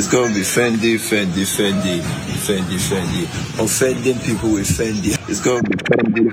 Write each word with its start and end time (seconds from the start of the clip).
It's 0.00 0.08
gonna 0.08 0.32
be 0.32 0.40
Fendi, 0.40 0.98
Fendi, 0.98 1.44
Fendi, 1.44 2.00
Fendi, 2.00 2.78
Fendi. 2.78 3.26
Offending 3.62 4.18
people 4.20 4.48
with 4.48 4.66
Fendi. 4.66 5.12
It's 5.28 5.42
gonna 5.42 5.60
be 5.62 5.76
Fendi. 5.76 6.24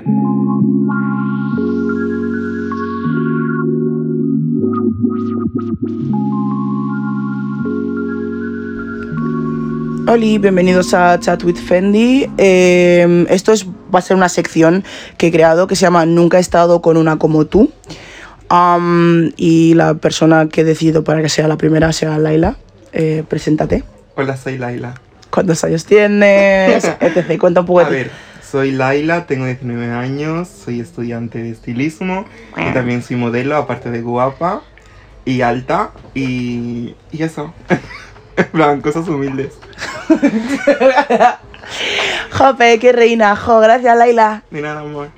Hola, 10.08 10.38
bienvenidos 10.38 10.94
a 10.94 11.20
Chat 11.20 11.44
with 11.44 11.56
Fendi. 11.56 12.26
Eh, 12.38 13.26
esto 13.28 13.52
es, 13.52 13.66
va 13.94 13.98
a 13.98 14.00
ser 14.00 14.16
una 14.16 14.30
sección 14.30 14.82
que 15.18 15.26
he 15.26 15.30
creado 15.30 15.66
que 15.66 15.76
se 15.76 15.82
llama 15.82 16.06
Nunca 16.06 16.38
he 16.38 16.40
estado 16.40 16.80
con 16.80 16.96
una 16.96 17.18
como 17.18 17.44
tú. 17.44 17.70
Am, 18.48 19.32
y 19.36 19.74
la 19.74 19.92
persona 19.92 20.48
que 20.48 20.62
he 20.62 20.64
decidido 20.64 21.04
para 21.04 21.20
que 21.20 21.28
sea 21.28 21.46
la 21.48 21.58
primera 21.58 21.92
sea 21.92 22.16
Laila. 22.16 22.56
Eh, 22.92 23.24
preséntate. 23.28 23.84
Hola, 24.16 24.36
soy 24.36 24.58
Laila. 24.58 24.94
¿Cuántos 25.30 25.62
años 25.64 25.84
tienes? 25.84 26.84
Etc. 27.00 27.38
Cuenta 27.38 27.60
un 27.60 27.66
poco 27.66 27.80
A 27.80 27.88
ti. 27.88 27.94
ver, 27.94 28.10
soy 28.42 28.72
Laila, 28.72 29.26
tengo 29.26 29.44
19 29.46 29.92
años, 29.92 30.48
soy 30.48 30.80
estudiante 30.80 31.42
de 31.42 31.50
estilismo 31.50 32.24
y 32.56 32.72
también 32.72 33.02
soy 33.02 33.16
modelo, 33.16 33.56
aparte 33.56 33.90
de 33.90 34.00
guapa 34.00 34.62
y 35.24 35.42
alta 35.42 35.90
y, 36.14 36.94
y 37.12 37.22
eso. 37.22 37.52
En 38.38 38.46
plan, 38.52 38.80
cosas 38.80 39.08
humildes. 39.08 39.58
Jope, 42.30 42.78
qué 42.78 42.92
reina. 42.92 43.34
Jo, 43.34 43.58
gracias 43.58 43.96
Laila. 43.98 44.44
Ni 44.52 44.60
nada, 44.62 44.80
amor. 44.82 45.08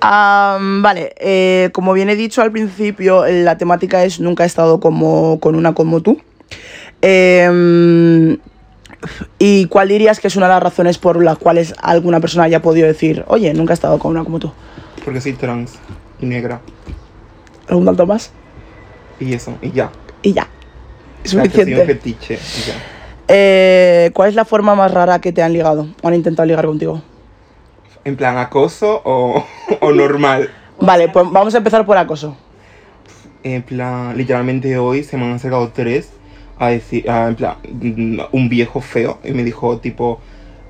Am, 0.00 0.82
vale, 0.82 1.14
eh, 1.18 1.70
como 1.72 1.94
bien 1.94 2.10
he 2.10 2.16
dicho 2.16 2.42
al 2.42 2.52
principio, 2.52 3.24
la 3.26 3.56
temática 3.56 4.04
es 4.04 4.20
nunca 4.20 4.44
he 4.44 4.46
estado 4.46 4.78
como, 4.78 5.40
con 5.40 5.54
una 5.54 5.72
como 5.72 6.02
tú. 6.02 6.20
Em, 7.02 8.38
¿Y 9.38 9.66
cuál 9.66 9.88
dirías 9.88 10.20
que 10.20 10.28
es 10.28 10.36
una 10.36 10.46
de 10.46 10.54
las 10.54 10.62
razones 10.62 10.98
por 10.98 11.22
las 11.22 11.38
cuales 11.38 11.74
alguna 11.80 12.20
persona 12.20 12.44
haya 12.44 12.62
podido 12.62 12.86
decir, 12.86 13.24
oye, 13.28 13.52
nunca 13.54 13.72
he 13.72 13.74
estado 13.74 13.98
con 13.98 14.10
una 14.10 14.24
como 14.24 14.38
tú? 14.38 14.52
Porque 15.04 15.20
soy 15.20 15.34
trans 15.34 15.74
y 16.20 16.26
negra. 16.26 16.60
¿Algún 17.68 17.84
dato 17.84 18.06
más? 18.06 18.30
Y 19.20 19.34
eso, 19.34 19.56
y 19.62 19.70
ya. 19.70 19.90
Y 20.22 20.32
ya. 20.32 20.48
Es 21.22 21.30
que 21.34 21.38
soy 21.38 21.38
un 21.40 21.44
suficiente. 21.50 21.86
fetiche, 21.86 22.34
y 22.34 22.68
ya. 22.68 22.74
Eh, 23.28 24.10
¿Cuál 24.14 24.28
es 24.28 24.34
la 24.34 24.44
forma 24.44 24.74
más 24.74 24.92
rara 24.92 25.20
que 25.20 25.32
te 25.32 25.42
han 25.42 25.52
ligado 25.52 25.88
o 26.02 26.08
han 26.08 26.14
intentado 26.14 26.46
ligar 26.46 26.66
contigo? 26.66 27.02
En 28.04 28.16
plan, 28.16 28.38
acoso 28.38 29.02
o, 29.04 29.44
o 29.80 29.92
normal. 29.92 30.50
Vale, 30.80 31.08
pues 31.08 31.26
vamos 31.30 31.54
a 31.54 31.58
empezar 31.58 31.84
por 31.84 31.96
acoso. 31.96 32.36
En 33.42 33.62
plan, 33.62 34.16
literalmente 34.16 34.76
hoy 34.78 35.04
se 35.04 35.16
me 35.16 35.24
han 35.24 35.32
acercado 35.32 35.70
tres 35.72 36.10
a 36.58 36.68
decir, 36.68 37.08
a, 37.10 37.28
en 37.28 37.36
plan, 37.36 37.56
un 38.32 38.48
viejo 38.48 38.80
feo 38.80 39.18
y 39.24 39.32
me 39.32 39.44
dijo 39.44 39.78
tipo, 39.78 40.20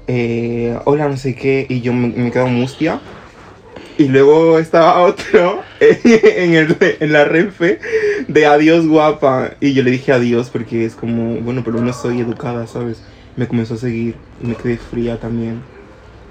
eh, 0.06 0.79
hola, 0.84 1.09
no 1.09 1.17
sé 1.17 1.34
qué, 1.34 1.67
y 1.69 1.81
yo 1.81 1.92
me, 1.92 2.09
me 2.09 2.31
quedo 2.31 2.47
mustia. 2.48 3.01
Y 3.98 4.09
luego 4.09 4.59
estaba 4.59 5.01
otro 5.03 5.62
en, 5.81 6.55
el, 6.55 6.77
en 7.01 7.12
la 7.12 7.25
renfe 7.25 7.81
de 8.29 8.47
adiós 8.47 8.87
guapa. 8.87 9.53
Y 9.61 9.73
yo 9.75 9.83
le 9.83 9.91
dije 9.91 10.12
adiós 10.12 10.51
porque 10.51 10.84
es 10.84 10.95
como, 10.97 11.41
bueno, 11.41 11.62
pero 11.64 11.81
no 11.81 11.92
soy 11.92 12.20
educada, 12.20 12.67
¿sabes? 12.67 13.03
Me 13.37 13.48
comenzó 13.48 13.75
a 13.75 13.79
seguir 13.79 14.17
y 14.41 14.47
me 14.47 14.57
quedé 14.57 14.79
fría 14.79 15.19
también. 15.19 15.67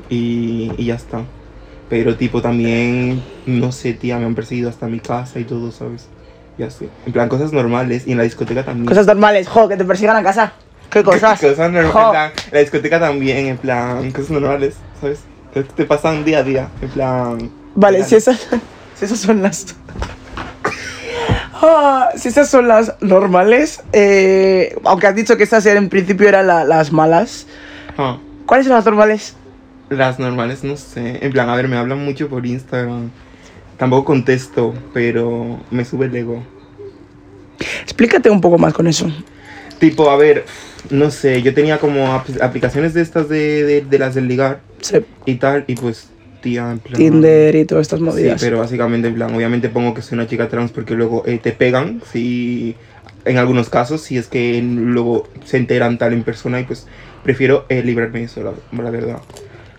Y, 0.10 0.74
y 0.78 0.86
ya 0.86 0.96
está. 0.96 1.32
Pero 1.88 2.18
tipo 2.18 2.42
también, 2.42 3.28
no 3.46 3.72
sé, 3.72 3.94
tía, 3.94 4.20
me 4.20 4.26
han 4.26 4.36
perseguido 4.36 4.70
hasta 4.70 4.88
mi 4.88 5.00
casa 5.00 5.40
y 5.40 5.46
todo, 5.46 5.72
¿sabes? 5.72 6.12
Ya 6.58 6.70
sé. 6.70 6.90
En 7.06 7.12
plan, 7.14 7.28
cosas 7.30 7.52
normales. 7.52 8.08
Y 8.08 8.12
en 8.14 8.18
la 8.18 8.24
discoteca 8.24 8.64
también. 8.64 8.86
Cosas 8.86 9.06
normales, 9.08 9.48
jo, 9.48 9.68
que 9.68 9.76
te 9.78 9.84
persigan 9.86 10.16
a 10.16 10.24
casa. 10.24 10.54
¿Qué 10.90 11.04
cosas? 11.04 11.40
Cosas 11.40 11.72
normales. 11.72 12.32
En 12.48 12.54
la 12.54 12.60
discoteca 12.60 13.00
también, 13.00 13.48
en 13.48 13.58
plan, 13.58 14.12
cosas 14.12 14.30
normales, 14.32 14.76
¿sabes? 15.02 15.20
Que 15.54 15.64
te 15.64 15.86
pasan 15.86 16.24
día 16.26 16.40
a 16.40 16.44
día, 16.44 16.68
en 16.82 16.90
plan. 16.90 17.52
Vale, 17.76 18.04
si 18.04 18.16
esas, 18.16 18.48
si 18.96 19.06
esas 19.06 19.20
son 19.20 19.42
las. 19.42 19.76
Ah, 21.54 22.10
si 22.16 22.28
esas 22.28 22.50
son 22.50 22.68
las 22.68 22.94
normales, 23.02 23.82
eh, 23.94 24.76
aunque 24.84 25.08
has 25.08 25.16
dicho 25.16 25.38
que 25.38 25.44
estas 25.44 25.66
en 25.66 25.90
principio 25.90 26.28
eran 26.28 26.48
la- 26.48 26.64
las 26.66 26.92
malas, 26.92 27.48
Ah, 27.98 28.18
¿cuáles 28.46 28.66
son 28.68 28.76
las 28.76 28.86
normales? 28.86 29.36
las 29.90 30.20
normales, 30.20 30.64
no 30.64 30.76
sé. 30.78 31.20
En 31.26 31.32
plan, 31.32 31.48
a 31.50 31.56
ver, 31.56 31.68
me 31.68 31.78
hablan 31.78 32.04
mucho 32.04 32.28
por 32.28 32.46
Instagram. 32.46 33.10
Tampoco 33.78 34.06
contesto, 34.06 34.74
pero 34.94 35.60
me 35.72 35.84
sube 35.84 36.06
el 36.06 36.16
ego. 36.16 36.42
Explícate 37.84 38.30
un 38.30 38.42
poco 38.42 38.58
más 38.58 38.74
con 38.74 38.88
eso. 38.88 39.08
Tipo, 39.80 40.10
a 40.10 40.18
ver, 40.18 40.46
no 40.90 41.12
sé, 41.12 41.42
yo 41.42 41.54
tenía 41.54 41.78
como 41.80 42.14
ap- 42.14 42.42
aplicaciones 42.42 42.94
de 42.94 43.02
estas 43.02 43.28
de, 43.30 43.64
de, 43.64 43.82
de 43.82 44.00
las 44.00 44.16
del 44.16 44.28
ligar 44.28 44.62
Sí, 44.82 44.98
y 45.26 45.36
tal, 45.36 45.66
y 45.68 45.76
pues, 45.76 46.08
tía, 46.42 46.72
en 46.72 46.80
plan. 46.80 46.96
Tinder 46.96 47.56
y 47.56 47.66
todas 47.66 47.84
estas 47.84 48.00
Sí, 48.00 48.06
movidas. 48.06 48.42
pero 48.42 48.60
básicamente, 48.60 49.08
en 49.08 49.16
plan, 49.16 49.34
obviamente 49.36 49.70
pongo 49.70 49.94
que 49.94 50.02
soy 50.02 50.18
una 50.18 50.28
chica 50.28 50.48
trans 50.48 50.72
porque 50.72 50.94
luego 50.94 51.24
eh, 51.26 51.40
te 51.42 51.52
pegan, 51.52 52.02
si, 52.12 52.76
en 53.26 53.38
algunos 53.38 53.70
casos, 53.70 54.02
si 54.02 54.18
es 54.18 54.28
que 54.28 54.62
luego 54.62 55.28
se 55.46 55.58
enteran 55.58 55.98
tal 55.98 56.14
en 56.14 56.24
persona 56.24 56.60
y 56.60 56.64
pues 56.64 56.88
prefiero 57.24 57.66
eh, 57.70 57.84
librarme 57.84 58.20
de 58.20 58.26
eso, 58.26 58.44
la, 58.44 58.54
la 58.84 58.90
verdad. 58.92 59.18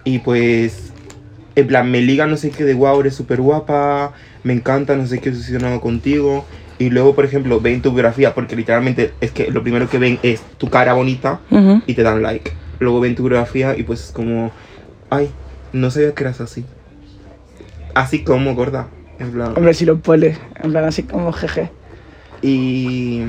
Y 0.04 0.18
pues, 0.18 0.92
en 1.56 1.67
plan, 1.67 1.91
me 1.91 2.03
ligan 2.03 2.31
no 2.31 2.37
sé 2.37 2.50
qué 2.50 2.65
de 2.65 2.75
wow, 2.75 3.00
eres 3.00 3.15
súper 3.15 3.41
guapa, 3.41 4.12
me 4.44 4.53
encanta, 4.53 4.94
no 4.94 5.06
sé 5.06 5.21
qué, 5.21 5.31
obsesionado 5.31 5.81
contigo. 5.81 6.44
Y 6.78 6.91
luego, 6.91 7.15
por 7.15 7.25
ejemplo, 7.25 7.59
ven 7.61 7.81
tu 7.81 7.93
biografía, 7.93 8.34
porque 8.34 8.55
literalmente 8.55 9.15
es 9.22 9.31
que 9.31 9.50
lo 9.50 9.62
primero 9.62 9.89
que 9.89 9.99
ven 9.99 10.19
es 10.22 10.43
tu 10.59 10.69
cara 10.69 10.93
bonita 10.93 11.41
y 11.87 11.94
te 11.94 12.03
dan 12.03 12.22
like. 12.22 12.53
Luego 12.78 13.00
ven 13.00 13.15
tu 13.15 13.22
biografía 13.22 13.75
y 13.77 13.83
pues 13.83 14.05
es 14.05 14.11
como, 14.11 14.53
ay, 15.09 15.31
no 15.72 15.91
sabía 15.91 16.15
que 16.15 16.25
eras 16.25 16.43
así. 16.43 16.67
Así 17.94 18.23
como 18.23 18.55
gorda, 18.55 18.88
en 19.19 19.33
plan. 19.33 19.55
Hombre, 19.56 19.73
si 19.73 19.87
lo 19.87 19.99
pone, 19.99 20.37
en 20.62 20.71
plan 20.71 20.84
así 20.84 21.05
como 21.05 21.33
jeje. 21.33 21.71
Y, 22.43 23.23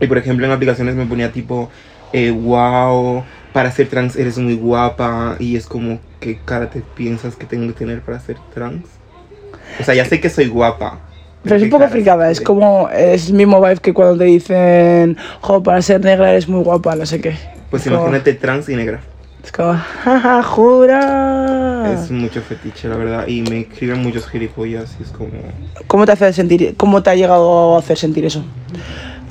y 0.00 0.06
por 0.08 0.18
ejemplo 0.18 0.44
en 0.44 0.50
aplicaciones 0.50 0.96
me 0.96 1.06
ponía 1.06 1.30
tipo, 1.30 1.70
eh, 2.12 2.32
wow, 2.32 3.22
para 3.52 3.70
ser 3.70 3.86
trans 3.86 4.16
eres 4.16 4.36
muy 4.38 4.56
guapa 4.56 5.36
y 5.38 5.54
es 5.54 5.66
como, 5.66 6.00
¿qué 6.24 6.38
cara 6.42 6.70
te 6.70 6.80
piensas 6.80 7.36
que 7.36 7.44
tengo 7.44 7.66
que 7.66 7.74
tener 7.74 8.00
para 8.00 8.18
ser 8.18 8.38
trans? 8.54 8.86
O 9.78 9.84
sea, 9.84 9.94
ya 9.94 10.06
sé 10.06 10.20
que 10.20 10.30
soy 10.30 10.48
guapa. 10.48 11.00
Pero 11.42 11.56
es 11.56 11.60
¿qué 11.60 11.64
un 11.66 11.70
poco 11.70 11.86
fricada, 11.88 12.30
es 12.30 12.40
como, 12.40 12.88
es 12.88 13.28
el 13.28 13.34
mismo 13.34 13.60
vibe 13.60 13.76
que 13.76 13.92
cuando 13.92 14.16
te 14.16 14.24
dicen, 14.24 15.18
jo, 15.42 15.62
para 15.62 15.82
ser 15.82 16.02
negra 16.02 16.30
eres 16.30 16.48
muy 16.48 16.64
guapa, 16.64 16.96
no 16.96 17.04
sé 17.04 17.20
qué. 17.20 17.36
Pues 17.70 17.82
es 17.84 17.92
como- 17.92 18.06
imagínate 18.06 18.32
trans 18.34 18.70
y 18.70 18.76
negra. 18.76 19.00
Es 19.44 19.52
como, 19.52 19.74
jaja, 19.74 20.42
jura. 20.42 21.92
Es 21.92 22.10
mucho 22.10 22.40
fetiche, 22.40 22.88
la 22.88 22.96
verdad. 22.96 23.26
Y 23.26 23.42
me 23.42 23.60
escriben 23.60 24.02
muchos 24.02 24.26
gilipollas 24.26 24.96
y 24.98 25.02
es 25.02 25.10
como... 25.10 25.28
¿Cómo 25.86 26.06
te 26.06 26.12
hace 26.12 26.32
sentir, 26.32 26.74
cómo 26.78 27.02
te 27.02 27.10
ha 27.10 27.14
llegado 27.14 27.76
a 27.76 27.80
hacer 27.80 27.98
sentir 27.98 28.24
eso? 28.24 28.42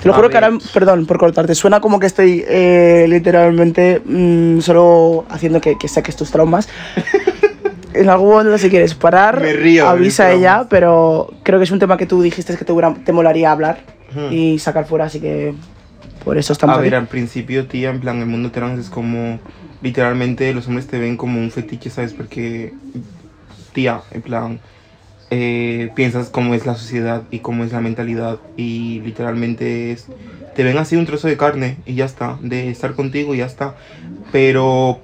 Te 0.04 0.10
lo 0.10 0.14
juro 0.16 0.30
que 0.30 0.36
ahora, 0.36 0.58
perdón 0.74 1.06
por 1.06 1.18
cortarte, 1.18 1.56
suena 1.56 1.80
como 1.80 1.98
que 1.98 2.08
estoy 2.08 2.44
eh, 2.46 3.06
literalmente 3.08 4.02
mm, 4.04 4.60
solo 4.60 5.24
haciendo 5.30 5.62
que, 5.62 5.78
que 5.78 5.88
saques 5.88 6.18
tus 6.18 6.30
traumas. 6.30 6.68
en 7.94 8.10
algún 8.10 8.30
momento 8.32 8.58
si 8.58 8.70
quieres 8.70 8.96
parar, 8.96 9.40
Me 9.40 9.54
río 9.54 9.88
avisa 9.88 10.30
ella, 10.34 10.68
pero 10.70 11.32
creo 11.44 11.58
que 11.58 11.64
es 11.64 11.72
un 11.72 11.80
tema 11.80 11.96
que 11.96 12.06
tú 12.06 12.22
dijiste 12.22 12.58
que 12.58 12.66
te, 12.66 12.74
te 13.06 13.14
molaría 13.14 13.52
hablar 13.52 13.80
Ujú. 14.12 14.34
y 14.34 14.60
sacar 14.60 14.86
fuera, 14.86 15.06
así 15.06 15.22
que 15.22 15.54
por 16.26 16.38
eso 16.38 16.52
estamos 16.52 16.76
A 16.76 16.80
aquí. 16.80 16.90
ver, 16.90 16.96
al 16.96 17.08
principio, 17.08 17.68
tía, 17.68 17.90
en 17.90 18.02
plan, 18.02 18.20
el 18.20 18.26
mundo 18.26 18.52
trans 18.52 18.80
es 18.80 18.90
como. 18.90 19.40
Literalmente, 19.82 20.54
los 20.54 20.68
hombres 20.68 20.88
te 20.88 20.98
ven 20.98 21.18
como 21.18 21.40
un 21.40 21.52
fetiche, 21.52 21.90
¿sabes? 21.90 22.14
Porque, 22.14 22.74
tía, 23.74 24.02
en 24.12 24.22
plan, 24.22 24.60
eh, 25.34 25.92
piensas 25.96 26.30
cómo 26.30 26.54
es 26.54 26.66
la 26.66 26.76
sociedad 26.76 27.24
y 27.32 27.40
cómo 27.40 27.64
es 27.64 27.72
la 27.72 27.82
mentalidad. 27.82 28.40
Y 28.58 29.02
literalmente 29.02 29.92
es. 29.92 30.08
Te 30.56 30.64
ven 30.64 30.78
así 30.78 30.96
un 30.96 31.06
trozo 31.06 31.28
de 31.28 31.38
carne 31.38 31.78
y 31.86 31.96
ya 31.96 32.06
está. 32.06 32.38
De 32.42 32.70
estar 32.70 32.94
contigo 32.94 33.34
y 33.34 33.40
ya 33.40 33.46
está. 33.46 33.76
Pero. 34.32 35.00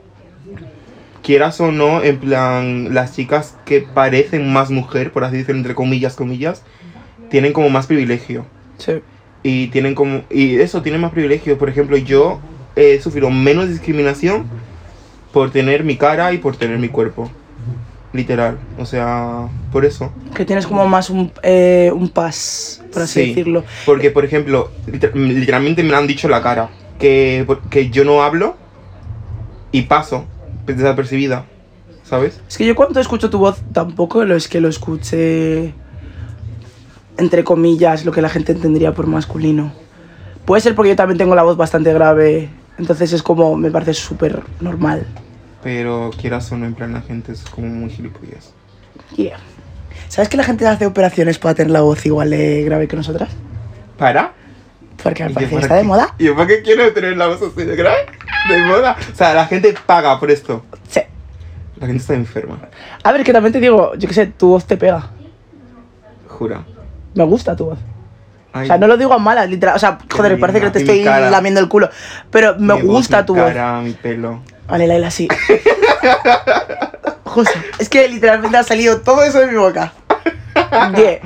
Quieras 1.22 1.60
o 1.60 1.72
no, 1.72 2.02
en 2.02 2.18
plan, 2.18 2.94
las 2.94 3.16
chicas 3.16 3.56
que 3.66 3.82
parecen 3.82 4.52
más 4.54 4.72
mujer, 4.72 5.12
por 5.12 5.26
así 5.26 5.38
decirlo, 5.38 5.58
entre 5.60 5.76
comillas, 5.76 6.16
comillas, 6.16 6.64
tienen 7.30 7.54
como 7.54 7.70
más 7.70 7.88
privilegio 7.88 8.46
Sí. 8.78 8.94
y 9.44 9.68
tienen 9.68 9.96
como 9.96 10.24
y 10.30 10.56
eso 10.56 10.82
tienen 10.82 11.02
más 11.02 11.12
privilegios 11.12 11.58
por 11.58 11.70
ejemplo 11.70 11.98
yo 11.98 12.40
he 12.76 13.00
sufrido 13.02 13.30
menos 13.30 13.68
discriminación 13.68 14.46
por 15.34 15.52
tener 15.52 15.84
mi 15.84 15.98
cara 15.98 16.32
y 16.34 16.38
por 16.38 16.56
tener 16.56 16.80
mi 16.80 16.88
cuerpo 16.88 17.30
literal 18.14 18.58
o 18.80 18.86
sea 18.86 19.48
por 19.72 19.86
eso 19.86 20.12
Que 20.34 20.44
tienes 20.46 20.66
como 20.66 20.88
más 20.88 21.10
un, 21.12 21.32
eh, 21.44 21.92
un 21.94 22.10
pas, 22.10 22.82
por 22.92 23.04
así 23.04 23.22
Sí. 23.22 23.28
decirlo. 23.30 23.64
porque 23.86 24.10
por 24.12 24.26
ejemplo 24.26 24.72
liter- 24.88 25.16
literalmente 25.16 25.84
me 25.84 25.90
lo 25.90 25.98
han 25.98 26.08
dicho 26.08 26.28
en 26.28 26.32
la 26.32 26.42
cara 26.42 26.70
que 26.98 27.46
que 27.70 27.90
yo 27.92 28.04
no 28.04 28.24
hablo 28.24 28.56
y 29.72 29.84
paso 29.84 30.26
desapercibida 30.66 31.46
sabes 32.04 32.42
Es 32.50 32.58
que 32.58 32.66
yo 32.66 32.76
cuando 32.76 33.00
escucho 33.00 33.30
tu 33.30 33.38
voz 33.38 33.62
tampoco 33.74 34.26
lo 34.26 34.36
es 34.36 34.48
que 34.48 34.60
lo 34.60 34.68
escuche 34.70 35.74
entre 37.18 37.44
comillas 37.44 38.06
lo 38.06 38.12
que 38.12 38.22
la 38.22 38.30
gente 38.30 38.54
entendería 38.54 38.94
por 38.94 39.06
masculino. 39.08 39.72
Puede 40.46 40.62
ser 40.62 40.74
porque 40.74 40.90
yo 40.90 40.96
también 40.96 41.18
tengo 41.18 41.36
la 41.36 41.44
voz 41.44 41.58
bastante 41.58 41.94
grave, 41.94 42.50
entonces 42.78 43.12
es 43.14 43.22
como, 43.22 43.56
me 43.58 43.70
parece 43.72 43.94
súper 43.94 44.42
normal. 44.62 45.06
Pero 45.64 46.12
quieras 46.20 46.52
o 46.52 46.58
no, 46.58 46.66
en 46.66 46.74
plan, 46.76 46.94
la 46.94 47.02
gente 47.02 47.32
es 47.34 47.42
como 47.44 47.68
muy 47.68 47.90
gilipollas. 47.90 48.54
Yeah. 49.16 49.38
¿Sabes 50.08 50.30
que 50.30 50.38
la 50.38 50.44
gente 50.44 50.66
hace 50.68 50.86
operaciones 50.86 51.38
para 51.38 51.54
tener 51.56 51.72
la 51.72 51.82
voz 51.82 52.06
igual 52.06 52.30
de 52.30 52.64
grave 52.64 52.88
que 52.88 52.96
nosotras? 52.96 53.30
¿Para? 53.98 54.32
Porque 55.04 55.24
me 55.26 55.32
¿Y 55.32 55.34
yo 55.34 55.36
parece 55.36 55.56
que 55.56 55.62
está 55.62 55.76
de 55.76 55.82
qué? 55.82 55.88
moda. 55.88 56.16
¿Y 56.18 56.26
yo 56.26 56.36
para 56.36 56.48
qué 56.48 56.62
quiero 56.62 56.92
tener 56.94 57.18
la 57.18 57.28
voz 57.28 57.42
así 57.42 57.66
de 57.66 57.76
grave? 57.76 58.06
¿De 58.50 58.58
moda? 58.64 58.96
O 59.12 59.16
sea, 59.16 59.34
la 59.34 59.46
gente 59.48 59.74
paga 59.86 60.20
por 60.20 60.32
esto. 60.32 60.64
Sí. 60.90 61.02
La 61.78 61.88
gente 61.88 62.02
está 62.02 62.14
enferma, 62.14 62.60
A 63.04 63.12
ver, 63.12 63.24
que 63.24 63.32
también 63.32 63.54
te 63.54 63.60
digo, 63.60 63.96
yo 63.96 64.08
qué 64.08 64.14
sé, 64.14 64.26
tu 64.28 64.50
voz 64.50 64.66
te 64.66 64.76
pega. 64.78 65.10
jura. 66.28 66.64
Me 67.16 67.24
gusta 67.24 67.56
tu 67.56 67.66
voz. 67.66 67.80
Ay, 68.52 68.64
O 68.64 68.68
sea, 68.68 68.78
no 68.78 68.88
lo 68.88 68.98
digo 68.98 69.14
a 69.14 69.18
malas, 69.20 69.50
literal. 69.50 69.76
O 69.76 69.80
sea, 69.80 69.98
joder, 70.12 70.32
linda. 70.34 70.48
parece 70.48 70.66
que 70.66 70.72
te 70.72 70.80
estoy 70.80 71.04
cara. 71.04 71.30
lamiendo 71.30 71.60
el 71.60 71.68
culo. 71.70 71.90
Pero 72.32 72.56
me 72.58 72.76
mi 72.76 72.82
voz, 72.82 72.96
gusta 72.98 73.20
mi 73.22 73.26
tu 73.28 73.36
voz. 73.36 73.46
cara, 73.46 73.82
mi 73.82 73.92
pelo. 73.94 74.42
Vale, 74.70 74.88
Laila, 74.88 75.12
sí. 75.12 75.28
Justo. 77.26 77.60
Es 77.80 77.90
que 77.90 78.08
literalmente 78.08 78.58
ha 78.58 78.64
salido 78.64 79.02
todo 79.02 79.24
eso 79.24 79.40
de 79.40 79.48
mi 79.48 79.56
boca. 79.56 79.94
Yeah. 80.96 81.20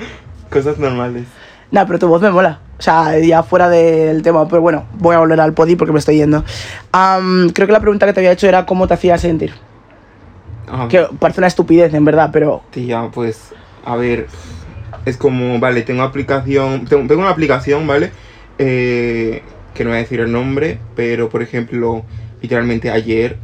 Cosas 0.50 0.78
normales. 0.78 1.26
Nah, 1.72 1.86
pero 1.86 2.00
tu 2.00 2.08
voz 2.08 2.22
me 2.22 2.30
mola. 2.30 2.60
O 2.78 2.82
sea, 2.82 3.18
ya 3.20 3.44
fuera 3.44 3.70
del 3.70 4.22
tema. 4.22 4.48
Pero 4.48 4.62
bueno, 4.62 4.86
voy 4.94 5.16
a 5.16 5.20
volver 5.20 5.40
al 5.40 5.54
podi 5.54 5.76
porque 5.76 5.94
me 5.94 6.00
estoy 6.00 6.18
yendo. 6.18 6.44
Creo 6.92 7.68
que 7.68 7.74
la 7.74 7.80
pregunta 7.80 8.06
que 8.06 8.14
te 8.14 8.20
había 8.20 8.32
hecho 8.32 8.48
era 8.48 8.66
cómo 8.66 8.88
te 8.88 8.94
hacía 8.94 9.18
sentir. 9.18 9.54
Ah, 10.68 10.88
Que 10.90 11.08
parece 11.20 11.40
una 11.40 11.48
estupidez, 11.48 11.94
en 11.94 12.06
verdad, 12.06 12.30
pero. 12.32 12.64
Tía, 12.72 13.10
pues, 13.14 13.50
a 13.86 13.96
ver, 13.96 14.28
es 15.06 15.18
como, 15.18 15.60
vale, 15.60 15.82
tengo 15.82 16.04
aplicación, 16.04 16.86
tengo, 16.86 17.08
tengo 17.08 17.22
una 17.22 17.32
aplicación, 17.32 17.86
¿vale? 17.86 18.12
Eh, 18.58 19.44
que 19.74 19.84
no 19.84 19.90
voy 19.90 19.98
a 19.98 20.02
decir 20.02 20.20
el 20.20 20.32
nombre, 20.32 20.80
pero 20.96 21.30
por 21.30 21.42
ejemplo, 21.42 22.04
literalmente 22.44 22.92
ayer 22.92 23.38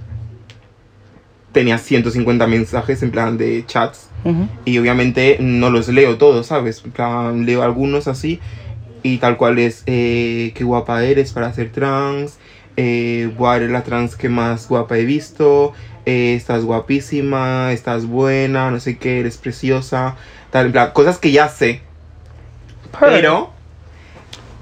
tenía 1.54 1.80
150 1.80 2.46
mensajes 2.46 3.01
en 3.01 3.12
plan 3.12 3.38
de 3.38 3.66
chats 3.66 4.10
y 4.66 4.78
obviamente 4.78 5.38
no 5.40 5.69
los 5.69 5.88
leo 5.88 6.18
todos, 6.18 6.48
¿sabes? 6.48 6.84
En 6.84 6.92
plan, 6.92 7.46
leo 7.46 7.63
algunos 7.63 8.07
así 8.07 8.40
y 9.01 9.18
tal 9.18 9.38
cual 9.38 9.57
es, 9.57 9.84
eh, 9.88 10.51
qué 10.54 10.63
guapa 10.66 11.04
eres 11.04 11.31
para 11.31 11.51
ser 11.54 11.72
trans, 11.72 12.38
eh, 12.75 13.31
eres 13.56 13.72
la 13.72 13.84
trans 13.84 14.18
que 14.18 14.28
más 14.28 14.68
guapa 14.68 14.98
he 14.98 15.06
visto, 15.06 15.72
eh, 16.06 16.36
estás 16.36 16.66
guapísima, 16.66 17.72
estás 17.72 18.06
buena, 18.06 18.69
no 18.69 18.80
sé 18.81 18.98
qué, 18.98 19.22
eres 19.22 19.38
preciosa, 19.38 20.18
tal, 20.52 20.68
en 20.68 20.72
plan, 20.74 20.92
cosas 20.92 21.18
que 21.18 21.31
ya 21.31 21.48
sé, 21.48 21.81
pero 23.00 23.52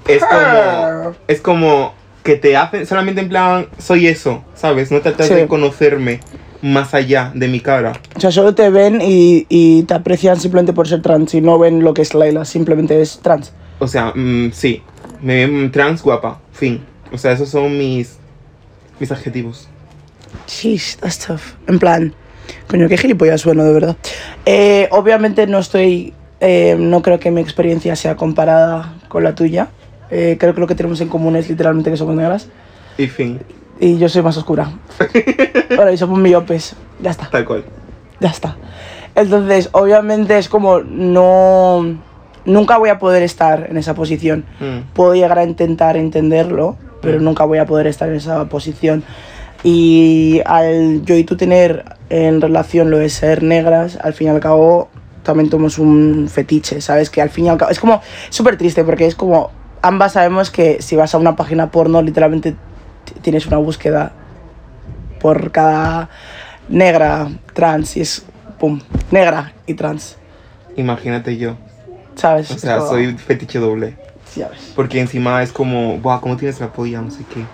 es 0.06 0.22
como, 0.24 1.16
es 1.26 1.40
como 1.40 1.97
que 2.28 2.36
te 2.36 2.58
hacen 2.58 2.84
solamente 2.84 3.22
en 3.22 3.30
plan, 3.30 3.68
soy 3.78 4.06
eso, 4.06 4.44
¿sabes? 4.54 4.90
No 4.92 5.00
tratas 5.00 5.28
Sí. 5.28 5.34
de 5.34 5.46
conocerme 5.46 6.20
más 6.60 6.92
allá 6.92 7.32
de 7.34 7.48
mi 7.48 7.60
cara. 7.60 7.94
O 8.16 8.20
sea, 8.20 8.30
solo 8.30 8.54
te 8.54 8.68
ven 8.68 9.00
y, 9.00 9.46
y 9.48 9.84
te 9.84 9.94
aprecian 9.94 10.38
simplemente 10.38 10.74
por 10.74 10.86
ser 10.86 11.00
trans 11.00 11.32
y 11.32 11.40
no 11.40 11.58
ven 11.58 11.82
lo 11.82 11.94
que 11.94 12.02
es 12.02 12.12
Laila, 12.12 12.44
simplemente 12.44 13.00
es 13.00 13.20
trans. 13.22 13.54
O 13.78 13.88
sea, 13.88 14.12
mm, 14.14 14.50
sí, 14.52 14.82
me 15.22 15.46
ven 15.46 15.72
trans 15.72 16.02
guapa, 16.02 16.38
fin. 16.52 16.82
O 17.10 17.16
sea, 17.16 17.32
esos 17.32 17.48
son 17.48 17.78
mis, 17.78 18.18
mis 19.00 19.10
adjetivos. 19.10 19.66
Sheesh, 20.46 20.96
that's 20.98 21.18
tough. 21.18 21.40
En 21.66 21.78
plan, 21.78 22.12
coño, 22.66 22.88
qué 22.90 22.98
gilipollas 22.98 23.40
sueno, 23.40 23.64
de 23.64 23.72
verdad. 23.72 23.96
Eh, 24.44 24.86
obviamente 24.90 25.46
no 25.46 25.58
estoy. 25.60 26.12
eh, 26.40 26.76
no 26.78 27.00
creo 27.00 27.18
que 27.18 27.30
mi 27.30 27.40
experiencia 27.40 27.96
sea 27.96 28.16
comparada 28.16 28.96
con 29.08 29.24
la 29.24 29.34
tuya. 29.34 29.68
Eh, 30.10 30.36
creo 30.38 30.54
que 30.54 30.60
lo 30.60 30.66
que 30.66 30.74
tenemos 30.74 31.00
en 31.00 31.08
común 31.08 31.36
es 31.36 31.48
literalmente 31.48 31.90
que 31.90 31.96
somos 31.96 32.14
negras. 32.14 32.48
Y 32.96 33.06
fin, 33.06 33.40
Y 33.78 33.98
yo 33.98 34.08
soy 34.08 34.22
más 34.22 34.36
oscura. 34.36 34.72
bueno, 35.76 35.92
y 35.92 35.96
somos 35.96 36.18
miopes. 36.18 36.74
Ya 37.00 37.10
está, 37.10 37.30
tal 37.30 37.44
cual. 37.44 37.64
ya 38.20 38.30
está. 38.30 38.56
Entonces, 39.14 39.68
obviamente 39.72 40.38
es 40.38 40.48
como 40.48 40.80
no. 40.80 41.98
Nunca 42.44 42.78
voy 42.78 42.88
a 42.88 42.98
poder 42.98 43.22
estar 43.22 43.66
en 43.68 43.76
esa 43.76 43.94
posición. 43.94 44.44
Mm. 44.60 44.92
Puedo 44.94 45.14
llegar 45.14 45.38
a 45.38 45.44
intentar 45.44 45.96
entenderlo, 45.96 46.76
pero 47.02 47.20
nunca 47.20 47.44
voy 47.44 47.58
a 47.58 47.66
poder 47.66 47.86
estar 47.86 48.08
en 48.08 48.16
esa 48.16 48.48
posición. 48.48 49.04
Y 49.64 50.40
al 50.46 51.02
yo 51.04 51.16
y 51.16 51.24
tú 51.24 51.36
tener 51.36 51.84
en 52.10 52.40
relación 52.40 52.90
lo 52.90 52.98
de 52.98 53.10
ser 53.10 53.42
negras, 53.42 53.98
al 54.02 54.14
fin 54.14 54.28
y 54.28 54.30
al 54.30 54.40
cabo 54.40 54.88
también 55.24 55.50
tomamos 55.50 55.78
un 55.78 56.28
fetiche, 56.32 56.80
¿sabes? 56.80 57.10
Que 57.10 57.20
al 57.20 57.28
fin 57.28 57.46
y 57.46 57.48
al 57.48 57.58
cabo 57.58 57.70
es 57.70 57.80
como 57.80 58.00
súper 58.30 58.56
triste 58.56 58.84
porque 58.84 59.06
es 59.06 59.14
como 59.14 59.50
ambas 59.82 60.12
sabemos 60.12 60.50
que 60.50 60.80
si 60.82 60.96
vas 60.96 61.14
a 61.14 61.18
una 61.18 61.36
página 61.36 61.70
porno 61.70 62.02
literalmente 62.02 62.54
tienes 63.22 63.46
una 63.46 63.56
búsqueda 63.58 64.12
por 65.20 65.50
cada 65.50 66.08
negra, 66.68 67.28
trans 67.54 67.96
y 67.96 68.00
es 68.02 68.24
pum, 68.58 68.80
negra 69.10 69.52
y 69.66 69.74
trans, 69.74 70.16
Imagínate 70.76 71.36
yo. 71.36 71.56
¿sabes? 72.14 72.50
O 72.50 72.58
sea, 72.58 72.80
soy 72.80 73.14
fetiche 73.14 73.58
doble. 73.58 73.96
sí, 74.32 74.40
ya 74.40 74.48
ves. 74.48 74.72
Porque 74.76 75.00
encima 75.00 75.42
es 75.42 75.52
como, 75.52 75.98
wow, 75.98 76.20
¿cómo 76.20 76.36
tienes 76.36 76.60
la 76.60 76.72
polla? 76.72 77.00
No 77.00 77.10
sé 77.10 77.24
qué. 77.32 77.44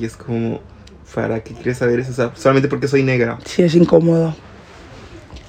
Y 0.00 0.04
es 0.04 0.16
como, 0.16 0.60
¿para 1.14 1.42
qué 1.42 1.54
quieres 1.54 1.78
saber 1.78 2.00
eso? 2.00 2.10
O 2.10 2.14
sea, 2.14 2.32
solamente 2.34 2.68
porque 2.68 2.88
soy 2.88 3.02
negra. 3.02 3.38
Sí, 3.44 3.62
es 3.62 3.74
incómodo. 3.74 4.34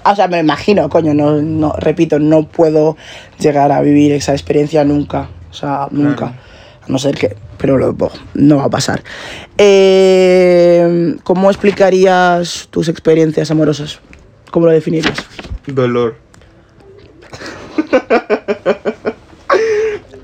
O 0.03 0.15
sea, 0.15 0.27
me 0.27 0.39
imagino, 0.39 0.87
coño, 0.89 1.13
no, 1.15 1.41
no, 1.41 1.73
repito, 1.73 2.19
no 2.19 2.47
puedo 2.47 2.95
llegar 3.39 3.71
a 3.71 3.81
vivir 3.81 4.11
esa 4.11 4.33
experiencia 4.33 4.83
nunca. 4.83 5.29
O 5.55 5.57
sea, 5.57 5.87
nunca. 5.91 6.15
Claro. 6.17 6.33
A 6.81 6.91
no 6.91 6.99
ser 6.99 7.15
que, 7.17 7.33
pero 7.57 7.77
lo- 7.77 7.95
no 8.33 8.57
va 8.57 8.65
a 8.65 8.69
pasar. 8.69 9.01
Eh, 9.57 11.15
¿Cómo 11.23 11.49
explicarías 11.49 12.67
tus 12.69 12.89
experiencias 12.89 13.49
amorosas? 13.51 13.99
¿Cómo 14.51 14.65
lo 14.65 14.73
definirías? 14.73 15.15
Dolor. 15.65 16.17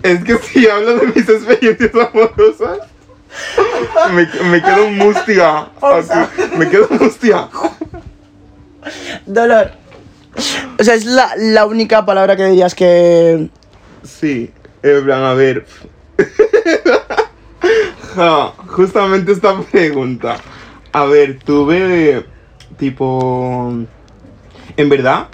es 0.03 0.23
que 0.25 0.37
si 0.39 0.67
hablo 0.67 0.97
de 0.97 1.07
mis 1.07 1.29
experiencias 1.29 1.91
amorosas, 1.95 2.79
me, 4.13 4.27
me 4.49 4.61
quedo 4.61 4.89
mustia. 4.89 5.67
Me 6.57 6.69
quedo 6.69 6.87
mustia. 6.99 7.47
Dolor. 9.25 9.71
O 10.79 10.83
sea, 10.83 10.95
es 10.95 11.05
la, 11.05 11.31
la 11.37 11.65
única 11.65 12.05
palabra 12.05 12.35
que 12.35 12.45
dirías 12.45 12.73
que... 12.75 13.49
Sí, 14.03 14.51
en 14.83 15.03
plan, 15.03 15.23
a 15.23 15.33
ver. 15.33 15.65
Justamente 18.67 19.31
esta 19.31 19.59
pregunta. 19.61 20.37
A 20.91 21.05
ver, 21.05 21.39
tuve 21.39 22.25
tipo... 22.77 23.73
En 24.77 24.89
verdad, 24.89 25.27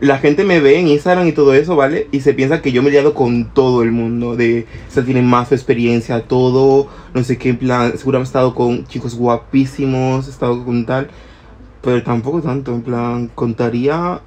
la 0.00 0.18
gente 0.18 0.44
me 0.44 0.60
ve 0.60 0.78
en 0.78 0.88
Instagram 0.88 1.28
y 1.28 1.32
todo 1.32 1.54
eso, 1.54 1.76
¿vale? 1.76 2.08
Y 2.10 2.20
se 2.20 2.32
piensa 2.32 2.62
que 2.62 2.72
yo 2.72 2.82
me 2.82 2.88
he 2.88 2.92
liado 2.92 3.14
con 3.14 3.52
todo 3.52 3.82
el 3.82 3.92
mundo. 3.92 4.36
De, 4.36 4.66
o 4.88 4.90
sea, 4.90 5.04
tienen 5.04 5.26
más 5.26 5.52
experiencia, 5.52 6.22
todo. 6.22 6.88
No 7.14 7.22
sé 7.22 7.38
qué, 7.38 7.50
en 7.50 7.58
plan, 7.58 7.92
seguramente 7.96 8.28
he 8.28 8.30
estado 8.30 8.54
con 8.54 8.86
chicos 8.86 9.14
guapísimos, 9.14 10.26
he 10.26 10.30
estado 10.30 10.64
con 10.64 10.86
tal. 10.86 11.10
Pero 11.82 12.02
tampoco 12.02 12.42
tanto, 12.42 12.74
en 12.74 12.82
plan, 12.82 13.30
contaría... 13.34 14.20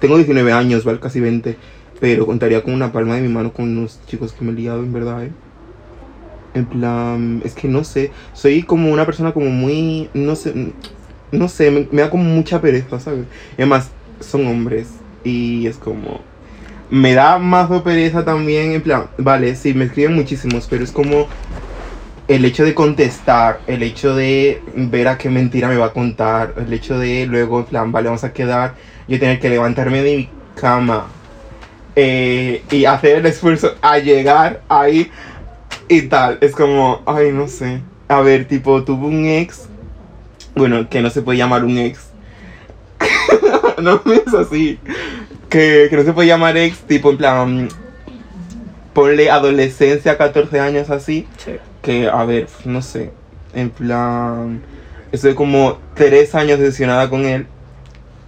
Tengo 0.00 0.16
19 0.16 0.52
años, 0.52 0.84
¿vale? 0.84 1.00
Casi 1.00 1.20
20. 1.20 1.56
Pero 2.00 2.26
contaría 2.26 2.62
con 2.62 2.74
una 2.74 2.92
palma 2.92 3.16
de 3.16 3.22
mi 3.22 3.28
mano 3.28 3.52
con 3.52 3.66
unos 3.76 4.00
chicos 4.06 4.32
que 4.32 4.44
me 4.44 4.52
he 4.52 4.54
liado, 4.54 4.80
en 4.80 4.92
verdad, 4.92 5.24
¿eh? 5.24 5.32
En 6.54 6.66
plan, 6.66 7.42
es 7.44 7.54
que 7.54 7.68
no 7.68 7.84
sé. 7.84 8.12
Soy 8.32 8.62
como 8.62 8.92
una 8.92 9.06
persona 9.06 9.32
como 9.32 9.50
muy... 9.50 10.08
No 10.14 10.36
sé, 10.36 10.72
no 11.32 11.48
sé, 11.48 11.88
me, 11.90 12.02
da 12.02 12.10
como 12.10 12.24
mucha 12.24 12.60
pereza, 12.60 13.00
¿sabes? 13.00 13.26
Y 13.58 13.62
además, 13.62 13.90
son 14.20 14.46
hombres. 14.46 14.88
Y 15.24 15.66
es 15.66 15.76
como... 15.76 16.20
Me 16.90 17.14
da 17.14 17.38
más 17.38 17.70
pereza 17.82 18.24
también, 18.24 18.72
en 18.72 18.82
plan, 18.82 19.06
vale, 19.18 19.56
sí, 19.56 19.74
me 19.74 19.86
escriben 19.86 20.14
muchísimos, 20.14 20.66
pero 20.68 20.84
es 20.84 20.92
como 20.92 21.26
el 22.28 22.44
hecho 22.44 22.64
de 22.64 22.74
contestar, 22.74 23.60
el 23.66 23.82
hecho 23.82 24.14
de 24.14 24.62
ver 24.74 25.08
a 25.08 25.18
qué 25.18 25.28
mentira 25.28 25.68
me 25.68 25.76
va 25.76 25.86
a 25.86 25.92
contar, 25.92 26.54
el 26.56 26.72
hecho 26.72 26.98
de 26.98 27.26
luego, 27.26 27.60
en 27.60 27.64
plan, 27.64 27.90
vale, 27.90 28.08
vamos 28.08 28.22
a 28.22 28.32
quedar, 28.32 28.74
yo 29.08 29.18
tener 29.18 29.40
que 29.40 29.48
levantarme 29.48 30.02
de 30.02 30.16
mi 30.16 30.28
cama 30.54 31.06
eh, 31.96 32.62
y 32.70 32.84
hacer 32.84 33.18
el 33.18 33.26
esfuerzo 33.26 33.74
a 33.80 33.98
llegar 33.98 34.62
ahí 34.68 35.10
y 35.88 36.02
tal. 36.02 36.38
Es 36.40 36.52
como, 36.52 37.02
ay, 37.06 37.32
no 37.32 37.48
sé. 37.48 37.80
A 38.08 38.20
ver, 38.20 38.46
tipo, 38.46 38.84
tuve 38.84 39.06
un 39.06 39.26
ex, 39.26 39.66
bueno, 40.54 40.88
que 40.88 41.00
no 41.00 41.10
se 41.10 41.22
puede 41.22 41.38
llamar 41.38 41.64
un 41.64 41.78
ex. 41.78 42.08
no 43.82 44.00
es 44.12 44.34
así. 44.34 44.78
Que, 45.48 45.88
que 45.88 45.96
no 45.96 46.02
se 46.02 46.12
puede 46.12 46.28
llamar 46.28 46.56
ex, 46.56 46.78
tipo, 46.80 47.10
en 47.10 47.16
plan, 47.16 47.68
ponle 48.92 49.30
adolescencia, 49.30 50.18
14 50.18 50.60
años 50.60 50.90
así 50.90 51.26
que, 51.84 52.08
a 52.08 52.24
ver, 52.24 52.48
no 52.64 52.80
sé, 52.80 53.12
en 53.52 53.68
plan, 53.68 54.62
estoy 55.12 55.34
como 55.34 55.78
tres 55.94 56.34
años 56.34 56.58
decepcionada 56.58 57.10
con 57.10 57.26
él. 57.26 57.46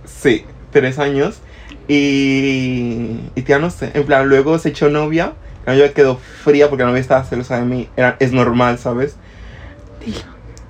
Sí, 0.04 0.44
tres 0.70 0.98
años. 0.98 1.40
Y, 1.88 3.20
y 3.34 3.42
tía, 3.42 3.58
no 3.58 3.70
sé, 3.70 3.90
en 3.94 4.04
plan, 4.04 4.28
luego 4.28 4.58
se 4.58 4.70
echó 4.70 4.90
novia 4.90 5.34
La 5.64 5.74
novia 5.74 5.94
quedó 5.94 6.16
fría 6.16 6.68
porque 6.68 6.82
la 6.82 6.88
novia 6.90 7.00
estaba 7.00 7.24
celosa 7.24 7.58
de 7.58 7.64
mí. 7.64 7.88
Era, 7.96 8.16
es 8.18 8.32
normal, 8.32 8.78
¿sabes? 8.78 9.16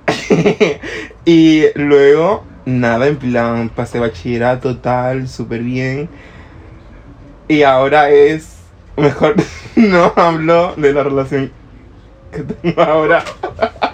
y 1.25 1.63
luego, 1.75 2.43
nada, 2.65 3.07
en 3.07 3.17
plan, 3.17 3.69
pasé 3.69 3.99
bachillerato, 3.99 4.77
tal, 4.77 5.27
súper 5.27 5.61
bien. 5.61 6.09
Y 7.47 7.63
ahora 7.63 8.09
es. 8.09 8.55
Mejor 8.97 9.35
no 9.75 10.11
hablo 10.15 10.73
de 10.75 10.93
la 10.93 11.03
relación 11.03 11.51
que 12.31 12.43
tengo 12.43 12.81
ahora. 12.81 13.23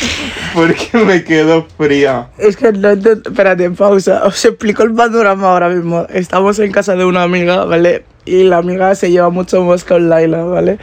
Porque 0.54 0.88
me 1.04 1.24
quedo 1.24 1.66
fría. 1.76 2.28
Es 2.38 2.56
que 2.56 2.72
no 2.72 2.90
entiendo. 2.90 3.28
Espérate, 3.30 3.70
pausa. 3.70 4.22
Os 4.24 4.44
explico 4.44 4.82
el 4.82 4.94
panorama 4.94 5.50
ahora 5.52 5.68
mismo. 5.68 6.06
Estamos 6.10 6.58
en 6.58 6.72
casa 6.72 6.94
de 6.96 7.04
una 7.04 7.22
amiga, 7.22 7.64
¿vale? 7.64 8.04
Y 8.24 8.44
la 8.44 8.58
amiga 8.58 8.94
se 8.94 9.10
lleva 9.10 9.30
mucho 9.30 9.62
más 9.64 9.84
con 9.84 10.08
Laila, 10.10 10.44
¿vale? 10.44 10.78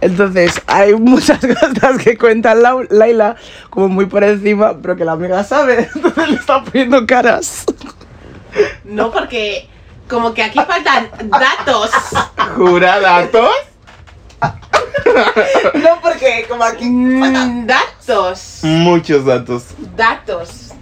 Entonces, 0.00 0.60
hay 0.66 0.94
muchas 0.98 1.40
cosas 1.40 1.98
que 2.02 2.16
cuenta 2.16 2.54
Lau- 2.54 2.86
Laila 2.90 3.36
como 3.70 3.88
muy 3.88 4.06
por 4.06 4.24
encima, 4.24 4.76
pero 4.80 4.96
que 4.96 5.04
la 5.04 5.12
amiga 5.12 5.44
sabe. 5.44 5.88
Entonces 5.94 6.28
le 6.28 6.36
está 6.36 6.62
poniendo 6.64 7.06
caras. 7.06 7.64
No, 8.84 9.10
porque 9.12 9.68
como 10.08 10.32
que 10.32 10.42
aquí 10.42 10.58
faltan 10.66 11.08
datos. 11.28 11.90
¿Jura 12.56 13.00
datos? 13.00 13.50
No, 15.74 16.00
porque 16.02 16.44
como 16.48 16.62
aquí. 16.64 16.84
Mm, 16.84 17.66
datos. 17.66 18.60
Muchos 18.62 19.24
datos. 19.24 19.64
Datos. 19.96 20.72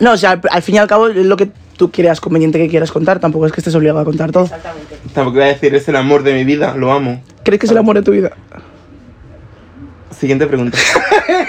No, 0.00 0.12
o 0.12 0.16
sea, 0.16 0.32
al, 0.32 0.40
al 0.50 0.62
fin 0.62 0.74
y 0.76 0.78
al 0.78 0.86
cabo 0.88 1.08
es 1.08 1.16
lo 1.16 1.36
que 1.36 1.50
tú 1.76 1.90
creas 1.90 2.20
conveniente 2.20 2.58
que 2.58 2.68
quieras 2.68 2.90
contar. 2.90 3.20
Tampoco 3.20 3.46
es 3.46 3.52
que 3.52 3.60
estés 3.60 3.74
obligado 3.74 4.00
a 4.00 4.04
contar 4.04 4.32
todo. 4.32 4.44
Exactamente. 4.44 4.96
Tampoco 5.14 5.36
voy 5.38 5.44
a 5.44 5.48
decir, 5.48 5.74
es 5.74 5.88
el 5.88 5.96
amor 5.96 6.22
de 6.22 6.34
mi 6.34 6.44
vida, 6.44 6.74
lo 6.76 6.92
amo. 6.92 7.22
¿Crees 7.44 7.60
que 7.60 7.66
es 7.66 7.72
el 7.72 7.78
amor 7.78 7.96
de 7.96 8.02
tu 8.02 8.10
vida? 8.12 8.32
Siguiente 10.18 10.46
pregunta. 10.46 10.78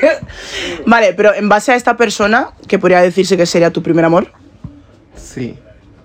Vale, 0.85 1.13
pero 1.13 1.33
en 1.33 1.47
base 1.49 1.71
a 1.71 1.75
esta 1.75 1.95
persona, 1.97 2.49
que 2.67 2.79
podría 2.79 3.01
decirse 3.01 3.37
que 3.37 3.45
sería 3.45 3.71
tu 3.71 3.81
primer 3.83 4.05
amor, 4.05 4.31
Sí, 5.15 5.57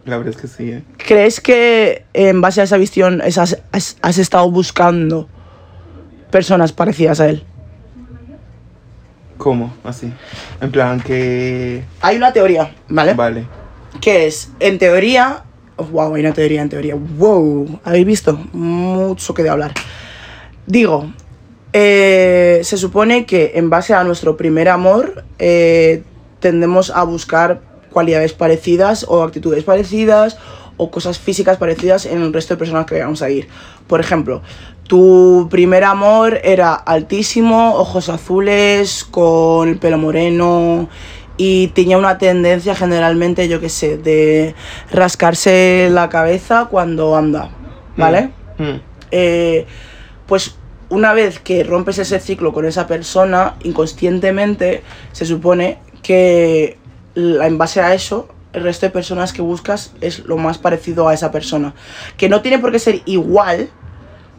la 0.04 0.16
verdad 0.16 0.34
es 0.34 0.40
que 0.40 0.48
sí, 0.48 0.70
¿eh? 0.72 0.82
¿crees 0.96 1.40
que 1.40 2.04
en 2.14 2.40
base 2.40 2.60
a 2.60 2.64
esa 2.64 2.76
visión 2.78 3.20
has- 3.22 3.56
has 4.02 4.18
estado 4.18 4.50
buscando 4.50 5.28
personas 6.30 6.72
parecidas 6.72 7.20
a 7.20 7.28
él? 7.28 7.44
¿Cómo? 9.36 9.72
Así. 9.84 10.12
En 10.60 10.70
plan 10.70 11.00
que... 11.00 11.82
Hay 12.00 12.16
una 12.16 12.32
teoría, 12.32 12.74
¿vale? 12.88 13.14
Vale. 13.14 13.46
Que 14.00 14.26
es, 14.26 14.50
en 14.60 14.78
teoría... 14.78 15.44
wow, 15.76 16.14
hay 16.14 16.20
una 16.20 16.32
teoría 16.32 16.62
en 16.62 16.68
teoría. 16.68 16.94
Wow, 16.94 17.80
¿habéis 17.84 18.06
visto? 18.06 18.38
Mucho 18.52 19.32
que 19.32 19.42
de 19.42 19.48
hablar. 19.48 19.72
Digo, 20.66 21.10
eh, 21.72 22.60
se 22.64 22.76
supone 22.76 23.24
que 23.24 23.52
en 23.54 23.70
base 23.70 23.94
a 23.94 24.04
nuestro 24.04 24.36
primer 24.36 24.68
amor 24.68 25.24
eh, 25.38 26.02
tendemos 26.40 26.90
a 26.90 27.02
buscar 27.04 27.62
cualidades 27.90 28.32
parecidas 28.32 29.04
o 29.08 29.22
actitudes 29.22 29.64
parecidas 29.64 30.36
o 30.76 30.90
cosas 30.90 31.18
físicas 31.18 31.58
parecidas 31.58 32.06
en 32.06 32.22
el 32.22 32.32
resto 32.32 32.54
de 32.54 32.58
personas 32.58 32.86
que 32.86 33.00
vamos 33.00 33.22
a 33.22 33.30
ir. 33.30 33.48
Por 33.86 34.00
ejemplo, 34.00 34.42
tu 34.90 35.46
primer 35.48 35.84
amor 35.84 36.40
era 36.42 36.74
altísimo, 36.74 37.76
ojos 37.76 38.08
azules, 38.08 39.04
con 39.04 39.68
el 39.68 39.78
pelo 39.78 39.98
moreno 39.98 40.88
y 41.36 41.68
tenía 41.68 41.96
una 41.96 42.18
tendencia 42.18 42.74
generalmente, 42.74 43.46
yo 43.46 43.60
qué 43.60 43.68
sé, 43.68 43.98
de 43.98 44.56
rascarse 44.90 45.90
la 45.92 46.08
cabeza 46.08 46.66
cuando 46.68 47.14
anda, 47.14 47.50
¿vale? 47.96 48.32
Mm. 48.58 48.80
eh, 49.12 49.64
pues 50.26 50.56
una 50.88 51.12
vez 51.12 51.38
que 51.38 51.62
rompes 51.62 51.98
ese 51.98 52.18
ciclo 52.18 52.52
con 52.52 52.66
esa 52.66 52.88
persona, 52.88 53.54
inconscientemente 53.62 54.82
se 55.12 55.24
supone 55.24 55.78
que 56.02 56.78
en 57.14 57.58
base 57.58 57.80
a 57.80 57.94
eso, 57.94 58.26
el 58.52 58.64
resto 58.64 58.86
de 58.86 58.90
personas 58.90 59.32
que 59.32 59.40
buscas 59.40 59.92
es 60.00 60.24
lo 60.26 60.36
más 60.36 60.58
parecido 60.58 61.06
a 61.06 61.14
esa 61.14 61.30
persona. 61.30 61.74
Que 62.16 62.28
no 62.28 62.42
tiene 62.42 62.58
por 62.58 62.72
qué 62.72 62.80
ser 62.80 63.02
igual, 63.04 63.70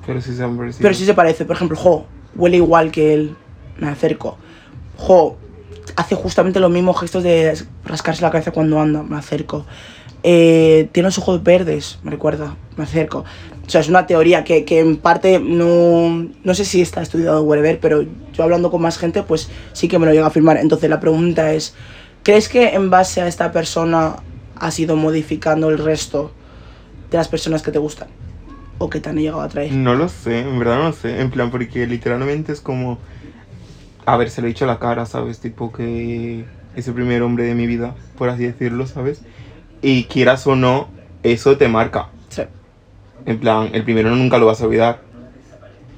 Pero 0.05 0.21
sí 0.21 0.35
se 0.35 0.43
han 0.43 0.57
parecido. 0.57 0.81
pero 0.81 0.93
sí 0.93 1.05
se 1.05 1.13
parece. 1.13 1.45
Por 1.45 1.55
ejemplo, 1.55 1.77
Jo, 1.77 2.05
huele 2.35 2.57
igual 2.57 2.91
que 2.91 3.13
él, 3.13 3.35
me 3.77 3.87
acerco. 3.87 4.37
Jo, 4.97 5.37
hace 5.95 6.15
justamente 6.15 6.59
los 6.59 6.71
mismos 6.71 6.99
gestos 6.99 7.23
de 7.23 7.57
rascarse 7.85 8.21
la 8.21 8.31
cabeza 8.31 8.51
cuando 8.51 8.79
anda, 8.79 9.03
me 9.03 9.17
acerco. 9.17 9.65
Eh, 10.23 10.87
tiene 10.91 11.07
los 11.07 11.17
ojos 11.17 11.41
verdes, 11.43 11.99
me 12.03 12.11
recuerda, 12.11 12.55
me 12.77 12.83
acerco. 12.83 13.25
O 13.65 13.69
sea, 13.69 13.81
es 13.81 13.89
una 13.89 14.05
teoría 14.05 14.43
que, 14.43 14.65
que 14.65 14.79
en 14.79 14.97
parte 14.97 15.39
no, 15.39 16.27
no 16.43 16.53
sé 16.53 16.65
si 16.65 16.81
está 16.81 17.01
estudiado 17.01 17.41
whatever, 17.43 17.79
pero 17.79 18.03
yo 18.33 18.43
hablando 18.43 18.69
con 18.69 18.81
más 18.81 18.97
gente, 18.97 19.23
pues 19.23 19.49
sí 19.73 19.87
que 19.87 19.97
me 19.97 20.05
lo 20.05 20.11
llega 20.11 20.25
a 20.25 20.27
afirmar. 20.27 20.57
Entonces 20.57 20.89
la 20.89 20.99
pregunta 20.99 21.53
es, 21.53 21.73
¿crees 22.23 22.49
que 22.49 22.69
en 22.69 22.89
base 22.89 23.21
a 23.21 23.27
esta 23.27 23.51
persona 23.51 24.17
has 24.55 24.79
ido 24.79 24.95
modificando 24.95 25.69
el 25.69 25.79
resto 25.79 26.31
de 27.09 27.17
las 27.17 27.27
personas 27.27 27.61
que 27.63 27.71
te 27.71 27.79
gustan? 27.79 28.09
¿O 28.83 28.89
que 28.89 28.99
te 28.99 29.09
han 29.09 29.15
llegado 29.17 29.41
a 29.41 29.45
atraer? 29.45 29.71
No 29.73 29.93
lo 29.93 30.09
sé, 30.09 30.39
en 30.39 30.57
verdad 30.57 30.77
no 30.79 30.83
lo 30.85 30.93
sé. 30.93 31.21
En 31.21 31.29
plan, 31.29 31.51
porque 31.51 31.85
literalmente 31.85 32.51
es 32.51 32.61
como... 32.61 32.97
A 34.07 34.17
ver, 34.17 34.31
se 34.31 34.41
lo 34.41 34.47
he 34.47 34.49
dicho 34.49 34.65
a 34.65 34.67
la 34.67 34.79
cara, 34.79 35.05
¿sabes? 35.05 35.39
Tipo 35.39 35.71
que 35.71 36.45
es 36.75 36.87
el 36.87 36.93
primer 36.95 37.21
hombre 37.21 37.43
de 37.43 37.53
mi 37.53 37.67
vida, 37.67 37.93
por 38.17 38.29
así 38.29 38.43
decirlo, 38.43 38.87
¿sabes? 38.87 39.21
Y 39.83 40.05
quieras 40.05 40.47
o 40.47 40.55
no, 40.55 40.87
eso 41.21 41.57
te 41.57 41.67
marca. 41.67 42.07
Sí. 42.29 42.41
En 43.27 43.39
plan, 43.39 43.69
el 43.73 43.83
primero 43.83 44.09
nunca 44.15 44.39
lo 44.39 44.47
vas 44.47 44.59
a 44.61 44.65
olvidar. 44.65 45.01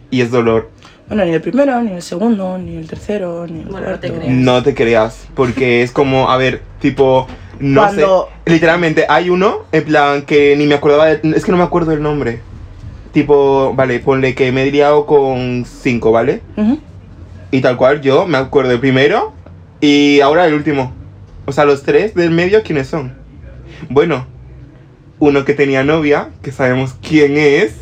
Y 0.10 0.20
es 0.20 0.30
dolor. 0.30 0.70
Bueno, 1.08 1.24
ni 1.24 1.32
el 1.32 1.42
primero, 1.42 1.82
ni 1.82 1.94
el 1.94 2.02
segundo, 2.02 2.58
ni 2.58 2.76
el 2.76 2.88
tercero, 2.90 3.48
ni 3.48 3.62
el 3.62 3.66
Bueno, 3.68 3.92
no 3.92 4.00
te 4.00 4.12
creas. 4.12 4.30
No 4.34 4.62
te 4.64 4.76
creas, 4.76 5.28
porque 5.36 5.84
es 5.84 5.92
como, 5.94 6.30
a 6.30 6.36
ver, 6.36 6.62
tipo, 6.82 7.28
no 7.62 7.80
Cuando- 7.84 8.28
sé. 8.46 8.52
Literalmente, 8.52 9.06
hay 9.08 9.30
uno, 9.30 9.60
en 9.72 9.86
plan, 9.86 10.22
que 10.24 10.54
ni 10.58 10.66
me 10.68 10.76
acordaba, 10.76 11.06
de- 11.06 11.22
es 11.38 11.46
que 11.46 11.52
no 11.52 11.58
me 11.58 11.64
acuerdo 11.64 11.92
del 11.92 12.02
nombre. 12.04 12.42
Tipo, 13.14 13.74
vale, 13.76 14.00
ponle 14.00 14.36
que 14.36 14.52
me 14.52 14.64
he 14.64 14.72
liado 14.72 15.06
con 15.06 15.66
cinco, 15.66 16.12
¿vale? 16.12 16.42
Ujú. 16.58 16.80
Y 17.52 17.62
tal 17.62 17.78
cual, 17.78 18.02
yo 18.02 18.26
me 18.26 18.40
acuerdo 18.40 18.72
del 18.72 18.80
primero 18.80 19.34
y 19.80 20.20
ahora 20.22 20.48
el 20.48 20.56
último. 20.56 20.92
O 21.46 21.52
sea, 21.52 21.66
los 21.66 21.84
tres 21.84 22.16
del 22.16 22.32
medio, 22.32 22.64
¿quiénes 22.64 22.88
son? 22.88 23.14
Bueno, 23.90 24.26
uno 25.20 25.46
que 25.46 25.54
tenía 25.54 25.84
novia, 25.84 26.30
que 26.42 26.52
sabemos 26.52 26.96
quién 27.08 27.38
es, 27.38 27.76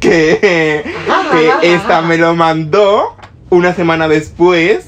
que, 0.00 0.40
que 1.60 1.74
esta 1.74 2.02
me 2.02 2.18
lo 2.18 2.34
mandó 2.34 3.16
una 3.50 3.74
semana 3.74 4.08
después. 4.08 4.86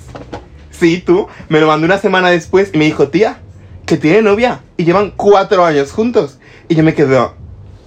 Sí, 0.71 1.03
tú, 1.05 1.29
me 1.49 1.61
lo 1.61 1.69
mandó 1.69 1.87
una 1.87 1.99
semana 1.99 2.31
después 2.31 2.71
y 2.75 2.79
me 2.79 2.87
dijo, 2.87 3.09
tía, 3.09 3.39
que 3.87 3.97
tiene 3.97 4.21
novia 4.21 4.61
y 4.77 4.85
llevan 4.85 5.13
cuatro 5.15 5.65
años 5.65 5.93
juntos. 5.93 6.39
Y 6.69 6.75
yo 6.75 6.83
me 6.83 6.95
quedé, 6.95 7.19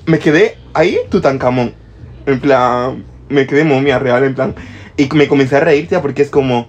me 0.06 0.20
quedé 0.20 0.58
ahí, 0.74 0.98
Tutankamón. 1.10 1.79
En 2.30 2.40
plan, 2.40 3.04
me 3.28 3.48
quedé 3.48 3.64
momia 3.64 3.98
real, 3.98 4.24
en 4.24 4.36
plan. 4.36 4.56
Y 4.98 5.10
me 5.14 5.28
comencé 5.28 5.56
a 5.56 5.62
reír, 5.62 5.88
tía, 5.88 6.02
porque 6.02 6.22
es 6.22 6.30
como, 6.30 6.68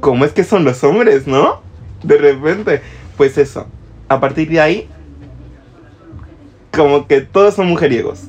¿cómo 0.00 0.24
es 0.24 0.32
que 0.32 0.42
son 0.42 0.64
los 0.64 0.82
hombres, 0.82 1.26
no? 1.26 1.60
De 2.02 2.18
repente, 2.18 2.82
pues 3.16 3.38
eso. 3.38 3.66
A 4.08 4.20
partir 4.20 4.48
de 4.48 4.60
ahí, 4.60 4.88
como 6.72 7.06
que 7.06 7.20
todos 7.20 7.54
son 7.54 7.68
mujeriegos. 7.68 8.24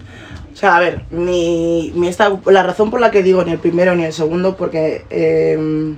O 0.53 0.56
sea, 0.56 0.75
a 0.75 0.79
ver, 0.79 1.03
mi, 1.12 1.91
mi 1.96 2.08
esta, 2.08 2.39
la 2.46 2.63
razón 2.63 2.89
por 2.89 3.00
la 3.00 3.12
que 3.12 3.24
digo 3.24 3.44
ni 3.44 3.51
el 3.51 3.60
primero 3.60 3.96
ni 3.96 4.03
el 4.03 4.13
segundo, 4.13 4.58
porque 4.58 5.06
eh, 5.10 5.96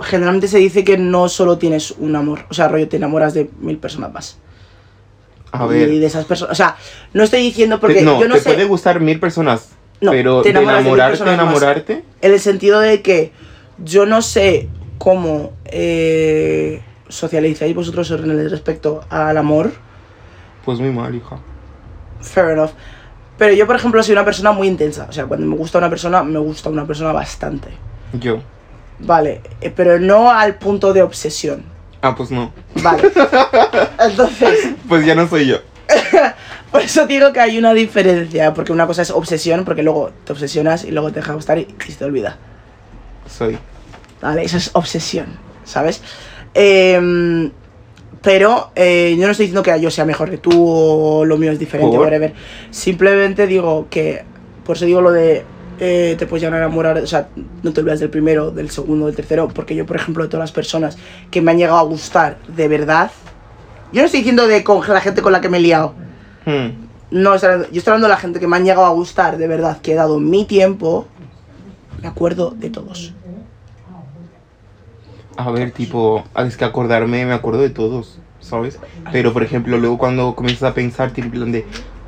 generalmente 0.00 0.48
se 0.48 0.58
dice 0.58 0.84
que 0.84 0.98
no 0.98 1.28
solo 1.28 1.58
tienes 1.58 1.92
un 1.92 2.14
amor, 2.16 2.40
o 2.48 2.54
sea, 2.54 2.68
rollo, 2.68 2.88
te 2.88 2.96
enamoras 2.96 3.34
de 3.34 3.50
mil 3.60 3.78
personas 3.78 4.12
más. 4.12 4.38
A 5.60 5.66
Y 5.66 5.68
ver, 5.68 5.88
de 5.90 6.06
esas 6.06 6.24
personas, 6.24 6.52
o 6.52 6.54
sea, 6.54 6.76
no 7.12 7.22
estoy 7.22 7.40
diciendo 7.42 7.80
porque 7.80 7.96
te- 7.96 8.02
no, 8.02 8.20
yo 8.20 8.28
no 8.28 8.34
te 8.34 8.40
sé, 8.40 8.50
puede 8.50 8.64
gustar 8.64 9.00
mil 9.00 9.18
personas, 9.20 9.70
No, 10.00 10.10
pero 10.12 10.42
te 10.42 10.52
de 10.52 10.60
enamorarte, 10.60 11.24
más. 11.24 12.02
en 12.20 12.32
el 12.32 12.40
sentido 12.40 12.80
de 12.80 13.02
que 13.02 13.32
yo 13.78 14.06
no 14.06 14.22
sé 14.22 14.68
cómo 14.98 15.52
eh, 15.66 16.82
socializáis 17.08 17.74
vosotros 17.74 18.08
respecto 18.50 19.04
al 19.08 19.36
amor, 19.36 19.72
pues 20.64 20.78
muy 20.80 20.90
mal, 20.90 21.14
hija. 21.14 21.38
Fair 22.20 22.50
enough. 22.50 22.70
Pero 23.38 23.52
yo, 23.52 23.66
por 23.66 23.76
ejemplo, 23.76 24.02
soy 24.02 24.12
una 24.14 24.24
persona 24.24 24.50
muy 24.52 24.66
intensa. 24.66 25.06
O 25.08 25.12
sea, 25.12 25.26
cuando 25.26 25.46
me 25.46 25.54
gusta 25.56 25.78
una 25.78 25.90
persona, 25.90 26.22
me 26.22 26.38
gusta 26.38 26.70
una 26.70 26.86
persona 26.86 27.12
bastante. 27.12 27.68
Yo. 28.14 28.38
Vale, 28.98 29.42
eh, 29.60 29.70
pero 29.76 30.00
no 30.00 30.30
al 30.30 30.54
punto 30.56 30.92
de 30.94 31.02
obsesión. 31.02 31.62
Ah, 32.06 32.14
pues 32.16 32.30
no. 32.30 32.52
Vale. 32.82 33.02
Entonces, 34.00 34.70
Pues 34.88 35.04
ya 35.04 35.14
no 35.14 35.28
soy 35.28 35.46
yo. 35.46 35.56
por 36.70 36.80
eso 36.82 37.06
digo 37.06 37.32
que 37.32 37.40
hay 37.40 37.58
una 37.58 37.74
diferencia. 37.74 38.54
Porque 38.54 38.72
una 38.72 38.86
cosa 38.86 39.02
es 39.02 39.10
obsesión, 39.10 39.64
porque 39.64 39.82
luego 39.82 40.12
te 40.24 40.32
obsesionas 40.32 40.84
y 40.84 40.90
luego 40.92 41.10
te 41.10 41.20
deja 41.20 41.32
gustar 41.34 41.58
y, 41.58 41.66
y 41.86 41.90
se 41.90 41.98
te 41.98 42.04
olvida. 42.04 42.36
Soy. 43.28 43.58
Vale, 44.22 44.44
eso 44.44 44.56
es 44.56 44.70
obsesión, 44.72 45.26
¿sabes? 45.64 46.00
Em, 46.54 47.50
pero 48.22 48.70
eh, 48.74 49.14
yo 49.18 49.26
no 49.26 49.32
estoy 49.32 49.46
diciendo 49.46 49.62
que 49.62 49.78
yo 49.80 49.90
sea 49.90 50.04
mejor 50.04 50.30
que 50.30 50.38
tú 50.38 50.50
o 50.54 51.24
lo 51.24 51.36
mío 51.36 51.52
es 51.52 51.58
diferente, 51.58 51.96
¿Por? 51.96 52.06
whatever. 52.06 52.32
Simplemente 52.70 53.46
digo 53.46 53.88
que 53.90 54.24
Por 54.64 54.76
eso 54.76 54.84
digo 54.86 55.00
lo 55.00 55.12
de 55.12 55.44
eh, 55.78 56.16
te 56.18 56.26
puedes 56.26 56.42
llegar 56.42 56.60
a 56.60 56.64
enamorar, 56.64 56.98
o 56.98 57.06
sea, 57.06 57.28
no 57.62 57.72
te 57.72 57.80
olvidas 57.80 58.00
del 58.00 58.10
primero, 58.10 58.50
del 58.50 58.70
segundo, 58.70 59.06
del 59.06 59.16
tercero, 59.16 59.48
porque 59.48 59.74
yo, 59.74 59.86
por 59.86 59.96
ejemplo, 59.96 60.22
de 60.24 60.28
todas 60.28 60.44
las 60.44 60.52
personas 60.52 60.96
que 61.30 61.40
me 61.40 61.50
han 61.50 61.58
llegado 61.58 61.78
a 61.78 61.82
gustar 61.82 62.38
de 62.48 62.68
verdad, 62.68 63.10
yo 63.92 64.00
no 64.00 64.06
estoy 64.06 64.20
diciendo 64.20 64.46
de 64.46 64.64
con 64.64 64.86
la 64.88 65.00
gente 65.00 65.22
con 65.22 65.32
la 65.32 65.40
que 65.40 65.48
me 65.48 65.58
he 65.58 65.60
liado, 65.60 65.94
Hmm. 66.46 66.86
no, 67.10 67.36
yo 67.36 67.48
estoy 67.72 67.90
hablando 67.90 68.06
de 68.06 68.14
la 68.14 68.18
gente 68.18 68.38
que 68.38 68.46
me 68.46 68.56
han 68.56 68.64
llegado 68.64 68.84
a 68.84 68.90
gustar 68.90 69.36
de 69.36 69.48
verdad, 69.48 69.80
que 69.80 69.92
he 69.92 69.94
dado 69.96 70.20
mi 70.20 70.44
tiempo, 70.44 71.08
me 72.00 72.06
acuerdo 72.06 72.52
de 72.52 72.70
todos. 72.70 73.12
A 75.36 75.50
ver, 75.50 75.72
tipo, 75.72 76.24
es 76.36 76.56
que 76.56 76.64
acordarme, 76.64 77.26
me 77.26 77.32
acuerdo 77.32 77.62
de 77.62 77.70
todos, 77.70 78.20
¿sabes? 78.40 78.78
Pero, 79.12 79.32
por 79.32 79.42
ejemplo, 79.42 79.76
luego 79.76 79.98
cuando 79.98 80.34
comienzas 80.34 80.70
a 80.70 80.74
pensar, 80.74 81.10
tipo, 81.10 81.28
de 81.36 81.66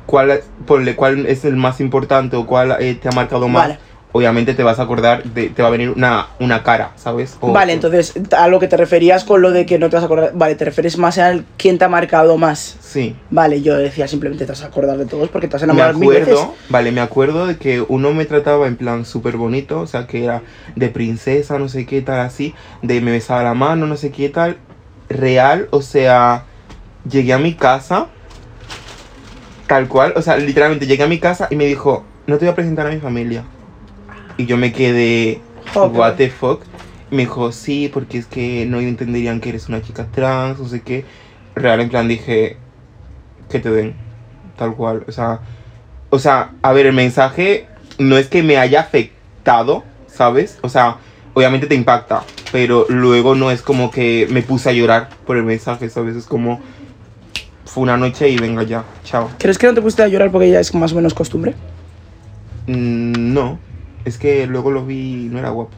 cuál, 0.09 0.41
ponle, 0.65 0.95
cuál 0.95 1.27
es 1.27 1.45
el 1.45 1.55
más 1.55 1.79
importante 1.79 2.35
o 2.35 2.47
cuál 2.47 2.75
eh, 2.79 2.95
te 2.95 3.07
ha 3.07 3.11
marcado 3.11 3.47
más, 3.47 3.67
Vale. 3.67 3.79
obviamente 4.11 4.55
te 4.55 4.63
vas 4.63 4.79
a 4.79 4.83
acordar, 4.83 5.23
de, 5.23 5.49
te 5.49 5.61
va 5.61 5.67
a 5.67 5.71
venir 5.71 5.91
una, 5.91 6.29
una 6.39 6.63
cara, 6.63 6.93
¿sabes? 6.95 7.37
O- 7.41 7.53
Vale, 7.53 7.73
entonces, 7.73 8.13
a 8.35 8.47
lo 8.47 8.59
que 8.59 8.67
te 8.67 8.75
referías 8.75 9.23
con 9.23 9.43
lo 9.43 9.51
de 9.51 9.67
que 9.67 9.77
no 9.77 9.87
te 9.89 9.97
vas 9.97 10.03
a 10.03 10.05
acordar, 10.07 10.31
vale, 10.33 10.55
te 10.55 10.65
refieres 10.65 10.97
más 10.97 11.19
al 11.19 11.45
quién 11.57 11.77
te 11.77 11.85
ha 11.85 11.89
marcado 11.89 12.37
más. 12.37 12.77
Sí. 12.81 13.15
Vale, 13.29 13.61
yo 13.61 13.77
decía 13.77 14.07
simplemente 14.07 14.45
te 14.45 14.51
vas 14.51 14.63
a 14.63 14.65
acordar 14.65 14.97
de 14.97 15.05
todos 15.05 15.29
porque 15.29 15.47
te 15.47 15.53
vas 15.53 15.61
a 15.61 15.67
Me 15.67 15.73
enamorar 15.73 15.95
mil 15.95 16.09
veces. 16.09 16.27
acuerdo, 16.33 16.55
vale, 16.69 16.91
me 16.91 17.01
acuerdo 17.01 17.45
de 17.45 17.57
que 17.57 17.81
uno 17.87 18.11
me 18.13 18.25
trataba 18.25 18.65
en 18.65 18.77
plan 18.77 19.05
súper 19.05 19.37
bonito, 19.37 19.79
o 19.81 19.85
sea, 19.85 20.07
que 20.07 20.23
era 20.23 20.41
de 20.75 20.89
princesa, 20.89 21.59
no 21.59 21.69
sé 21.69 21.85
qué 21.85 22.01
tal, 22.01 22.21
así, 22.21 22.55
de 22.81 22.99
me 23.01 23.11
besaba 23.11 23.43
la 23.43 23.53
mano, 23.53 23.85
no 23.85 23.95
sé 23.95 24.11
qué 24.11 24.29
tal, 24.29 24.57
real, 25.07 25.67
o 25.69 25.83
sea, 25.83 26.45
llegué 27.07 27.33
a 27.33 27.37
mi 27.37 27.53
casa, 27.53 28.07
tal 29.69 29.87
cual, 29.87 30.13
o 30.15 30.21
sea, 30.23 30.35
literalmente 30.37 30.87
llegué 30.87 31.03
a 31.03 31.07
mi 31.07 31.19
casa 31.19 31.47
y 31.51 31.55
me 31.55 31.67
dijo, 31.67 32.03
no 32.25 32.39
te 32.39 32.45
voy 32.45 32.51
a 32.51 32.55
presentar 32.55 32.87
a 32.87 32.89
mi 32.89 32.99
familia. 32.99 33.43
Y 34.35 34.47
yo 34.47 34.57
me 34.57 34.73
quedé, 34.73 35.41
Ok. 35.75 35.95
what 35.95 36.15
the 36.15 36.31
fuck. 36.31 36.63
Y 37.11 37.15
me 37.15 37.21
dijo, 37.21 37.51
sí, 37.51 37.87
porque 37.93 38.17
es 38.17 38.25
que 38.25 38.65
no 38.65 38.79
entenderían 38.79 39.39
que 39.39 39.49
eres 39.49 39.69
una 39.69 39.83
chica 39.83 40.07
trans, 40.11 40.57
no 40.59 40.67
sé 40.67 40.81
qué. 40.81 41.05
Real, 41.53 41.81
en 41.81 41.89
plan 41.89 42.07
dije, 42.07 42.57
que 43.47 43.59
te 43.59 43.69
den, 43.69 43.93
tal 44.57 44.73
cual, 44.73 45.03
o 45.07 45.11
sea, 45.11 45.41
o 46.09 46.17
sea, 46.17 46.49
a 46.63 46.73
ver, 46.73 46.87
el 46.87 46.93
mensaje 46.93 47.67
no 47.99 48.17
es 48.17 48.27
que 48.27 48.41
me 48.41 48.57
haya 48.57 48.79
afectado, 48.79 49.83
¿sabes? 50.07 50.57
O 50.63 50.69
sea, 50.69 50.97
obviamente 51.35 51.67
te 51.67 51.75
impacta, 51.75 52.23
pero 52.51 52.87
luego 52.89 53.35
no 53.35 53.51
es 53.51 53.61
como 53.61 53.91
que 53.91 54.27
me 54.31 54.41
puse 54.41 54.69
a 54.69 54.73
llorar 54.73 55.09
por 55.27 55.37
el 55.37 55.43
mensaje, 55.43 55.89
¿sabes? 55.89 56.15
Es 56.15 56.25
como, 56.25 56.59
fue 57.69 57.83
una 57.83 57.97
noche 57.97 58.27
y 58.29 58.37
venga 58.37 58.63
ya, 58.63 58.83
chao. 59.03 59.29
¿Crees 59.37 59.57
que 59.57 59.67
no 59.67 59.73
te 59.73 59.81
pusiste 59.81 60.03
a 60.03 60.07
llorar 60.07 60.31
porque 60.31 60.49
ya 60.49 60.59
es 60.59 60.73
más 60.73 60.91
o 60.91 60.95
menos 60.95 61.13
costumbre? 61.13 61.53
Mm, 62.67 63.33
no, 63.33 63.59
es 64.05 64.17
que 64.17 64.45
luego 64.47 64.71
lo 64.71 64.85
vi 64.85 65.25
y 65.25 65.29
no 65.29 65.39
era 65.39 65.49
guapo. 65.49 65.71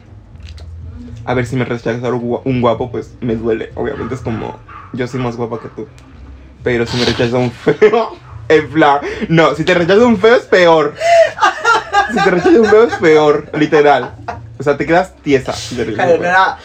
A 1.24 1.34
ver 1.34 1.46
si 1.46 1.54
me 1.56 1.64
rechazaron 1.64 2.14
un 2.14 2.30
gua- 2.30 2.42
un 2.44 2.60
guapo, 2.60 2.90
pues 2.90 3.12
me 3.20 3.36
duele. 3.36 3.70
Obviamente 3.76 4.14
es 4.14 4.20
como, 4.20 4.56
yo 4.92 5.06
soy 5.06 5.20
más 5.20 5.36
guapa 5.36 5.60
que 5.60 5.68
tú. 5.68 5.86
Pero 6.64 6.86
si 6.86 6.96
me 6.96 7.04
rechaza 7.04 7.36
un 7.36 7.50
feo, 7.50 8.16
en 8.48 8.68
plan, 8.70 9.00
no, 9.28 9.54
si 9.54 9.64
te 9.64 9.74
rechaza 9.74 10.04
un 10.04 10.16
feo 10.18 10.34
es 10.36 10.44
peor. 10.44 10.94
Si 12.12 12.16
te 12.24 12.30
rechaza 12.30 12.60
un 12.60 12.66
feo 12.66 12.84
es 12.84 12.94
peor, 12.94 13.50
literal. 13.58 14.14
O 14.58 14.62
sea, 14.62 14.76
te 14.76 14.86
quedas 14.86 15.14
tiesa. 15.22 15.52
Claro, 15.94 16.18
no 16.18 16.24
era. 16.24 16.58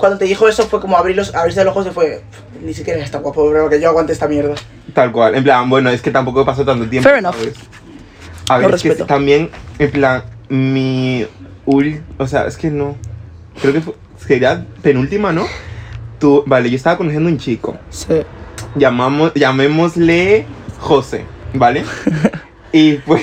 Cuando 0.00 0.18
te 0.18 0.24
dijo 0.24 0.48
eso 0.48 0.64
fue 0.66 0.80
como 0.80 0.96
abrir 0.96 1.14
los, 1.14 1.34
abrirse 1.34 1.62
los 1.62 1.72
ojos 1.76 1.86
y 1.86 1.90
fue. 1.90 2.22
Ni 2.62 2.72
siquiera 2.74 2.98
eres 2.98 3.10
tan 3.10 3.22
guapo, 3.22 3.48
bro, 3.48 3.68
que 3.68 3.80
yo 3.80 3.88
aguante 3.90 4.12
esta 4.14 4.26
mierda. 4.26 4.54
Tal 4.94 5.12
cual, 5.12 5.34
en 5.34 5.44
plan, 5.44 5.68
bueno, 5.70 5.90
es 5.90 6.00
que 6.02 6.10
tampoco 6.10 6.44
pasó 6.44 6.64
tanto 6.64 6.88
tiempo. 6.88 7.08
Fair 7.08 7.18
enough. 7.20 7.34
¿sabes? 7.36 7.54
A 8.48 8.58
ver, 8.58 8.74
es 8.74 8.82
que 8.82 8.94
también, 8.96 9.50
en 9.78 9.90
plan, 9.90 10.24
mi. 10.48 11.26
ul- 11.66 12.00
o 12.18 12.26
sea, 12.26 12.46
es 12.46 12.56
que 12.56 12.70
no. 12.70 12.96
Creo 13.60 13.72
que 13.74 13.80
fue, 13.82 13.94
sería 14.26 14.66
penúltima, 14.82 15.32
¿no? 15.32 15.46
Tú, 16.18 16.42
vale, 16.46 16.68
yo 16.70 16.76
estaba 16.76 16.96
conociendo 16.96 17.28
a 17.28 17.32
un 17.32 17.38
chico. 17.38 17.76
Sí. 17.90 18.22
Llamamos, 18.76 19.32
llamémosle 19.34 20.46
José, 20.78 21.24
¿vale? 21.54 21.84
y 22.72 22.94
pues, 22.94 23.22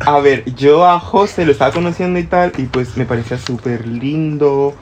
a 0.00 0.18
ver, 0.20 0.44
yo 0.54 0.86
a 0.86 0.98
José 1.00 1.44
lo 1.44 1.52
estaba 1.52 1.70
conociendo 1.72 2.18
y 2.18 2.24
tal, 2.24 2.52
y 2.58 2.64
pues 2.64 2.96
me 2.96 3.04
parecía 3.04 3.38
súper 3.38 3.86
lindo. 3.86 4.74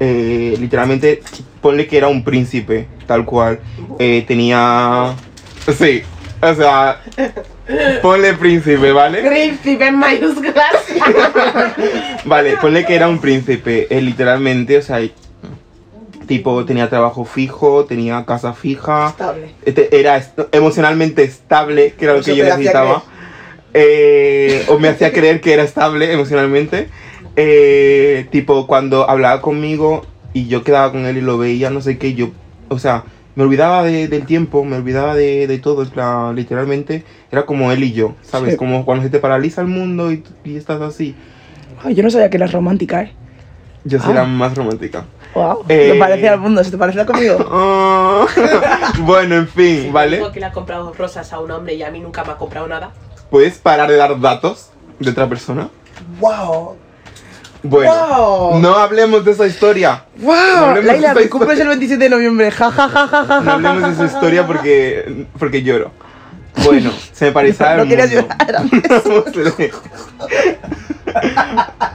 Eh, 0.00 0.56
literalmente, 0.58 1.22
ponle 1.60 1.86
que 1.86 1.96
era 1.98 2.08
un 2.08 2.22
príncipe, 2.24 2.86
tal 3.06 3.24
cual. 3.24 3.60
Eh, 3.98 4.24
tenía. 4.26 5.14
Sí, 5.76 6.02
o 6.40 6.54
sea, 6.54 7.00
ponle 8.02 8.34
príncipe, 8.34 8.92
¿vale? 8.92 9.22
Príncipe 9.22 9.86
en 9.86 9.98
mayúsculas. 9.98 10.72
Vale, 12.24 12.56
ponle 12.60 12.84
que 12.84 12.94
era 12.94 13.08
un 13.08 13.18
príncipe, 13.20 13.86
eh, 13.90 14.00
literalmente, 14.00 14.78
o 14.78 14.82
sea, 14.82 15.00
tipo 16.26 16.64
tenía 16.64 16.88
trabajo 16.90 17.24
fijo, 17.24 17.84
tenía 17.84 18.24
casa 18.26 18.52
fija, 18.52 19.08
Estable. 19.10 19.50
este, 19.64 19.98
era 19.98 20.16
est- 20.16 20.38
emocionalmente 20.52 21.22
estable, 21.22 21.94
que 21.98 22.04
era 22.04 22.14
lo 22.14 22.22
que 22.22 22.34
yo 22.36 22.44
necesitaba. 22.44 23.02
Eh, 23.74 24.64
o 24.68 24.78
me 24.78 24.88
hacía 24.88 25.12
creer 25.12 25.40
que 25.40 25.52
era 25.52 25.62
estable 25.62 26.12
emocionalmente. 26.12 26.88
Eh, 27.36 28.26
tipo, 28.30 28.66
cuando 28.66 29.08
hablaba 29.08 29.40
conmigo 29.42 30.02
y 30.32 30.46
yo 30.48 30.64
quedaba 30.64 30.90
con 30.92 31.04
él 31.06 31.18
y 31.18 31.20
lo 31.20 31.36
veía, 31.38 31.70
no 31.70 31.80
sé 31.82 31.98
qué, 31.98 32.14
yo, 32.14 32.30
o 32.68 32.78
sea, 32.78 33.04
me 33.34 33.44
olvidaba 33.44 33.82
de- 33.82 34.08
del 34.08 34.24
tiempo, 34.24 34.64
me 34.64 34.76
olvidaba 34.76 35.14
de, 35.14 35.46
de 35.46 35.58
todo, 35.58 35.84
literalmente 36.32 37.04
era 37.30 37.44
como 37.44 37.70
él 37.72 37.84
y 37.84 37.92
yo, 37.92 38.14
¿sabes? 38.22 38.52
Sí. 38.52 38.56
Como 38.56 38.84
cuando 38.86 39.04
se 39.04 39.10
te 39.10 39.18
paraliza 39.18 39.60
el 39.60 39.66
mundo 39.66 40.10
y, 40.12 40.24
y 40.44 40.56
estás 40.56 40.80
así. 40.80 41.14
Ay, 41.84 41.94
yo 41.94 42.02
no 42.02 42.10
sabía 42.10 42.30
que 42.30 42.38
eras 42.38 42.52
romántica, 42.52 43.02
eh. 43.02 43.12
Yo 43.84 44.00
soy 44.00 44.12
Ah. 44.12 44.14
la 44.16 44.24
más 44.24 44.56
romántica. 44.56 45.04
Wow. 45.34 45.64
Eh. 45.68 45.90
Me 45.92 45.98
parecía 45.98 46.32
al 46.32 46.40
mundo, 46.40 46.64
¿se 46.64 46.70
te 46.70 46.78
parecía 46.78 47.04
conmigo? 47.04 47.36
Ah, 48.18 48.26
bueno, 49.00 49.34
en 49.36 49.46
fin, 49.48 49.92
¿vale? 49.92 50.16
Digo 50.16 50.32
que 50.32 50.40
le 50.40 50.46
ha 50.46 50.52
comprado 50.52 50.92
rosas 50.94 51.32
a 51.34 51.38
un 51.40 51.50
hombre 51.50 51.74
y 51.74 51.82
a 51.82 51.90
mí 51.90 52.00
nunca 52.00 52.24
me 52.24 52.32
ha 52.32 52.36
comprado 52.36 52.66
nada. 52.66 52.92
¿Puedes 53.30 53.58
parar 53.58 53.90
de 53.90 53.96
dar 53.96 54.18
datos 54.20 54.70
de 54.98 55.10
otra 55.10 55.28
persona? 55.28 55.68
¡Wow! 56.18 56.76
Bueno, 57.68 57.92
Wow. 58.50 58.60
no 58.60 58.74
hablemos 58.76 59.24
de 59.24 59.32
esa 59.32 59.46
historia. 59.46 60.04
¡Wow! 60.18 60.74
de 60.74 60.82
Laila, 60.82 61.14
mi 61.14 61.26
cumple 61.28 61.54
es 61.54 61.60
el 61.60 61.68
27 61.68 62.02
de 62.04 62.10
noviembre. 62.10 62.50
Ja, 62.50 62.70
ja, 62.70 62.88
ja, 62.88 63.06
ja, 63.06 63.24
ja, 63.24 63.40
No 63.40 63.50
hablemos 63.52 63.82
de 63.98 64.04
esa 64.04 64.14
historia 64.14 64.46
porque, 64.46 65.26
porque 65.38 65.62
lloro. 65.62 65.90
Bueno, 66.64 66.90
se 67.12 67.26
me 67.26 67.32
parecía 67.32 67.76
No 67.78 67.86
querías 67.86 68.10
mundo. 68.12 68.28
llorar. 68.38 68.62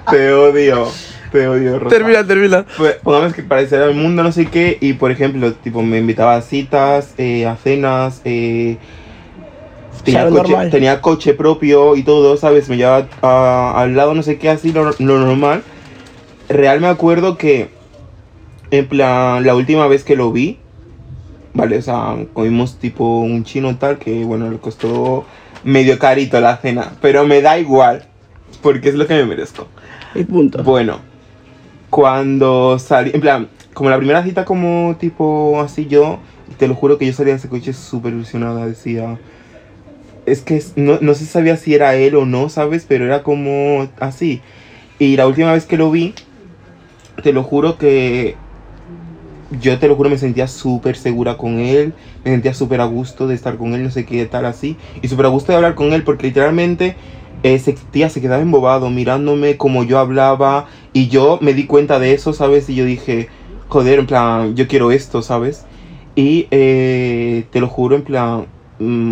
te 0.09 0.33
odio, 0.33 0.87
te 1.31 1.47
odio, 1.47 1.79
Rosa. 1.79 1.95
termina, 1.95 2.25
termina. 2.25 2.65
Pues, 2.77 2.95
pongamos 3.03 3.33
que 3.33 3.43
parecer 3.43 3.81
al 3.81 3.93
mundo, 3.95 4.23
no 4.23 4.31
sé 4.31 4.47
qué, 4.47 4.77
y 4.81 4.93
por 4.93 5.11
ejemplo, 5.11 5.53
tipo, 5.53 5.81
me 5.81 5.97
invitaba 5.99 6.35
a 6.35 6.41
citas, 6.41 7.13
eh, 7.17 7.45
a 7.47 7.55
cenas, 7.55 8.21
eh, 8.25 8.77
tenía, 10.03 10.27
coche, 10.29 10.49
normal. 10.51 10.69
tenía 10.69 11.01
coche 11.01 11.33
propio 11.33 11.95
y 11.95 12.03
todo, 12.03 12.37
¿sabes? 12.37 12.69
Me 12.69 12.77
llevaba 12.77 13.07
a- 13.21 13.81
al 13.81 13.95
lado, 13.95 14.13
no 14.13 14.23
sé 14.23 14.37
qué, 14.37 14.49
así, 14.49 14.71
lo, 14.71 14.85
lo 14.85 15.19
normal. 15.19 15.63
Real 16.49 16.81
me 16.81 16.87
acuerdo 16.87 17.37
que, 17.37 17.69
en 18.71 18.87
plan, 18.87 19.45
la 19.45 19.55
última 19.55 19.87
vez 19.87 20.03
que 20.03 20.15
lo 20.15 20.31
vi, 20.31 20.59
vale, 21.53 21.77
o 21.77 21.81
sea, 21.81 22.15
comimos 22.33 22.77
tipo 22.77 23.19
un 23.21 23.43
chino 23.43 23.75
tal, 23.77 23.97
que 23.97 24.23
bueno, 24.25 24.49
le 24.49 24.57
costó 24.57 25.25
medio 25.63 25.99
carito 25.99 26.39
la 26.41 26.57
cena, 26.57 26.91
pero 27.01 27.25
me 27.25 27.41
da 27.41 27.59
igual, 27.59 28.05
porque 28.61 28.89
es 28.89 28.95
lo 28.95 29.07
que 29.07 29.13
me 29.15 29.25
merezco. 29.25 29.67
Y 30.15 30.23
punto. 30.23 30.63
Bueno, 30.63 30.99
cuando 31.89 32.79
salí, 32.79 33.11
en 33.13 33.21
plan, 33.21 33.47
como 33.73 33.89
la 33.89 33.97
primera 33.97 34.23
cita 34.23 34.45
como 34.45 34.95
tipo 34.99 35.61
así 35.61 35.87
yo, 35.87 36.19
te 36.57 36.67
lo 36.67 36.75
juro 36.75 36.97
que 36.97 37.05
yo 37.05 37.13
salí 37.13 37.29
de 37.31 37.37
ese 37.37 37.49
coche 37.49 37.73
súper 37.73 38.13
ilusionada, 38.13 38.65
decía... 38.65 39.17
Es 40.25 40.41
que 40.41 40.63
no, 40.75 40.99
no 41.01 41.13
se 41.13 41.25
sabía 41.25 41.57
si 41.57 41.73
era 41.73 41.95
él 41.95 42.15
o 42.15 42.25
no, 42.25 42.49
¿sabes? 42.49 42.85
Pero 42.87 43.05
era 43.05 43.23
como 43.23 43.89
así. 43.99 44.41
Y 44.99 45.15
la 45.15 45.27
última 45.27 45.53
vez 45.53 45.65
que 45.65 45.77
lo 45.77 45.89
vi, 45.89 46.13
te 47.23 47.33
lo 47.33 47.43
juro 47.43 47.77
que... 47.77 48.35
Yo 49.59 49.77
te 49.79 49.87
lo 49.89 49.95
juro, 49.95 50.09
me 50.09 50.17
sentía 50.17 50.47
súper 50.47 50.95
segura 50.95 51.35
con 51.35 51.59
él, 51.59 51.93
me 52.23 52.31
sentía 52.31 52.53
súper 52.53 52.79
a 52.79 52.85
gusto 52.85 53.27
de 53.27 53.35
estar 53.35 53.57
con 53.57 53.73
él, 53.73 53.83
no 53.83 53.91
sé 53.91 54.05
qué 54.05 54.25
tal 54.25 54.45
así. 54.45 54.77
Y 55.01 55.09
súper 55.09 55.25
a 55.25 55.29
gusto 55.29 55.51
de 55.51 55.57
hablar 55.57 55.75
con 55.75 55.91
él, 55.91 56.03
porque 56.03 56.27
literalmente 56.27 56.95
ese 57.43 57.75
tía 57.91 58.09
se 58.09 58.21
quedaba 58.21 58.41
embobado 58.41 58.89
mirándome 58.89 59.57
como 59.57 59.83
yo 59.83 59.99
hablaba 59.99 60.67
y 60.93 61.07
yo 61.07 61.39
me 61.41 61.53
di 61.53 61.65
cuenta 61.65 61.99
de 61.99 62.13
eso, 62.13 62.33
¿sabes? 62.33 62.69
Y 62.69 62.75
yo 62.75 62.85
dije, 62.85 63.27
joder, 63.67 63.99
en 63.99 64.05
plan, 64.05 64.55
yo 64.55 64.67
quiero 64.67 64.91
esto, 64.91 65.21
¿sabes? 65.21 65.65
Y 66.15 66.47
eh, 66.51 67.45
te 67.51 67.59
lo 67.59 67.67
juro, 67.67 67.95
en 67.95 68.03
plan, 68.03 68.45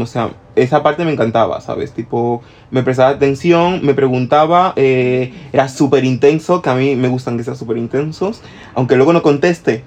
o 0.01 0.05
sea, 0.05 0.31
esa 0.55 0.81
parte 0.81 1.05
me 1.05 1.11
encantaba, 1.11 1.61
¿sabes? 1.61 1.91
Tipo, 1.91 2.41
me 2.71 2.83
prestaba 2.83 3.09
atención, 3.09 3.85
me 3.85 3.93
preguntaba, 3.93 4.73
eh, 4.75 5.33
era 5.53 5.69
súper 5.69 6.05
intenso, 6.05 6.61
que 6.61 6.69
a 6.69 6.75
mí 6.75 6.95
me 6.95 7.07
gustan 7.07 7.37
que 7.37 7.43
sean 7.43 7.55
súper 7.55 7.77
intensos, 7.77 8.41
aunque 8.73 8.95
luego 8.95 9.13
no 9.13 9.21
conteste, 9.21 9.83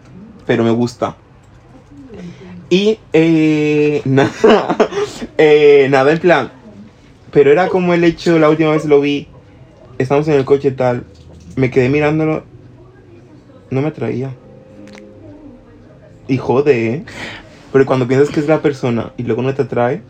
pero 0.47 0.64
me 0.64 0.71
gusta. 0.71 1.16
Y 2.71 2.99
eh, 3.12 4.03
nada, 4.07 4.77
eh, 5.37 5.88
nada, 5.90 6.12
en 6.12 6.18
plan, 6.18 6.53
Pero 7.33 7.51
era 7.51 7.68
como 7.68 7.92
el 7.95 8.05
hecho, 8.05 8.38
la 8.38 8.49
última 8.49 8.71
vez 8.71 8.85
lo 8.85 9.01
vi, 9.01 9.29
estamos 9.99 10.29
en 10.29 10.35
el 10.35 10.45
coche 10.45 10.71
tal, 10.71 11.05
me 11.57 11.71
quedé 11.71 11.88
mirándolo, 11.88 12.45
no 13.71 13.81
me 13.83 13.88
atraía. 13.88 14.31
Y 16.29 16.38
jode, 16.38 16.95
¿eh? 16.95 17.05
Pero 17.72 17.87
cuando 17.87 18.06
piensas 18.06 18.28
que 18.28 18.40
es 18.40 18.48
la 18.48 18.61
persona 18.61 19.12
y 19.16 19.22
luego 19.22 19.42
no 19.42 19.54
te 19.54 19.62
atrae, 19.62 20.02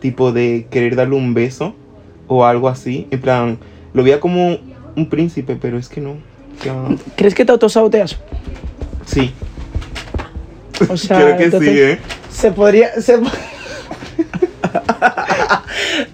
tipo 0.00 0.32
de 0.32 0.66
querer 0.70 0.96
darle 0.96 1.16
un 1.16 1.34
beso 1.34 1.74
o 2.26 2.44
algo 2.44 2.68
así, 2.68 3.06
en 3.10 3.20
plan, 3.20 3.58
lo 3.94 4.02
veía 4.02 4.20
como 4.20 4.58
un 4.96 5.08
príncipe, 5.08 5.56
pero 5.60 5.78
es 5.78 5.88
que 5.88 6.00
no. 6.00 6.16
Sea, 6.62 6.74
¿Crees 7.16 7.34
que 7.34 7.44
te 7.44 7.52
autosaboteas? 7.52 8.18
sí, 9.06 9.32
O 10.88 10.96
sea, 10.96 11.16
creo 11.16 11.36
que 11.36 11.44
entonces, 11.44 11.70
sí, 11.70 11.80
¿eh? 11.80 11.98
Se 12.30 12.52
podría. 12.52 13.00
Se... 13.00 13.18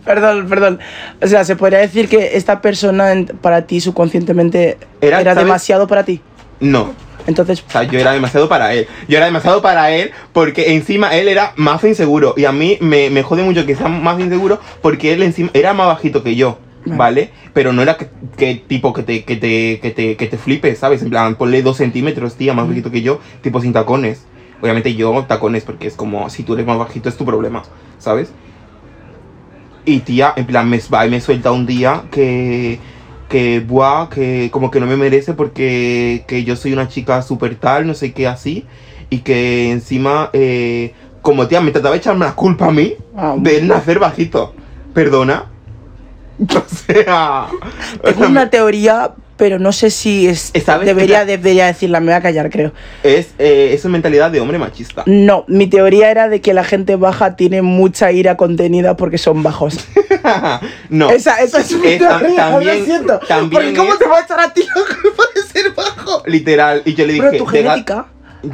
perdón, 0.05 0.47
perdón. 0.49 0.79
O 1.21 1.27
sea, 1.27 1.45
se 1.45 1.57
podría 1.57 1.81
decir 1.81 2.09
que 2.09 2.37
esta 2.37 2.61
persona 2.61 3.13
para 3.41 3.67
ti 3.67 3.81
subconscientemente 3.81 4.79
Era, 5.01 5.35
demasiado 5.35 5.87
para 5.87 6.05
ti. 6.05 6.21
No, 6.61 6.93
Entonces, 7.27 7.65
O 7.67 7.71
sea, 7.71 7.85
yo 7.85 7.99
era 7.99 8.13
demasiado 8.13 8.49
para 8.49 8.75
él. 8.75 8.87
Yo 9.09 9.17
era 9.17 9.27
demasiado 9.27 9.63
para 9.63 9.91
él 9.91 10.13
porque 10.33 10.75
encima 10.75 11.15
él 11.15 11.29
era 11.29 11.53
más 11.57 11.83
inseguro. 11.85 12.35
Y 12.37 12.45
a 12.45 12.53
mí 12.53 12.77
me, 12.81 13.11
me 13.11 13.23
jode 13.23 13.43
mucho 13.43 13.67
que 13.67 13.75
sea 13.75 13.89
más 13.89 14.21
inseguro 14.21 14.61
porque 14.83 15.13
él 15.13 15.23
encima 15.23 15.51
era 15.55 15.73
más 15.73 15.87
bajito 15.87 16.23
que 16.23 16.37
yo. 16.37 16.59
Vale. 16.87 16.99
¿Vale? 16.99 17.31
Pero 17.55 17.73
no 17.73 17.81
era 17.81 17.97
que, 17.97 18.09
que 18.37 18.57
tipo 18.57 18.93
que 18.93 19.03
te, 19.03 19.25
que, 19.25 19.37
te, 19.37 19.81
que, 19.81 19.91
te, 19.91 20.17
que 20.17 20.27
te 20.27 20.37
flipes, 20.37 20.79
¿sabes? 20.79 21.03
En 21.03 21.09
plan, 21.09 21.37
ponle 21.37 21.63
dos 21.63 21.79
centímetros, 21.79 22.35
tía, 22.35 22.53
más 22.53 22.69
bajito 22.69 22.91
que 22.91 23.01
yo, 23.01 23.21
tipo 23.43 23.61
sin 23.61 23.73
tacones. 23.73 24.27
Obviamente 24.61 24.95
yo 24.95 25.25
tacones 25.27 25.65
porque 25.65 25.87
es 25.87 25.95
como, 25.95 26.29
si 26.31 26.43
tú 26.43 26.55
eres 26.55 26.67
más 26.67 26.79
bajito 26.79 27.09
es 27.09 27.17
tu 27.17 27.25
problema, 27.25 27.63
¿sabes? 27.99 28.33
Y 29.87 30.01
tía, 30.01 30.33
en 30.37 30.47
plan, 30.47 30.69
me, 30.69 30.81
me 31.09 31.21
suelta 31.21 31.53
un 31.53 31.65
día 31.67 32.05
que, 32.11 32.79
que, 33.35 33.59
buah, 33.59 34.09
que 34.11 34.49
como 34.53 34.71
que 34.71 34.79
no 34.79 34.87
me 34.87 34.97
merece 34.97 35.35
porque 35.35 36.23
que 36.29 36.45
yo 36.45 36.55
soy 36.55 36.73
una 36.73 36.87
chica 36.87 37.21
súper 37.21 37.57
tal, 37.57 37.85
no 37.85 37.93
sé 37.93 38.13
qué 38.13 38.29
así. 38.29 38.65
Y 39.11 39.19
que 39.23 39.73
encima, 39.73 40.31
eh, 40.33 40.95
como 41.21 41.49
tía, 41.49 41.61
me 41.61 41.73
trataba 41.73 41.95
de 41.95 41.99
echarme 41.99 42.27
la 42.27 42.37
culpa 42.37 42.67
a 42.67 42.71
mí 42.71 42.95
Ah, 43.17 43.35
de 43.37 43.61
nacer 43.63 43.99
bajito. 43.99 44.55
¿Perdona? 44.93 45.47
O 46.39 46.63
sea... 46.69 47.49
tengo 48.05 48.27
una 48.27 48.51
teoría, 48.51 49.15
pero 49.37 49.59
no 49.59 49.73
sé 49.73 49.91
si 49.91 50.27
es, 50.29 50.53
¿Sabes? 50.65 50.87
debería, 50.87 51.25
debería 51.25 51.67
decirla, 51.67 52.01
me 52.01 52.07
voy 52.07 52.15
a 52.15 52.21
callar, 52.23 52.51
creo. 52.51 52.73
Es, 53.03 53.35
eh, 53.39 53.73
es 53.75 53.85
mentalidad 53.87 54.31
de 54.31 54.41
hombre 54.41 54.59
machista. 54.59 55.03
No, 55.07 55.45
mi 55.49 55.67
teoría 55.67 56.11
era 56.11 56.29
de 56.29 56.41
que 56.41 56.55
la 56.55 56.63
gente 56.65 56.97
baja 56.97 57.37
tiene 57.37 57.61
mucha 57.63 58.13
ira 58.13 58.37
contenida 58.37 58.97
porque 58.97 59.19
son 59.19 59.43
bajos. 59.43 59.87
no. 60.89 61.11
Esa, 61.11 61.41
esa 61.43 61.61
es 61.61 61.73
mi 61.73 61.99
teoría, 61.99 62.37
también- 62.37 62.79
lo 62.79 62.85
siento. 62.85 63.19
también 63.27 63.51
porque 63.51 63.75
¿cómo 63.75 63.93
es- 63.95 63.99
te 63.99 64.07
va 64.07 64.19
a 64.19 64.21
echar 64.23 64.41
a 64.41 64.53
ti 64.55 64.63
la 64.63 64.83
culpa 65.03 65.23
de 65.35 65.43
ser 65.43 65.73
bajo? 65.75 66.23
Literal. 66.27 66.83
Y 66.85 66.95
yo 66.95 67.07
le 67.07 67.13
dije... 67.15 67.27
Pero 67.31 67.45
tu 67.45 67.51
"Deja- 67.51 67.71
genética... 67.71 68.07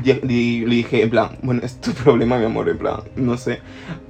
Le 0.05 0.21
dije, 0.25 1.03
en 1.03 1.11
plan, 1.11 1.31
bueno, 1.43 1.63
es 1.65 1.81
tu 1.81 1.91
problema, 1.93 2.39
mi 2.39 2.45
amor, 2.45 2.69
en 2.69 2.79
plan, 2.79 3.01
no 3.17 3.37
sé. 3.37 3.59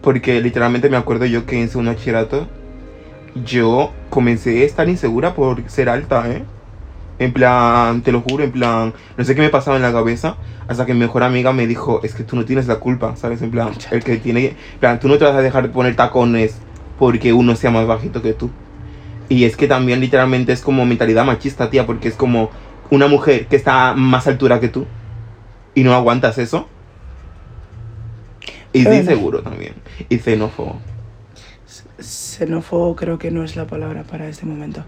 Porque 0.03 0.39
literalmente 0.43 0.91
me 0.91 0.99
acuerdo 0.99 1.25
yo 1.25 1.47
que 1.47 1.59
en 1.59 1.71
segundo 1.71 1.91
bachillerato 1.93 2.47
yo 3.47 3.91
comencé 4.11 4.63
a 4.63 4.67
estar 4.67 4.89
insegura 4.91 5.35
por 5.35 5.63
ser 5.71 5.89
alta, 5.89 6.31
¿eh? 6.31 6.43
En 7.21 7.35
plan, 7.35 8.01
te 8.01 8.13
lo 8.13 8.23
juro, 8.23 8.45
en 8.45 8.51
plan, 8.51 8.95
no 9.19 9.25
sé 9.25 9.35
qué 9.35 9.43
me 9.43 9.51
pasaba 9.51 9.77
en 9.77 9.83
la 9.83 9.93
cabeza. 9.93 10.37
Hasta 10.67 10.87
que 10.87 10.95
mi 10.95 11.01
mejor 11.01 11.23
amiga 11.23 11.53
me 11.53 11.67
dijo, 11.67 12.01
es 12.03 12.15
que 12.15 12.25
tú 12.25 12.35
no 12.35 12.47
tienes 12.47 12.67
la 12.67 12.77
culpa, 12.77 13.15
¿sabes? 13.15 13.43
En 13.43 13.51
plan, 13.51 13.73
el 13.91 14.03
que 14.03 14.17
tiene, 14.17 14.47
en 14.47 14.79
plan, 14.81 14.99
tú 14.99 15.07
no 15.07 15.19
te 15.19 15.25
vas 15.25 15.35
a 15.35 15.43
dejar 15.43 15.65
de 15.65 15.69
poner 15.69 15.95
tacones 15.95 16.57
porque 16.99 17.35
uno 17.35 17.55
sea 17.57 17.71
más 17.71 17.87
bajito 17.87 18.23
que 18.23 18.33
tú. 18.33 18.51
Y 19.29 19.45
es 19.45 19.55
que 19.55 19.67
también 19.67 20.01
literalmente 20.01 20.53
es 20.53 20.63
como 20.63 20.87
mentalidad 20.87 21.27
machista, 21.27 21.69
tía, 21.69 21.85
porque 21.85 22.09
es 22.09 22.15
como 22.15 22.51
una 22.89 23.07
mujer 23.07 23.47
que 23.49 23.57
está 23.57 23.93
más 23.95 24.27
altura 24.27 24.59
que 24.59 24.69
tú 24.69 24.87
y 25.75 25.85
no 25.85 25.95
aguantas 25.95 26.39
eso. 26.39 26.69
Y 28.73 28.83
Bueno. 28.85 28.91
de 28.91 28.97
inseguro 29.03 29.43
también. 29.43 29.75
Y 30.09 30.19
xenófobo. 30.19 30.81
Xenófobo 31.99 32.97
creo 32.97 33.19
que 33.19 33.31
no 33.31 33.45
es 33.45 33.57
la 33.57 33.67
palabra 33.67 34.05
para 34.05 34.27
este 34.27 34.47
momento. 34.47 34.85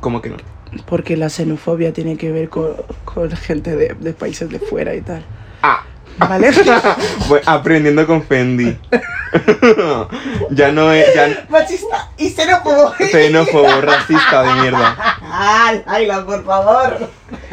¿Cómo 0.00 0.20
que 0.22 0.30
no? 0.30 0.36
Porque 0.86 1.16
la 1.16 1.28
xenofobia 1.30 1.92
tiene 1.92 2.16
que 2.16 2.30
ver 2.30 2.48
con, 2.48 2.72
con 3.04 3.30
gente 3.32 3.74
de, 3.76 3.94
de 3.98 4.12
países 4.12 4.48
de 4.50 4.58
fuera 4.58 4.94
y 4.94 5.00
tal. 5.00 5.24
Ah, 5.62 5.82
¿Vale? 6.18 6.50
voy 7.28 7.40
aprendiendo 7.46 8.06
con 8.06 8.22
Fendi. 8.22 8.76
ya 10.50 10.72
no 10.72 10.92
es, 10.92 11.14
ya 11.14 11.46
Machista 11.50 12.10
y 12.16 12.30
xenófobo. 12.30 12.92
xenófobo, 12.98 13.80
racista 13.80 14.42
de 14.42 14.60
mierda. 14.62 14.96
¡Ay, 15.22 15.82
Ayla, 15.86 16.24
por 16.24 16.44
favor! 16.44 17.08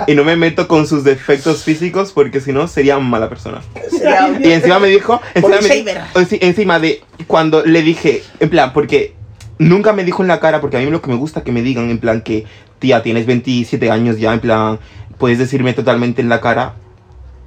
Y 0.07 0.15
no 0.15 0.23
me 0.23 0.35
meto 0.35 0.67
con 0.67 0.87
sus 0.87 1.03
defectos 1.03 1.63
físicos 1.63 2.11
porque 2.11 2.41
si 2.41 2.51
no 2.53 2.67
sería 2.67 2.97
mala 2.99 3.29
persona. 3.29 3.61
Sería 3.89 4.25
un- 4.25 4.43
Y 4.43 4.51
encima 4.51 4.79
me 4.79 4.87
dijo, 4.87 5.21
encima, 5.33 5.57
me- 5.61 6.37
encima 6.41 6.79
de 6.79 7.03
cuando 7.27 7.63
le 7.65 7.81
dije, 7.81 8.23
en 8.39 8.49
plan, 8.49 8.73
porque 8.73 9.15
nunca 9.59 9.93
me 9.93 10.03
dijo 10.03 10.21
en 10.21 10.27
la 10.27 10.39
cara, 10.39 10.61
porque 10.61 10.77
a 10.77 10.79
mí 10.79 10.89
lo 10.89 11.01
que 11.01 11.09
me 11.09 11.15
gusta 11.17 11.43
que 11.43 11.51
me 11.51 11.61
digan, 11.61 11.89
en 11.89 11.99
plan, 11.99 12.21
que 12.21 12.45
tía, 12.79 13.03
tienes 13.03 13.25
27 13.25 13.89
años 13.91 14.19
ya, 14.19 14.33
en 14.33 14.39
plan, 14.39 14.79
puedes 15.17 15.37
decirme 15.39 15.73
totalmente 15.73 16.21
en 16.21 16.29
la 16.29 16.41
cara, 16.41 16.73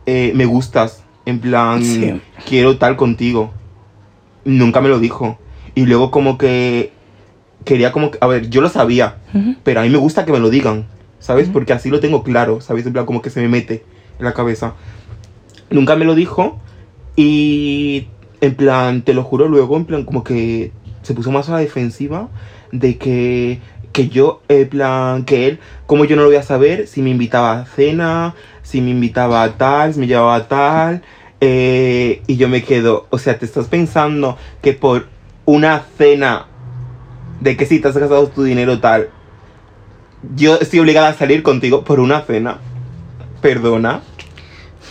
eh, 0.07 0.33
me 0.35 0.47
gustas, 0.47 1.05
en 1.27 1.41
plan, 1.41 1.85
Sí. 1.85 2.21
quiero 2.47 2.79
tal 2.79 2.97
contigo. 2.97 3.53
Nunca 4.45 4.81
me 4.81 4.89
lo 4.89 4.99
dijo. 4.99 5.39
Y 5.75 5.85
luego 5.85 6.11
como 6.11 6.39
que 6.39 6.93
quería 7.65 7.93
como 7.93 8.11
que, 8.11 8.19
a 8.23 8.27
ver, 8.27 8.49
yo 8.49 8.63
lo 8.63 8.71
sabía, 8.71 9.17
pero 9.63 9.81
a 9.81 9.83
mí 9.83 9.91
me 9.91 9.99
gusta 9.99 10.25
que 10.25 10.33
me 10.33 10.39
lo 10.41 10.49
digan, 10.49 10.87
¿sabes? 11.19 11.49
Porque 11.51 11.75
así 11.75 11.91
lo 11.91 12.01
tengo 12.01 12.23
claro, 12.23 12.63
¿sabes? 12.63 12.87
En 12.87 12.95
plan, 12.95 13.05
como 13.05 13.21
que 13.21 13.29
se 13.29 13.41
me 13.43 13.49
mete 13.49 13.85
en 14.19 14.25
la 14.25 14.33
cabeza. 14.33 14.73
Nunca 15.71 15.95
me 15.95 16.07
lo 16.07 16.15
dijo 16.15 16.59
y, 17.15 18.07
en 18.41 18.55
plan, 18.55 19.03
te 19.03 19.13
lo 19.13 19.23
juro, 19.25 19.49
luego, 19.49 19.77
en 19.77 19.85
plan, 19.85 20.05
como 20.05 20.25
que 20.25 20.73
se 21.09 21.15
puso 21.15 21.33
más 21.33 21.49
a 21.49 21.53
la 21.53 21.59
defensiva 21.59 22.29
de 22.71 22.99
que, 22.99 23.61
que 23.93 24.09
yo, 24.09 24.43
en 24.49 24.69
plan, 24.69 25.25
que 25.25 25.49
él, 25.49 25.59
como 25.87 26.05
yo 26.05 26.15
no 26.15 26.23
lo 26.23 26.29
voy 26.29 26.37
a 26.37 26.43
saber, 26.43 26.87
si 26.87 27.03
me 27.03 27.11
invitaba 27.11 27.61
a 27.61 27.65
cena, 27.65 28.35
si 28.63 28.81
me 28.81 28.91
invitaba 28.91 29.43
a 29.43 29.57
tal, 29.57 29.95
si 29.95 30.01
me 30.01 30.07
llevaba 30.07 30.37
a 30.37 30.49
tal. 30.49 31.03
eh, 31.41 32.23
y 32.27 32.37
yo 32.37 32.49
me 32.49 32.63
quedo, 32.63 33.07
o 33.11 33.19
sea, 33.19 33.39
te 33.39 33.47
estás 33.47 33.69
pensando 33.69 34.37
que 34.61 34.75
por 34.75 35.07
una 35.47 35.83
cena 35.97 36.47
de 37.41 37.57
que 37.57 37.65
si 37.65 37.79
te 37.79 37.89
has 37.89 37.97
gastado 37.97 38.29
tu 38.29 38.43
dinero 38.43 38.81
tal, 38.81 39.09
yo 40.37 40.59
estoy 40.61 40.81
obligada 40.81 41.09
a 41.09 41.15
salir 41.15 41.43
contigo 41.43 41.85
por 41.85 42.01
una 42.01 42.21
cena. 42.23 42.59
Perdona. 43.41 44.03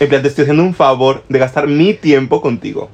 En 0.00 0.08
plan, 0.08 0.22
te 0.22 0.28
estoy 0.28 0.42
haciendo 0.42 0.62
un 0.62 0.74
favor 0.74 1.22
de 1.28 1.38
gastar 1.38 1.68
mi 1.68 1.94
tiempo 1.94 2.40
contigo. 2.40 2.88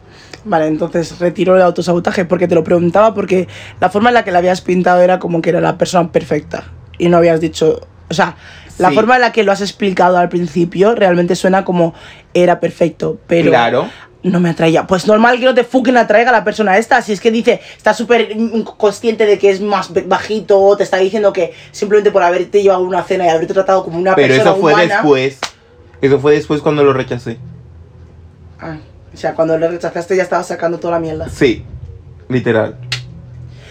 Vale, 0.45 0.67
entonces 0.67 1.19
retiro 1.19 1.57
el 1.57 1.63
autosabotaje 1.63 2.25
porque 2.27 2.47
te 2.49 2.55
lo 2.55 2.63
preguntaba 2.65 3.15
porque 3.15 3.49
la 3.81 3.89
forma 3.91 4.11
en 4.11 4.15
la 4.15 4.25
que 4.25 4.31
la 4.33 4.39
habías 4.39 4.61
pintado 4.61 5.01
era 5.01 5.19
como 5.19 5.41
que 5.41 5.51
era 5.51 5.61
la 5.61 5.79
persona 5.79 6.13
perfecta 6.13 6.65
y 6.99 7.09
no 7.09 7.17
habías 7.17 7.41
dicho, 7.41 7.81
o 8.11 8.15
sea, 8.15 8.37
la 8.79 8.91
Sí. 8.91 8.95
forma 8.95 9.15
en 9.15 9.23
la 9.23 9.33
que 9.33 9.43
lo 9.43 9.53
has 9.53 9.61
explicado 9.63 10.19
al 10.19 10.29
principio 10.29 10.95
realmente 10.95 11.35
suena 11.35 11.65
como 11.65 11.95
era 12.35 12.61
perfecto, 12.61 13.19
pero 13.27 13.51
Claro. 13.51 13.89
no 14.23 14.41
me 14.41 14.51
atraía. 14.51 14.87
Pues 14.87 15.07
normal 15.07 15.39
que 15.39 15.45
no 15.47 15.55
te 15.55 15.65
fucking 15.65 15.97
atraiga 15.97 16.31
la 16.33 16.45
persona 16.45 16.77
esta, 16.77 17.01
si 17.01 17.13
es 17.13 17.21
que 17.21 17.31
dice, 17.31 17.61
está 17.77 17.95
súper 17.95 18.37
consciente 18.77 19.25
de 19.27 19.39
que 19.39 19.49
es 19.51 19.61
más 19.63 19.91
bajito, 20.07 20.77
te 20.77 20.83
está 20.83 20.99
diciendo 20.99 21.33
que 21.33 21.55
simplemente 21.71 22.11
por 22.11 22.23
haberte 22.23 22.63
llevado 22.63 22.85
a 22.85 22.87
una 22.87 23.03
cena 23.03 23.25
y 23.25 23.29
haberte 23.29 23.55
tratado 23.55 23.83
como 23.85 23.99
una 23.99 24.15
Pero 24.15 24.29
persona 24.29 24.51
eso 24.51 24.61
fue 24.61 24.73
humana- 24.75 24.95
después. 24.95 25.39
Eso 26.03 26.19
fue 26.21 26.35
después 26.35 26.61
cuando 26.61 26.85
lo 26.85 26.93
rechacé. 26.93 27.39
Ah, 28.61 28.77
o 29.15 29.17
sea, 29.17 29.35
cuando 29.35 29.57
le 29.57 29.69
rechazaste 29.69 30.17
ya 30.17 30.25
estaba 30.25 30.43
sacando 30.43 30.79
toda 30.79 30.95
la 30.95 31.01
mierda. 31.01 31.29
Sí. 31.29 31.65
Literal. 32.29 32.77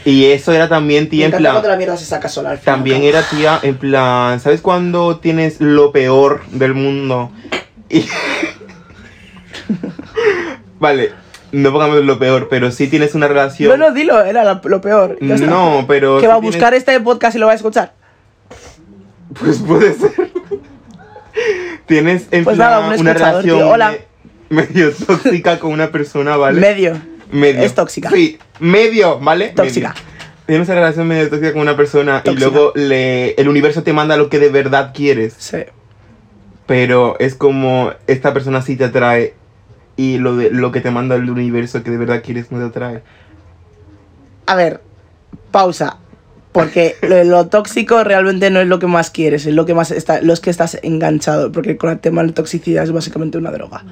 Y 0.06 0.25
eso 0.25 0.51
era 0.51 0.67
también, 0.67 1.06
Me 1.06 1.10
tía, 1.10 1.25
en 1.27 1.32
plan. 1.32 1.62
la 1.65 1.75
mierda 1.77 1.95
se 1.97 2.06
saca 2.06 2.27
sola. 2.29 2.58
También 2.58 3.03
era 3.03 3.21
tía, 3.23 3.60
en 3.63 3.77
plan. 3.77 4.39
¿Sabes 4.39 4.62
cuando 4.62 5.17
tienes 5.19 5.60
lo 5.62 5.91
peor 5.91 6.41
del 6.51 6.73
mundo? 6.73 7.32
Y. 7.89 8.06
vale, 10.79 11.12
no 11.51 11.71
pongamos 11.71 12.03
lo 12.03 12.19
peor, 12.19 12.47
pero 12.49 12.71
sí 12.71 12.88
tienes 12.88 13.15
una 13.15 13.27
relación. 13.27 13.77
No, 13.79 13.89
no, 13.89 13.93
dilo, 13.93 14.23
era 14.23 14.43
lo, 14.43 14.62
lo 14.63 14.82
peor. 14.82 15.17
ya 15.21 15.36
está. 15.36 15.47
No, 15.47 15.86
pero. 15.88 16.19
Que 16.19 16.27
va 16.27 16.36
a 16.36 16.39
tienes- 16.39 16.56
buscar 16.56 16.73
este 16.73 16.99
podcast 16.99 17.36
y 17.36 17.39
lo 17.39 17.47
va 17.47 17.53
a 17.53 17.56
escuchar. 17.56 17.93
Pues 19.39 19.58
puede 19.60 19.93
ser. 19.93 20.12
Tienes 21.88 22.27
en 22.32 22.43
Pues 22.43 22.56
plan, 22.56 22.69
nada, 22.71 22.88
un 22.93 22.99
una 22.99 23.13
relación 23.13 23.43
tío. 23.43 23.69
Hola. 23.69 23.93
Medio 24.53 24.91
tóxica 24.91 25.59
con 25.59 25.71
una 25.71 25.91
persona, 25.91 26.37
¿vale? 26.37 26.59
Medio. 26.59 27.01
medio. 27.31 27.61
es 27.61 27.73
tóxica. 27.73 28.09
Sí, 28.09 28.37
medio, 28.59 29.19
¿vale? 29.19 29.49
Tóxica. 29.49 29.89
Medio. 29.89 30.13
Tienes 30.45 30.67
una 30.67 30.75
relación 30.75 31.07
medio 31.07 31.29
tóxica 31.29 31.53
con 31.53 31.61
una 31.61 31.77
persona 31.77 32.21
Tóxica. 32.21 32.47
y 32.47 32.51
luego 32.51 32.73
le, 32.75 33.31
el 33.35 33.47
universo 33.47 33.83
te 33.83 33.93
manda 33.93 34.17
lo 34.17 34.29
que 34.29 34.39
de 34.39 34.49
verdad 34.49 34.91
quieres. 34.93 35.35
Sí. 35.37 35.59
Pero 36.65 37.17
es 37.19 37.35
como 37.35 37.91
esta 38.07 38.33
persona 38.33 38.61
sí 38.61 38.75
te 38.75 38.85
atrae 38.85 39.33
y 39.95 40.17
lo, 40.17 40.35
de, 40.35 40.49
lo 40.49 40.71
que 40.71 40.81
te 40.81 40.91
manda 40.91 41.15
el 41.15 41.29
universo 41.29 41.83
que 41.83 41.91
de 41.91 41.97
verdad 41.97 42.21
quieres 42.23 42.51
no 42.51 42.59
te 42.59 42.65
atrae. 42.65 43.03
A 44.45 44.55
ver, 44.55 44.81
pausa. 45.51 45.97
Porque 46.51 46.95
lo, 47.01 47.23
lo 47.23 47.47
tóxico 47.47 48.03
realmente 48.03 48.49
no 48.49 48.59
es 48.59 48.67
lo 48.67 48.79
que 48.79 48.87
más 48.87 49.09
quieres, 49.11 49.45
es 49.45 49.53
lo 49.53 49.65
que 49.65 49.73
más 49.73 49.91
está, 49.91 50.21
los 50.21 50.41
que 50.41 50.49
estás 50.49 50.77
enganchado. 50.83 51.51
Porque 51.51 51.77
con 51.77 51.89
el 51.89 51.99
tema 51.99 52.21
de 52.21 52.27
la 52.27 52.33
toxicidad 52.33 52.83
es 52.83 52.91
básicamente 52.91 53.37
una 53.37 53.51
droga. 53.51 53.83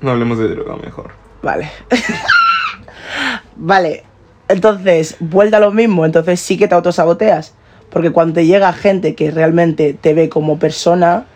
No 0.00 0.10
hablemos 0.12 0.38
de 0.38 0.48
droga 0.48 0.76
mejor. 0.76 1.10
Vale. 1.42 1.70
vale. 3.56 4.04
Entonces, 4.48 5.16
vuelta 5.20 5.56
a 5.58 5.60
lo 5.60 5.72
mismo. 5.72 6.06
Entonces 6.06 6.40
sí 6.40 6.56
que 6.56 6.68
te 6.68 6.74
autosaboteas. 6.74 7.54
Porque 7.90 8.10
cuando 8.10 8.34
te 8.34 8.46
llega 8.46 8.72
gente 8.72 9.14
que 9.14 9.30
realmente 9.30 9.94
te 9.94 10.14
ve 10.14 10.28
como 10.28 10.58
persona, 10.58 11.26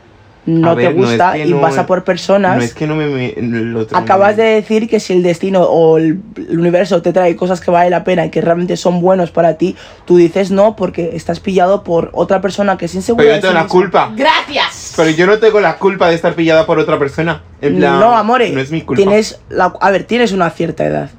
no 0.44 0.70
A 0.70 0.74
ver, 0.74 0.88
te 0.88 0.94
no 0.94 1.04
es 1.04 1.08
gusta 1.10 1.32
que 1.34 1.46
y 1.46 1.50
no- 1.50 1.60
vas 1.60 1.78
a 1.78 1.86
por 1.86 2.02
personas. 2.02 2.56
No 2.56 2.62
es 2.64 2.74
que 2.74 2.86
no 2.88 2.96
me... 2.96 3.06
me- 3.06 3.34
lo 3.40 3.86
Acabas 3.92 4.36
de 4.36 4.42
decir 4.42 4.88
que 4.88 4.98
si 4.98 5.12
el 5.12 5.22
destino 5.22 5.62
o 5.62 5.98
el, 5.98 6.20
el 6.36 6.58
universo 6.58 7.00
te 7.00 7.12
trae 7.12 7.36
cosas 7.36 7.60
que 7.60 7.70
vale 7.70 7.90
la 7.90 8.02
pena 8.02 8.26
y 8.26 8.30
que 8.30 8.40
realmente 8.40 8.76
son 8.76 9.00
buenos 9.00 9.30
para 9.30 9.56
ti, 9.56 9.76
tú 10.04 10.16
dices 10.16 10.50
no 10.50 10.74
porque 10.74 11.14
estás 11.14 11.38
pillado 11.38 11.84
por 11.84 12.10
otra 12.12 12.40
persona 12.40 12.76
que 12.76 12.86
es 12.86 12.94
insegura. 12.96 13.22
Pero 13.24 13.36
yo 13.36 13.40
tengo 13.40 13.54
la 13.54 13.66
culpa. 13.68 14.12
Gracias. 14.16 14.94
Pero 14.96 15.10
yo 15.10 15.26
no 15.26 15.38
tengo 15.38 15.60
la 15.60 15.76
culpa 15.78 16.08
de 16.08 16.16
estar 16.16 16.34
pillada 16.34 16.66
por 16.66 16.80
otra 16.80 16.98
persona. 16.98 17.42
En 17.60 17.76
plan, 17.76 18.00
no, 18.00 18.16
amore, 18.16 18.50
No 18.50 18.60
es 18.60 18.72
mi 18.72 18.80
culpa. 18.82 19.00
Tienes 19.00 19.38
la, 19.48 19.72
a 19.80 19.90
ver, 19.92 20.02
tienes 20.04 20.32
una 20.32 20.50
cierta 20.50 20.84
edad. 20.84 21.10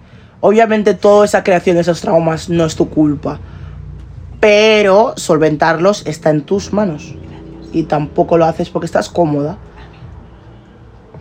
Obviamente 0.41 0.93
toda 0.95 1.23
esa 1.23 1.43
creación 1.45 1.77
de 1.77 1.83
esos 1.83 2.01
traumas 2.01 2.49
no 2.49 2.65
es 2.65 2.75
tu 2.75 2.89
culpa. 2.89 3.39
Pero 4.41 5.13
solventarlos 5.15 6.05
está 6.05 6.29
en 6.29 6.41
tus 6.41 6.73
manos. 6.73 7.15
Y 7.73 7.83
tampoco 7.83 8.37
lo 8.37 8.45
haces 8.45 8.69
porque 8.69 8.85
estás 8.85 9.09
cómoda. 9.09 9.57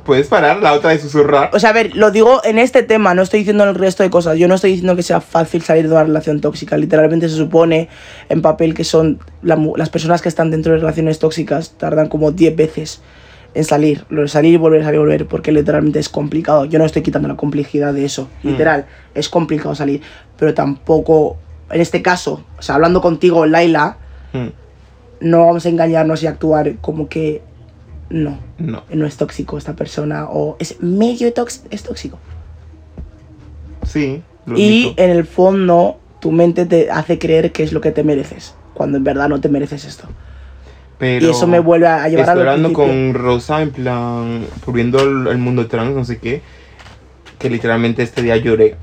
¿Puedes 0.04 0.26
parar 0.26 0.60
la 0.60 0.72
otra 0.72 0.90
de 0.90 0.98
susurrar? 0.98 1.50
O 1.52 1.60
sea, 1.60 1.70
a 1.70 1.72
ver, 1.72 1.94
lo 1.94 2.10
digo 2.10 2.40
en 2.44 2.58
este 2.58 2.82
tema, 2.82 3.14
no 3.14 3.22
estoy 3.22 3.40
diciendo 3.40 3.62
en 3.62 3.70
el 3.70 3.74
resto 3.76 4.02
de 4.02 4.10
cosas. 4.10 4.36
Yo 4.36 4.48
no 4.48 4.56
estoy 4.56 4.72
diciendo 4.72 4.96
que 4.96 5.02
sea 5.02 5.20
fácil 5.20 5.62
salir 5.62 5.86
de 5.86 5.94
una 5.94 6.02
relación 6.02 6.40
tóxica. 6.40 6.76
Literalmente 6.76 7.28
se 7.28 7.36
supone 7.36 7.88
en 8.28 8.42
papel 8.42 8.74
que 8.74 8.84
son 8.84 9.20
la 9.42 9.56
las 9.76 9.90
personas 9.90 10.20
que 10.20 10.28
están 10.28 10.50
dentro 10.50 10.72
de 10.72 10.80
relaciones 10.80 11.20
tóxicas 11.20 11.78
tardan 11.78 12.08
como 12.08 12.32
10 12.32 12.56
veces 12.56 13.00
en 13.54 13.64
salir. 13.64 14.04
Lo 14.08 14.22
de 14.22 14.28
salir 14.28 14.54
y 14.54 14.56
volver, 14.56 14.82
salir 14.82 14.96
y 14.96 14.98
volver, 14.98 15.26
porque 15.26 15.52
literalmente 15.52 16.00
es 16.00 16.08
complicado. 16.08 16.64
Yo 16.64 16.80
no 16.80 16.84
estoy 16.84 17.02
quitando 17.02 17.28
la 17.28 17.36
complejidad 17.36 17.94
de 17.94 18.04
eso. 18.04 18.28
Literal, 18.42 18.86
es 19.14 19.28
complicado 19.28 19.74
salir. 19.76 20.02
Pero 20.36 20.52
tampoco, 20.52 21.36
en 21.70 21.80
este 21.80 22.02
caso, 22.02 22.44
o 22.58 22.62
sea, 22.62 22.74
hablando 22.74 23.00
contigo, 23.00 23.46
Laila, 23.46 23.98
Hmm, 24.32 24.48
no 25.22 25.46
vamos 25.46 25.64
a 25.64 25.68
engañarnos 25.68 26.22
y 26.22 26.26
actuar 26.26 26.74
como 26.80 27.08
que 27.08 27.42
no, 28.10 28.38
No. 28.58 28.82
no 28.92 29.06
es 29.06 29.16
tóxico 29.16 29.56
esta 29.56 29.74
persona 29.74 30.26
o 30.28 30.56
es 30.58 30.82
medio 30.82 31.32
tóxico, 31.32 31.66
es 31.70 31.82
tóxico. 31.82 32.18
Sí. 33.86 34.22
lo 34.46 34.58
Y 34.58 34.82
admito. 34.84 35.02
en 35.02 35.10
el 35.10 35.24
fondo, 35.24 35.98
tu 36.20 36.30
mente 36.32 36.66
te 36.66 36.90
hace 36.90 37.18
creer 37.18 37.52
que 37.52 37.62
es 37.62 37.72
lo 37.72 37.80
que 37.80 37.90
te 37.90 38.04
mereces, 38.04 38.54
cuando 38.74 38.98
en 38.98 39.04
verdad 39.04 39.28
no 39.28 39.40
te 39.40 39.48
mereces 39.48 39.84
esto. 39.84 40.08
Pero 40.98 41.26
y 41.26 41.30
eso 41.30 41.46
me 41.46 41.58
vuelve 41.58 41.86
a 41.88 42.08
llevar 42.08 42.30
a 42.30 42.34
lo 42.34 42.40
hablando 42.42 42.72
con 42.72 43.14
Rosa, 43.14 43.62
en 43.62 43.70
plan, 43.70 44.44
viendo 44.68 45.00
el, 45.00 45.26
el 45.28 45.38
mundo 45.38 45.66
trans, 45.66 45.94
no 45.96 46.04
sé 46.04 46.18
qué, 46.18 46.42
que 47.38 47.50
literalmente 47.50 48.02
este 48.02 48.22
día 48.22 48.36
lloré. 48.36 48.76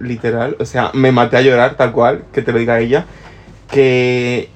Literal, 0.00 0.56
o 0.58 0.64
sea, 0.64 0.90
me 0.94 1.12
maté 1.12 1.36
a 1.36 1.42
llorar, 1.42 1.76
tal 1.76 1.92
cual, 1.92 2.24
que 2.32 2.40
te 2.42 2.52
lo 2.52 2.58
diga 2.58 2.80
ella. 2.80 3.04
Que 3.70 4.48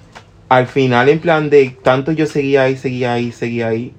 al 0.49 0.67
final, 0.67 1.09
en 1.09 1.19
plan 1.21 1.51
de 1.51 1.77
tanto 1.83 2.13
yo 2.13 2.27
seguía 2.27 2.63
ahí, 2.65 2.77
seguía 2.77 3.15
ahí, 3.15 3.33
seguía 3.33 3.69
ahí, 3.69 3.93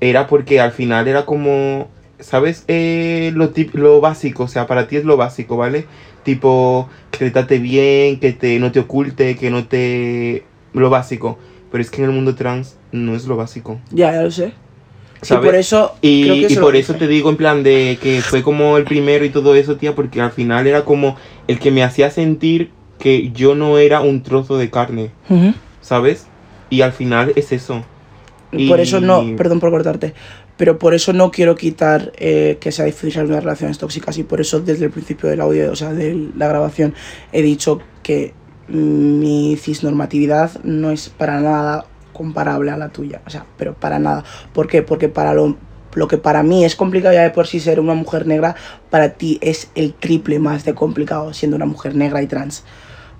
era 0.00 0.26
porque 0.26 0.60
al 0.60 0.72
final 0.72 1.08
era 1.08 1.24
como, 1.24 1.88
¿sabes? 2.18 2.64
Eh, 2.68 3.32
lo, 3.34 3.50
tip- 3.50 3.74
lo 3.74 4.00
básico, 4.00 4.44
o 4.44 4.48
sea, 4.48 4.66
para 4.66 4.88
ti 4.88 4.96
es 4.96 5.04
lo 5.04 5.16
básico, 5.16 5.56
¿vale? 5.56 5.86
Tipo, 6.24 6.88
que 7.10 7.30
te 7.30 7.58
bien, 7.58 8.18
que 8.20 8.32
te, 8.32 8.58
no 8.58 8.72
te 8.72 8.80
oculte, 8.80 9.36
que 9.36 9.50
no 9.50 9.64
te... 9.64 10.44
Lo 10.72 10.90
básico. 10.90 11.38
Pero 11.70 11.82
es 11.82 11.90
que 11.90 12.02
en 12.02 12.08
el 12.08 12.14
mundo 12.14 12.34
trans 12.34 12.76
no 12.92 13.14
es 13.14 13.26
lo 13.26 13.36
básico. 13.36 13.78
Ya, 13.92 14.12
ya 14.12 14.22
lo 14.22 14.30
sé. 14.30 14.52
Sí, 15.22 15.34
por 15.36 15.54
eso. 15.54 15.92
creo 16.00 16.34
Y, 16.34 16.40
que 16.40 16.40
y 16.40 16.44
eso 16.44 16.60
por 16.60 16.76
eso 16.76 16.92
dije. 16.92 17.06
te 17.06 17.12
digo 17.12 17.30
en 17.30 17.36
plan 17.36 17.62
de 17.62 17.98
que 18.02 18.20
fue 18.20 18.42
como 18.42 18.76
el 18.76 18.84
primero 18.84 19.24
y 19.24 19.30
todo 19.30 19.54
eso, 19.54 19.76
tía, 19.76 19.94
porque 19.94 20.20
al 20.20 20.32
final 20.32 20.66
era 20.66 20.84
como 20.84 21.16
el 21.48 21.58
que 21.58 21.70
me 21.70 21.82
hacía 21.82 22.10
sentir 22.10 22.70
que 22.98 23.30
yo 23.32 23.54
no 23.54 23.78
era 23.78 24.00
un 24.00 24.22
trozo 24.22 24.56
de 24.56 24.70
carne. 24.70 25.10
¿sabes? 25.80 26.26
Y 26.70 26.80
al 26.80 26.92
final 26.92 27.32
es 27.36 27.52
eso. 27.52 27.84
Por 28.68 28.80
eso 28.80 29.00
no, 29.00 29.22
Y- 29.22 29.34
perdón 29.34 29.60
por 29.60 29.70
cortarte, 29.70 30.14
pero 30.56 30.78
por 30.78 30.94
eso 30.94 31.12
no 31.12 31.30
quiero 31.30 31.56
quitar 31.56 32.12
eh, 32.16 32.58
que 32.60 32.70
sea 32.72 32.84
difícil 32.84 33.28
las 33.28 33.42
relaciones 33.42 33.78
tóxicas 33.78 34.16
y 34.18 34.22
por 34.22 34.40
eso 34.40 34.60
desde 34.60 34.84
el 34.86 34.90
principio 34.90 35.28
del 35.28 35.40
audio, 35.40 35.72
o 35.72 35.76
sea, 35.76 35.92
de 35.92 36.30
la 36.36 36.48
grabación, 36.48 36.94
he 37.32 37.42
dicho 37.42 37.80
que 38.02 38.32
mi 38.68 39.56
cisnormatividad 39.60 40.62
no 40.62 40.90
es 40.90 41.08
para 41.08 41.40
nada 41.40 41.84
comparable 42.12 42.70
a 42.70 42.76
la 42.76 42.90
tuya, 42.90 43.20
o 43.26 43.30
sea, 43.30 43.44
pero 43.58 43.74
para 43.74 43.98
nada. 43.98 44.24
¿Por 44.52 44.68
qué? 44.68 44.82
Porque 44.82 45.08
para 45.08 45.34
lo, 45.34 45.56
lo 45.94 46.08
que 46.08 46.16
para 46.16 46.42
mí 46.44 46.64
es 46.64 46.76
complicado 46.76 47.12
ya 47.12 47.22
de 47.22 47.30
por 47.30 47.46
sí 47.48 47.58
ser 47.60 47.80
una 47.80 47.94
mujer 47.94 48.26
negra, 48.26 48.54
para 48.88 49.14
ti 49.14 49.38
es 49.42 49.70
el 49.74 49.92
triple 49.94 50.38
más 50.38 50.64
de 50.64 50.74
complicado 50.74 51.34
siendo 51.34 51.56
una 51.56 51.66
mujer 51.66 51.94
negra 51.96 52.22
y 52.22 52.26
trans. 52.28 52.64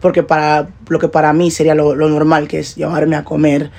Porque 0.05 0.23
para 0.23 0.69
lo 0.89 0.99
que 0.99 1.09
para 1.09 1.33
mí 1.33 1.51
sería 1.51 1.75
lo, 1.75 1.95
lo 1.95 2.11
normal, 2.11 2.47
que 2.47 2.59
es 2.59 2.77
llevarme 2.77 3.17
a 3.17 3.25
comer, 3.25 3.71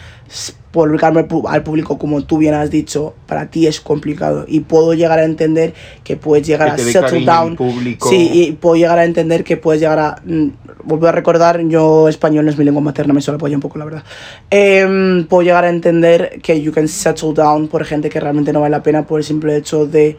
publicarme 0.72 1.28
al 1.48 1.62
público 1.62 2.00
como 2.00 2.24
tú 2.24 2.40
bien 2.40 2.56
has 2.56 2.72
dicho, 2.72 3.14
para 3.28 3.52
ti 3.52 3.68
es 3.68 3.80
complicado. 3.80 4.44
Y 4.48 4.62
puedo 4.62 4.96
llegar 4.96 5.20
a 5.20 5.24
entender 5.24 5.76
que 6.04 6.18
puedes 6.18 6.48
llegar 6.48 6.76
que 6.76 6.82
a 6.82 6.86
settle 6.86 7.24
down. 7.24 7.56
público. 7.56 8.10
Sí, 8.10 8.32
y 8.34 8.52
puedo 8.54 8.76
llegar 8.76 8.98
a 8.98 9.06
entender 9.06 9.44
que 9.44 9.56
puedes 9.56 9.80
llegar 9.80 10.00
a... 10.00 10.16
mm, 10.26 10.48
Vuelvo 10.84 11.06
a 11.06 11.12
recordar, 11.12 11.62
yo 11.68 12.10
español 12.10 12.46
no 12.46 12.50
es 12.50 12.58
mi 12.58 12.66
lengua 12.66 12.82
materna, 12.82 13.14
me 13.14 13.22
suele 13.22 13.36
apoyar 13.36 13.58
un 13.58 13.62
poco, 13.62 13.78
la 13.78 13.86
verdad. 13.86 14.04
Em, 14.50 15.28
puedo 15.28 15.44
llegar 15.44 15.64
a 15.66 15.70
entender 15.70 16.40
que 16.42 16.60
you 16.60 16.72
can 16.72 16.88
settle 16.88 17.34
down 17.36 17.68
por 17.68 17.86
gente 17.86 18.10
que 18.10 18.20
realmente 18.20 18.52
no 18.52 18.62
vale 18.62 18.72
la 18.72 18.82
pena 18.82 19.06
por 19.06 19.20
el 19.20 19.24
simple 19.24 19.56
hecho 19.56 19.86
de... 19.86 20.18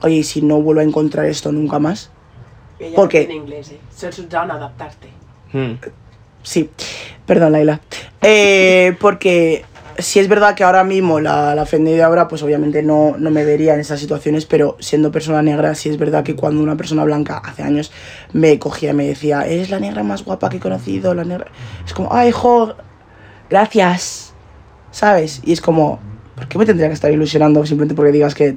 Oye, 0.00 0.14
¿y 0.18 0.22
si 0.22 0.42
no 0.42 0.62
vuelvo 0.62 0.80
a 0.80 0.84
encontrar 0.84 1.26
esto 1.26 1.50
nunca 1.50 1.80
más? 1.80 2.12
Ella 2.78 2.96
¿Por 2.96 3.08
qué? 3.08 3.22
En 3.22 3.32
inglés, 3.32 3.72
eh. 3.72 3.80
Settle 3.90 4.26
down, 4.26 4.50
adaptarte. 4.50 5.08
Hmm. 5.52 5.74
Sí, 6.42 6.70
perdón, 7.26 7.52
Laila. 7.52 7.80
Eh, 8.22 8.96
porque 9.00 9.64
si 9.98 10.20
es 10.20 10.28
verdad 10.28 10.54
que 10.54 10.62
ahora 10.62 10.84
mismo 10.84 11.18
la, 11.20 11.54
la 11.54 11.66
Fendi 11.66 11.92
de 11.92 12.02
ahora, 12.02 12.28
pues 12.28 12.42
obviamente 12.42 12.82
no, 12.82 13.16
no 13.18 13.30
me 13.30 13.44
vería 13.44 13.74
en 13.74 13.80
esas 13.80 13.98
situaciones, 13.98 14.46
pero 14.46 14.76
siendo 14.78 15.10
persona 15.10 15.42
negra, 15.42 15.74
sí 15.74 15.88
es 15.88 15.98
verdad 15.98 16.22
que 16.22 16.36
cuando 16.36 16.62
una 16.62 16.76
persona 16.76 17.02
blanca 17.04 17.38
hace 17.38 17.62
años 17.62 17.90
me 18.32 18.58
cogía 18.58 18.90
y 18.90 18.94
me 18.94 19.06
decía, 19.06 19.46
eres 19.46 19.70
la 19.70 19.80
negra 19.80 20.04
más 20.04 20.24
guapa 20.24 20.48
que 20.48 20.58
he 20.58 20.60
conocido, 20.60 21.14
la 21.14 21.24
negra... 21.24 21.46
Es 21.84 21.92
como, 21.92 22.12
ay, 22.12 22.30
jo, 22.30 22.74
gracias, 23.50 24.32
¿sabes? 24.92 25.40
Y 25.44 25.52
es 25.52 25.60
como, 25.60 25.98
¿por 26.36 26.46
qué 26.46 26.58
me 26.58 26.66
tendría 26.66 26.88
que 26.88 26.94
estar 26.94 27.10
ilusionando 27.10 27.66
simplemente 27.66 27.96
porque 27.96 28.12
digas 28.12 28.34
que, 28.36 28.56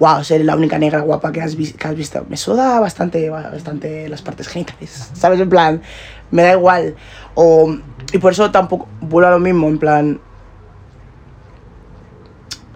wow, 0.00 0.22
ser 0.24 0.44
la 0.44 0.56
única 0.56 0.78
negra 0.78 1.00
guapa 1.00 1.32
que 1.32 1.40
has, 1.40 1.54
que 1.56 1.88
has 1.88 1.94
visto? 1.94 2.24
Me 2.28 2.36
suda 2.36 2.80
bastante, 2.80 3.30
bastante 3.30 4.08
las 4.08 4.22
partes 4.22 4.48
genitales, 4.48 5.10
¿sabes? 5.14 5.40
En 5.40 5.48
plan, 5.48 5.82
me 6.30 6.42
da 6.42 6.52
igual. 6.52 6.96
O, 7.34 7.74
y 8.12 8.18
por 8.18 8.32
eso 8.32 8.50
tampoco, 8.50 8.88
vuelvo 9.00 9.28
a 9.28 9.32
lo 9.32 9.38
mismo, 9.38 9.68
en 9.68 9.78
plan, 9.78 10.20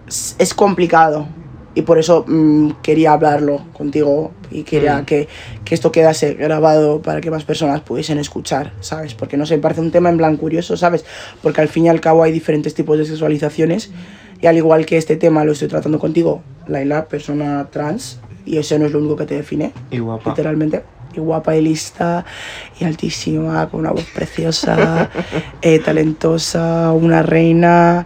es 0.07 0.35
es 0.39 0.53
complicado. 0.53 1.27
Y 1.75 1.83
por 1.83 1.99
eso 1.99 2.25
mm, 2.27 2.71
quería 2.81 3.13
hablarlo 3.13 3.61
contigo 3.73 4.31
y 4.49 4.63
quería 4.63 5.01
Mm. 5.01 5.05
que, 5.05 5.27
que 5.63 5.75
esto 5.75 5.91
quedase 5.91 6.33
grabado 6.33 7.01
para 7.01 7.21
que 7.21 7.29
más 7.29 7.43
personas 7.43 7.81
pudiesen 7.81 8.17
escuchar, 8.17 8.73
¿sabes? 8.81 9.13
Porque 9.13 9.37
no 9.37 9.45
sé, 9.45 9.59
parece 9.59 9.79
un 9.79 9.91
tema 9.91 10.09
en 10.09 10.17
plan 10.17 10.35
curioso, 10.35 10.75
¿sabes? 10.75 11.05
Porque 11.43 11.61
al 11.61 11.67
fin 11.69 11.85
y 11.85 11.89
al 11.89 12.01
cabo 12.01 12.23
hay 12.23 12.31
diferentes 12.31 12.73
tipos 12.73 12.97
de 12.97 13.05
sexualizaciones 13.05 13.91
y 14.41 14.47
al 14.47 14.57
igual 14.57 14.85
que 14.85 14.97
este 14.97 15.15
tema 15.15 15.43
lo 15.43 15.51
estoy 15.53 15.67
tratando 15.67 15.99
contigo, 15.99 16.41
Laila, 16.67 17.05
persona 17.05 17.67
trans, 17.71 18.19
y 18.45 18.57
eso 18.57 18.77
no 18.79 18.85
es 18.85 18.91
lo 18.91 18.99
único 18.99 19.15
que 19.17 19.25
te 19.25 19.35
define, 19.35 19.73
Y 19.91 19.99
guapa. 19.99 20.29
literalmente. 20.31 20.83
Y 21.15 21.19
guapa 21.19 21.55
y 21.55 21.61
lista 21.61 22.23
y 22.79 22.85
altísima, 22.85 23.67
con 23.69 23.79
una 23.79 23.91
voz 23.91 24.05
preciosa, 24.13 25.09
eh, 25.61 25.79
talentosa, 25.79 26.91
una 26.91 27.23
reina. 27.23 28.05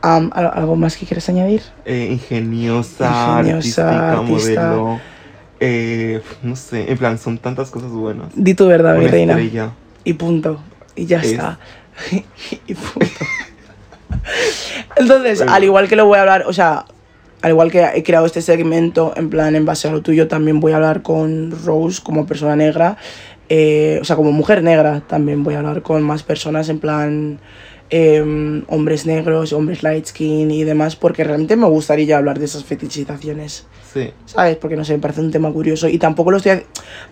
Am, 0.00 0.30
¿al- 0.32 0.50
¿Algo 0.54 0.74
más 0.76 0.96
que 0.96 1.04
quieres 1.06 1.28
añadir? 1.28 1.60
Eh, 1.84 2.08
ingeniosa, 2.12 3.38
Ingeniosa, 3.40 3.88
artística, 3.88 4.12
artista. 4.12 4.62
modelo. 4.70 5.00
Eh, 5.60 6.22
no 6.42 6.54
sé, 6.56 6.90
en 6.90 6.96
plan, 6.98 7.18
son 7.18 7.36
tantas 7.38 7.70
cosas 7.70 7.90
buenas. 7.90 8.28
Di 8.34 8.54
tu 8.54 8.66
verdad, 8.66 8.94
mi 8.94 9.02
Una 9.04 9.10
reina. 9.10 9.32
estrella. 9.34 9.72
Y 10.04 10.12
punto. 10.14 10.60
Y 10.96 11.04
ya 11.06 11.18
Es- 11.20 11.32
está. 11.32 11.58
y 12.66 12.74
punto. 12.74 13.26
Entonces, 14.96 15.38
Bueno. 15.38 15.52
al 15.52 15.64
igual 15.64 15.88
que 15.88 15.96
lo 15.96 16.06
voy 16.06 16.18
a 16.18 16.20
hablar, 16.22 16.44
o 16.46 16.52
sea, 16.52 16.84
al 17.42 17.50
igual 17.50 17.70
que 17.70 17.84
he 17.94 18.02
creado 18.02 18.26
este 18.26 18.42
segmento, 18.42 19.12
en 19.16 19.30
plan, 19.30 19.54
en 19.54 19.64
base 19.64 19.88
a 19.88 19.92
lo 19.92 20.00
tuyo, 20.02 20.28
también 20.28 20.60
voy 20.60 20.72
a 20.72 20.76
hablar 20.76 21.02
con 21.02 21.52
Rose 21.64 22.00
como 22.02 22.26
persona 22.26 22.56
negra. 22.56 22.96
eh, 23.50 23.98
o 24.02 24.04
sea, 24.04 24.14
como 24.14 24.30
mujer 24.30 24.62
negra, 24.62 25.00
también 25.06 25.42
voy 25.42 25.54
a 25.54 25.58
hablar 25.60 25.80
con 25.80 26.02
más 26.02 26.22
personas, 26.22 26.68
en 26.68 26.80
plan, 26.80 27.38
em, 27.90 28.64
hombres 28.68 29.06
negros, 29.06 29.52
hombres 29.52 29.82
light 29.82 30.06
skin 30.06 30.50
y 30.50 30.64
demás, 30.64 30.96
porque 30.96 31.24
realmente 31.24 31.56
me 31.56 31.66
gustaría 31.66 32.16
hablar 32.18 32.38
de 32.38 32.44
esas 32.44 32.64
fetichizaciones. 32.64 33.66
Sí. 33.92 34.12
¿Sabes? 34.26 34.56
Porque 34.56 34.76
no 34.76 34.84
sé, 34.84 34.92
me 34.92 34.98
parece 34.98 35.20
un 35.22 35.30
tema 35.30 35.50
curioso 35.50 35.88
y 35.88 35.98
tampoco 35.98 36.30
lo 36.30 36.36
estoy. 36.36 36.62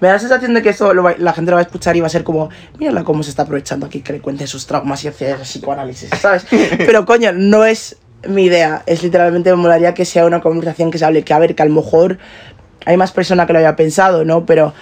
Me 0.01 0.09
da 0.09 0.15
la 0.15 0.19
sensación 0.19 0.53
de 0.55 0.63
que 0.63 0.69
esto 0.71 0.93
lo 0.93 1.03
va- 1.03 1.15
la 1.19 1.33
gente 1.33 1.51
lo 1.51 1.57
va 1.57 1.61
a 1.61 1.65
escuchar 1.65 1.97
y 1.97 2.01
va 2.01 2.07
a 2.07 2.11
ser 2.11 2.23
como, 2.25 2.51
mírala 2.79 3.05
cómo 3.05 3.23
se 3.23 3.31
está 3.31 3.43
aprovechando 3.43 3.87
aquí 3.87 4.01
que 4.03 4.13
le 4.13 4.21
cuente 4.21 4.47
sus 4.47 4.67
traumas 4.67 5.03
y 5.05 5.09
hacer 5.09 5.37
psicoanálisis, 5.39 6.11
¿sabes? 6.21 6.45
Pero 6.79 7.07
coño, 7.07 7.33
no 7.33 7.65
es 7.65 7.97
mi 8.29 8.45
idea. 8.45 8.83
Es 8.87 9.03
literalmente 9.03 9.51
me 9.51 9.57
molaría 9.57 9.95
que 9.95 10.05
sea 10.05 10.27
una 10.27 10.41
conversación 10.41 10.91
que 10.91 10.99
se 10.99 11.05
hable, 11.07 11.23
que 11.23 11.33
a 11.33 11.39
ver, 11.39 11.55
que 11.55 11.63
a 11.63 11.67
lo 11.67 11.75
mejor 11.75 12.19
hay 12.85 12.97
más 12.97 13.11
personas 13.13 13.47
que 13.47 13.53
lo 13.55 13.59
haya 13.59 13.75
pensado, 13.75 14.25
¿no? 14.25 14.45
Pero 14.47 14.75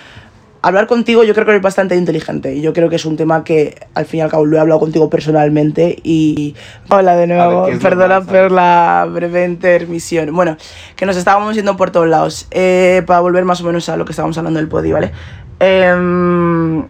hablar 0.64 0.86
contigo 0.86 1.24
yo 1.24 1.34
creo 1.34 1.44
que 1.44 1.50
eres 1.52 1.62
bastante 1.62 1.94
inteligente 1.94 2.54
y 2.54 2.62
yo 2.62 2.72
creo 2.72 2.88
que 2.88 2.96
es 2.96 3.04
un 3.04 3.18
tema 3.18 3.44
que 3.44 3.86
al 3.92 4.06
fin 4.06 4.20
y 4.20 4.22
al 4.22 4.30
cabo 4.30 4.46
lo 4.46 4.56
he 4.56 4.60
hablado 4.60 4.80
contigo 4.80 5.10
personalmente 5.10 5.98
y 6.02 6.56
hola 6.88 7.16
de 7.16 7.26
nuevo, 7.26 7.66
¿qué 7.66 7.72
es 7.72 7.78
perdona 7.80 8.20
normal, 8.20 8.42
por 8.42 8.50
la 8.50 9.06
breve 9.12 9.44
intermisión. 9.44 10.34
Bueno, 10.34 10.56
que 10.96 11.04
nos 11.04 11.18
estábamos 11.18 11.54
yendo 11.54 11.76
por 11.76 11.90
todos 11.90 12.08
lados. 12.08 12.46
Eh, 12.50 13.02
para 13.06 13.20
volver 13.20 13.44
más 13.44 13.60
o 13.60 13.64
menos 13.64 13.90
a 13.90 13.98
lo 13.98 14.06
que 14.06 14.12
estábamos 14.12 14.38
hablando 14.38 14.58
del 14.58 14.68
podi, 14.68 14.90
¿vale? 14.90 15.12
Em, 15.60 16.86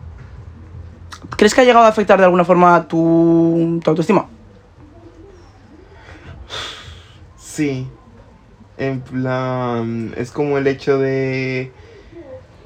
¿Crees 1.36 1.52
que 1.52 1.62
ha 1.62 1.64
llegado 1.64 1.84
a 1.84 1.88
afectar 1.88 2.18
de 2.18 2.24
alguna 2.26 2.44
forma 2.44 2.86
tu, 2.86 3.80
tu 3.82 3.90
autoestima? 3.90 4.26
Sí. 7.36 7.88
En 8.78 9.00
plan, 9.00 10.14
es 10.16 10.30
como 10.30 10.58
el 10.58 10.68
hecho 10.68 10.98
de 10.98 11.72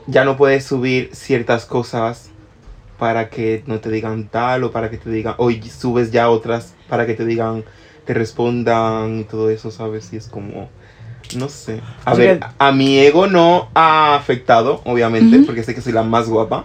ya 0.09 0.25
no 0.25 0.37
puedes 0.37 0.65
subir 0.65 1.11
ciertas 1.15 1.65
cosas 1.67 2.31
para 2.99 3.29
que 3.31 3.63
no 3.67 3.79
te 3.79 3.91
digan 3.91 4.27
tal 4.29 4.65
o 4.65 4.73
para 4.73 4.91
que 4.91 4.97
te 4.97 5.09
digan, 5.11 5.35
hoy 5.39 5.63
subes 5.63 6.11
ya 6.11 6.29
otras 6.31 6.75
para 6.89 7.07
que 7.07 7.15
te 7.15 7.25
digan, 7.25 7.63
te 8.05 8.15
respondan 8.15 9.21
y 9.21 9.25
todo 9.25 9.51
eso, 9.51 9.71
¿sabes? 9.71 10.13
Y 10.13 10.17
es 10.17 10.27
como, 10.27 10.69
no 11.37 11.49
sé. 11.49 11.81
A 12.05 12.13
Así 12.13 12.21
ver, 12.23 12.39
que- 12.41 12.47
a 12.59 12.73
mi 12.73 12.99
ego 12.99 13.27
no 13.29 13.69
ha 13.75 14.17
afectado, 14.17 14.81
obviamente, 14.85 15.41
porque 15.47 15.63
sé 15.63 15.75
que 15.75 15.81
soy 15.83 15.93
la 15.93 16.03
más 16.03 16.29
guapa, 16.29 16.65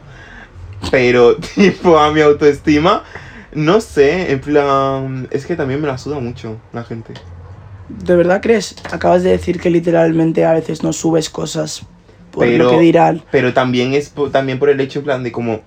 pero 0.89 1.35
tipo 1.55 1.99
a 1.99 2.11
mi 2.11 2.21
autoestima, 2.21 3.03
no 3.53 3.81
sé, 3.81 4.31
en 4.31 4.41
plan, 4.41 5.27
es 5.31 5.45
que 5.45 5.55
también 5.55 5.81
me 5.81 5.87
la 5.87 5.97
suda 5.99 6.19
mucho 6.19 6.57
la 6.71 6.83
gente. 6.83 7.13
¿De 7.89 8.15
verdad 8.15 8.41
crees? 8.41 8.75
Acabas 8.91 9.21
de 9.23 9.31
decir 9.31 9.59
que 9.59 9.69
literalmente 9.69 10.45
a 10.45 10.53
veces 10.53 10.81
no 10.81 10.93
subes 10.93 11.29
cosas 11.29 11.83
por 12.33 12.45
Pero- 12.45 12.65
lo 12.65 12.71
que 12.71 12.79
dirán. 12.79 13.23
Pero 13.31 13.53
también 13.53 13.93
es 13.93 14.13
también 14.31 14.59
por 14.59 14.69
el 14.69 14.79
hecho 14.81 14.99
en 14.99 15.05
plan 15.05 15.23
de 15.23 15.31
como 15.31 15.61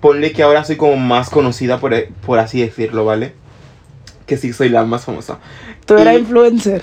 ponle 0.00 0.30
que 0.32 0.42
ahora 0.42 0.62
soy 0.64 0.76
como 0.76 0.96
más 0.96 1.28
conocida 1.30 1.78
por, 1.80 1.92
e- 1.94 2.10
por 2.24 2.38
así 2.38 2.60
decirlo, 2.60 3.04
¿vale? 3.04 3.32
Que 4.26 4.36
sí 4.36 4.52
soy 4.52 4.68
la 4.68 4.84
más 4.84 5.04
famosa. 5.04 5.38
Tú 5.86 5.96
eras 5.98 6.18
influencer. 6.18 6.82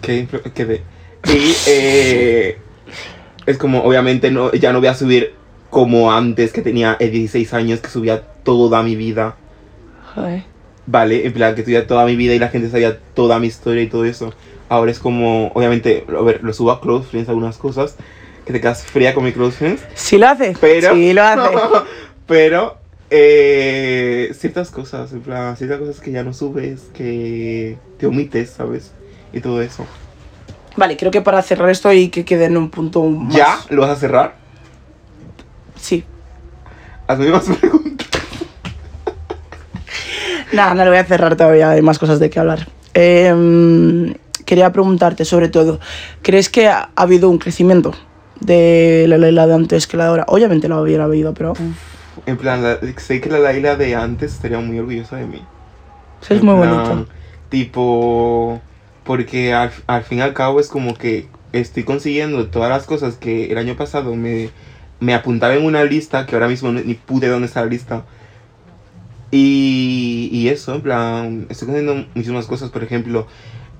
Que, 0.00 0.26
que 0.54 0.64
de- 0.64 0.82
y 1.28 1.54
eh, 1.66 2.58
es 3.46 3.58
como 3.58 3.82
obviamente 3.82 4.30
no 4.30 4.52
ya 4.52 4.72
no 4.72 4.78
voy 4.80 4.88
a 4.88 4.94
subir 4.94 5.34
como 5.70 6.12
antes 6.12 6.52
que 6.52 6.62
tenía 6.62 6.96
eh, 7.00 7.08
16 7.10 7.52
años 7.54 7.80
que 7.80 7.88
subía 7.88 8.22
toda 8.44 8.82
mi 8.82 8.94
vida, 8.96 9.36
Joder. 10.14 10.44
¿vale? 10.86 11.26
En 11.26 11.32
plan 11.32 11.54
que 11.54 11.64
subía 11.64 11.86
toda 11.86 12.04
mi 12.06 12.16
vida 12.16 12.34
y 12.34 12.38
la 12.38 12.48
gente 12.48 12.68
sabía 12.70 12.98
toda 13.14 13.38
mi 13.38 13.46
historia 13.46 13.82
y 13.82 13.86
todo 13.88 14.04
eso. 14.04 14.34
Ahora 14.72 14.90
es 14.90 14.98
como 14.98 15.48
obviamente, 15.48 16.06
a 16.08 16.22
ver, 16.22 16.42
lo 16.42 16.54
subo 16.54 16.70
a 16.70 16.80
close 16.80 17.06
friends 17.06 17.28
algunas 17.28 17.58
cosas 17.58 17.96
que 18.46 18.54
te 18.54 18.60
quedas 18.62 18.82
fría 18.82 19.12
con 19.12 19.22
mi 19.22 19.30
close 19.30 19.58
friends. 19.58 19.82
Sí 19.92 20.16
lo 20.16 20.28
hace. 20.28 20.56
Pero. 20.58 20.94
Sí 20.94 21.12
lo 21.12 21.22
hace. 21.22 21.54
pero. 22.26 22.78
eh, 23.10 24.32
ciertas 24.34 24.70
cosas, 24.70 25.12
en 25.12 25.20
plan, 25.20 25.58
ciertas 25.58 25.78
cosas 25.78 26.00
que 26.00 26.10
ya 26.10 26.24
no 26.24 26.32
subes, 26.32 26.88
que 26.94 27.76
te 27.98 28.06
omites, 28.06 28.48
¿sabes? 28.48 28.92
Y 29.34 29.40
todo 29.40 29.60
eso. 29.60 29.84
Vale, 30.76 30.96
creo 30.96 31.10
que 31.10 31.20
para 31.20 31.42
cerrar 31.42 31.68
esto 31.68 31.92
y 31.92 32.08
que 32.08 32.24
quede 32.24 32.46
en 32.46 32.56
un 32.56 32.70
punto 32.70 33.04
más... 33.04 33.34
¿Ya? 33.34 33.58
¿Lo 33.68 33.82
vas 33.82 33.90
a 33.90 33.96
cerrar? 33.96 34.36
Sí. 35.78 36.02
Hazme 37.06 37.28
más 37.28 37.44
preguntas. 37.60 38.08
Nada, 40.54 40.72
no 40.72 40.84
lo 40.84 40.90
voy 40.90 40.98
a 40.98 41.04
cerrar 41.04 41.36
todavía, 41.36 41.72
hay 41.72 41.82
más 41.82 41.98
cosas 41.98 42.18
de 42.18 42.30
qué 42.30 42.40
hablar. 42.40 42.68
Em, 42.94 44.14
quería 44.44 44.72
preguntarte 44.72 45.24
sobre 45.24 45.48
todo, 45.48 45.80
¿crees 46.22 46.48
que 46.48 46.68
ha, 46.68 46.90
ha 46.94 47.02
habido 47.02 47.28
un 47.30 47.38
crecimiento 47.38 47.94
de 48.40 49.06
la 49.08 49.18
Leila 49.18 49.46
de 49.46 49.54
antes 49.54 49.86
que 49.86 49.96
la 49.96 50.04
de 50.04 50.10
ahora? 50.10 50.24
Obviamente 50.28 50.68
lo 50.68 50.80
hubiera 50.82 51.04
habido, 51.04 51.34
pero 51.34 51.54
En 52.26 52.36
plan, 52.36 52.62
la- 52.62 52.78
sé 52.98 53.20
que 53.20 53.30
la 53.30 53.38
Laila 53.38 53.76
de 53.76 53.94
antes 53.94 54.34
estaría 54.34 54.58
muy 54.60 54.78
orgullosa 54.78 55.16
de 55.16 55.26
mí. 55.26 55.40
eso 56.22 56.34
es 56.34 56.40
En 56.40 56.46
muy 56.46 56.54
plan, 56.60 56.70
bonito. 56.70 57.06
Tipo, 57.48 58.60
porque 59.04 59.52
al, 59.52 59.70
al 59.86 60.02
fin 60.04 60.18
y 60.18 60.20
al 60.22 60.34
cabo 60.34 60.60
es 60.60 60.68
como 60.68 60.94
que 60.94 61.28
estoy 61.52 61.84
consiguiendo 61.84 62.46
todas 62.48 62.70
las 62.70 62.86
cosas 62.86 63.16
que 63.16 63.50
el 63.52 63.58
año 63.58 63.76
pasado 63.76 64.14
me, 64.16 64.50
me 65.00 65.14
apuntaba 65.14 65.54
en 65.54 65.64
una 65.64 65.84
lista, 65.84 66.24
que 66.26 66.34
ahora 66.34 66.48
mismo 66.48 66.72
ni 66.72 66.82
ni 66.82 66.94
pude 66.94 67.28
dónde 67.28 67.46
está 67.46 67.60
la 67.60 67.66
lista. 67.66 68.04
Y, 69.30 70.28
y 70.30 70.48
eso, 70.48 70.74
en 70.74 70.82
plan, 70.82 71.46
estoy 71.48 71.68
consiguiendo 71.68 72.06
muchísimas 72.14 72.46
cosas, 72.46 72.70
por 72.70 72.84
ejemplo, 72.84 73.26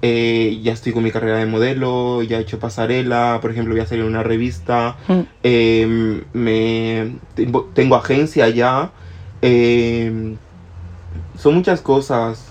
eh, 0.03 0.59
ya 0.62 0.73
estoy 0.73 0.93
con 0.93 1.03
mi 1.05 1.11
carrera 1.12 1.38
de 1.38 1.47
modelo, 1.47 2.23
ya 2.23 2.38
he 2.38 2.43
hecho 2.43 2.59
pasarela, 2.59 3.38
por 3.41 3.51
ejemplo, 3.53 3.73
voy 3.75 3.83
a 3.83 3.87
salir 3.87 4.03
en 4.05 4.11
una 4.11 4.23
revista, 4.23 4.97
Mm. 5.09 5.21
eh, 5.45 6.23
me, 6.33 7.12
tengo, 7.35 7.71
tengo 7.75 7.95
agencia 7.97 8.49
ya, 8.49 8.91
eh, 9.43 10.35
son 11.38 11.55
muchas 11.55 11.81
cosas. 11.81 12.49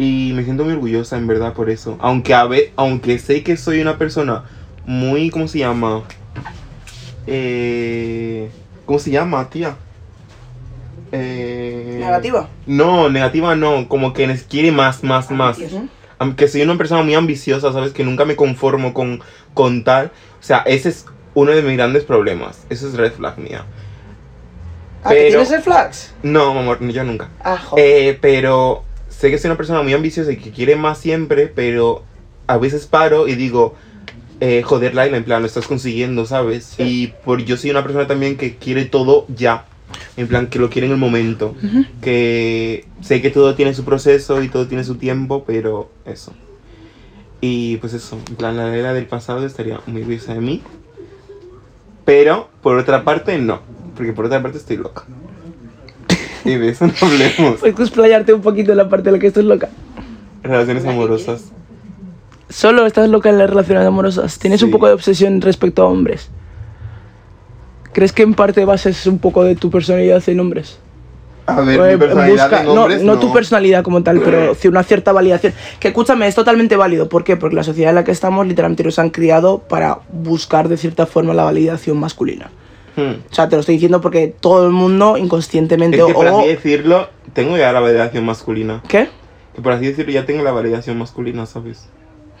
Y 0.00 0.30
me 0.34 0.44
siento 0.44 0.62
muy 0.62 0.74
orgullosa 0.74 1.16
en 1.16 1.26
verdad 1.26 1.54
por 1.54 1.68
eso. 1.70 1.96
Aunque 2.00 2.32
a 2.32 2.44
ve- 2.44 2.72
aunque 2.76 3.18
sé 3.18 3.42
que 3.42 3.56
soy 3.56 3.80
una 3.80 3.98
persona 3.98 4.44
muy, 4.86 5.28
¿cómo 5.30 5.48
se 5.48 5.58
llama? 5.58 6.04
Eh, 7.26 8.48
¿Cómo 8.86 9.00
se 9.00 9.10
llama, 9.10 9.50
tía? 9.50 9.74
Eh, 11.10 11.96
¿Negativa? 11.98 12.48
No, 12.66 13.08
negativa 13.10 13.56
no, 13.56 13.88
como 13.88 14.12
que 14.12 14.32
quiere 14.48 14.70
más, 14.72 15.02
más, 15.02 15.30
más. 15.30 15.58
Aunque 16.18 16.48
soy 16.48 16.62
una 16.62 16.76
persona 16.76 17.02
muy 17.02 17.14
ambiciosa, 17.14 17.72
¿sabes? 17.72 17.92
Que 17.92 18.04
nunca 18.04 18.24
me 18.24 18.36
conformo 18.36 18.92
con, 18.92 19.20
con 19.54 19.84
tal. 19.84 20.06
O 20.40 20.42
sea, 20.42 20.58
ese 20.66 20.88
es 20.88 21.06
uno 21.34 21.52
de 21.52 21.62
mis 21.62 21.76
grandes 21.76 22.04
problemas. 22.04 22.64
Eso 22.70 22.88
es 22.88 22.94
red 22.94 23.12
flag 23.12 23.38
mía. 23.38 23.64
Ah, 25.04 25.10
¿que 25.10 25.14
Pero- 25.14 25.28
tienes 25.30 25.52
el 25.52 25.62
flags? 25.62 26.14
No, 26.22 26.58
amor, 26.58 26.78
yo 26.88 27.04
nunca. 27.04 27.28
Ah. 27.44 27.60
Eh, 27.76 28.18
pero 28.20 28.82
sé 29.08 29.30
que 29.30 29.38
soy 29.38 29.48
una 29.48 29.56
persona 29.56 29.82
muy 29.82 29.94
ambiciosa 29.94 30.32
y 30.32 30.36
que 30.36 30.50
quiere 30.50 30.74
más 30.76 30.98
siempre, 30.98 31.46
pero 31.46 32.02
a 32.48 32.58
veces 32.58 32.86
paro 32.86 33.28
y 33.28 33.34
digo, 33.36 33.76
eh, 34.40 34.62
joder, 34.62 34.94
Laila, 34.94 35.16
en 35.16 35.24
plan, 35.24 35.40
lo 35.42 35.46
estás 35.46 35.66
consiguiendo, 35.66 36.26
¿sabes? 36.26 36.74
Sí. 36.76 36.82
Y 36.82 37.06
por, 37.24 37.42
yo 37.44 37.56
soy 37.56 37.70
una 37.70 37.82
persona 37.82 38.06
también 38.06 38.36
que 38.36 38.56
quiere 38.56 38.84
todo 38.84 39.24
ya. 39.28 39.66
En 40.16 40.26
plan, 40.28 40.48
que 40.48 40.58
lo 40.58 40.68
quiere 40.70 40.86
en 40.86 40.92
el 40.92 40.98
momento. 40.98 41.54
Que 42.00 42.86
sé 43.00 43.22
que 43.22 43.30
todo 43.30 43.54
tiene 43.54 43.74
su 43.74 43.84
proceso 43.84 44.42
y 44.42 44.48
todo 44.48 44.66
tiene 44.66 44.84
su 44.84 44.96
tiempo, 44.96 45.44
pero 45.46 45.90
eso. 46.04 46.32
Y 47.40 47.76
pues 47.76 47.94
eso, 47.94 48.18
en 48.28 48.34
plan, 48.36 48.56
la 48.56 48.66
Laila 48.66 48.92
del 48.92 49.06
pasado 49.06 49.46
estaría 49.46 49.80
muy 49.86 50.00
orgullosa 50.02 50.34
de 50.34 50.40
mí. 50.40 50.62
Pero, 52.04 52.48
por 52.62 52.78
otra 52.78 53.04
parte, 53.04 53.38
no. 53.38 53.60
Porque 53.96 54.12
por 54.12 54.26
otra 54.26 54.42
parte 54.42 54.58
estoy 54.58 54.76
loca. 54.78 55.04
Y 56.44 56.54
de 56.54 56.68
eso 56.70 56.86
no 56.86 56.92
hablemos. 57.02 57.60
Puedes 57.60 57.78
explayarte 57.78 58.32
un 58.32 58.40
poquito 58.42 58.72
en 58.72 58.78
la 58.78 58.88
parte 58.88 59.06
de 59.06 59.12
la 59.12 59.18
que 59.18 59.26
estás 59.28 59.44
loca. 59.44 59.68
Relaciones 60.42 60.84
amorosas. 60.86 61.52
Solo 62.48 62.86
estás 62.86 63.08
loca 63.10 63.28
en 63.28 63.38
las 63.38 63.50
relaciones 63.50 63.84
amorosas. 63.86 64.38
Tienes 64.38 64.62
un 64.62 64.68
Sí. 64.68 64.72
poco 64.72 64.86
de 64.86 64.94
obsesión 64.94 65.40
respecto 65.42 65.82
a 65.82 65.86
hombres. 65.86 66.30
¿Crees 67.98 68.12
que 68.12 68.22
en 68.22 68.34
parte 68.34 68.64
bases 68.64 69.08
un 69.08 69.18
poco 69.18 69.42
de 69.42 69.56
tu 69.56 69.70
personalidad 69.72 70.22
en 70.28 70.38
hombres? 70.38 70.78
A 71.46 71.62
ver, 71.62 71.80
O 71.80 71.84
mi 71.90 71.96
personalidad 71.96 72.44
busca- 72.48 72.60
en 72.60 72.66
no, 72.66 72.82
hombres, 72.84 73.02
no 73.02 73.18
tu 73.18 73.32
personalidad 73.32 73.82
como 73.82 74.04
tal, 74.04 74.20
pero 74.20 74.54
ci- 74.54 74.68
una 74.68 74.84
cierta 74.84 75.10
validación. 75.10 75.52
Que 75.80 75.88
escúchame, 75.88 76.28
es 76.28 76.36
totalmente 76.36 76.76
válido. 76.76 77.08
¿Por 77.08 77.24
qué? 77.24 77.36
Porque 77.36 77.56
la 77.56 77.64
sociedad 77.64 77.88
en 77.90 77.96
la 77.96 78.04
que 78.04 78.12
estamos 78.12 78.46
literalmente 78.46 78.84
nos 78.84 79.00
han 79.00 79.10
criado 79.10 79.58
para 79.58 79.98
buscar 80.12 80.68
de 80.68 80.76
cierta 80.76 81.06
forma 81.06 81.34
la 81.34 81.42
validación 81.42 81.98
masculina. 81.98 82.52
Hmm. 82.94 83.14
O 83.28 83.34
sea, 83.34 83.48
te 83.48 83.56
lo 83.56 83.60
estoy 83.60 83.74
diciendo 83.74 84.00
porque 84.00 84.32
todo 84.38 84.64
el 84.64 84.72
mundo 84.72 85.16
inconscientemente 85.16 85.98
Es 85.98 86.04
que 86.04 86.12
por 86.14 86.26
o... 86.28 86.38
así 86.38 86.48
decirlo, 86.50 87.08
tengo 87.32 87.56
ya 87.56 87.72
la 87.72 87.80
validación 87.80 88.24
masculina. 88.24 88.80
¿Qué? 88.86 89.08
Que 89.56 89.60
por 89.60 89.72
así 89.72 89.86
decirlo, 89.86 90.12
ya 90.12 90.24
tengo 90.24 90.44
la 90.44 90.52
validación 90.52 90.96
masculina, 90.98 91.46
¿sabes? 91.46 91.88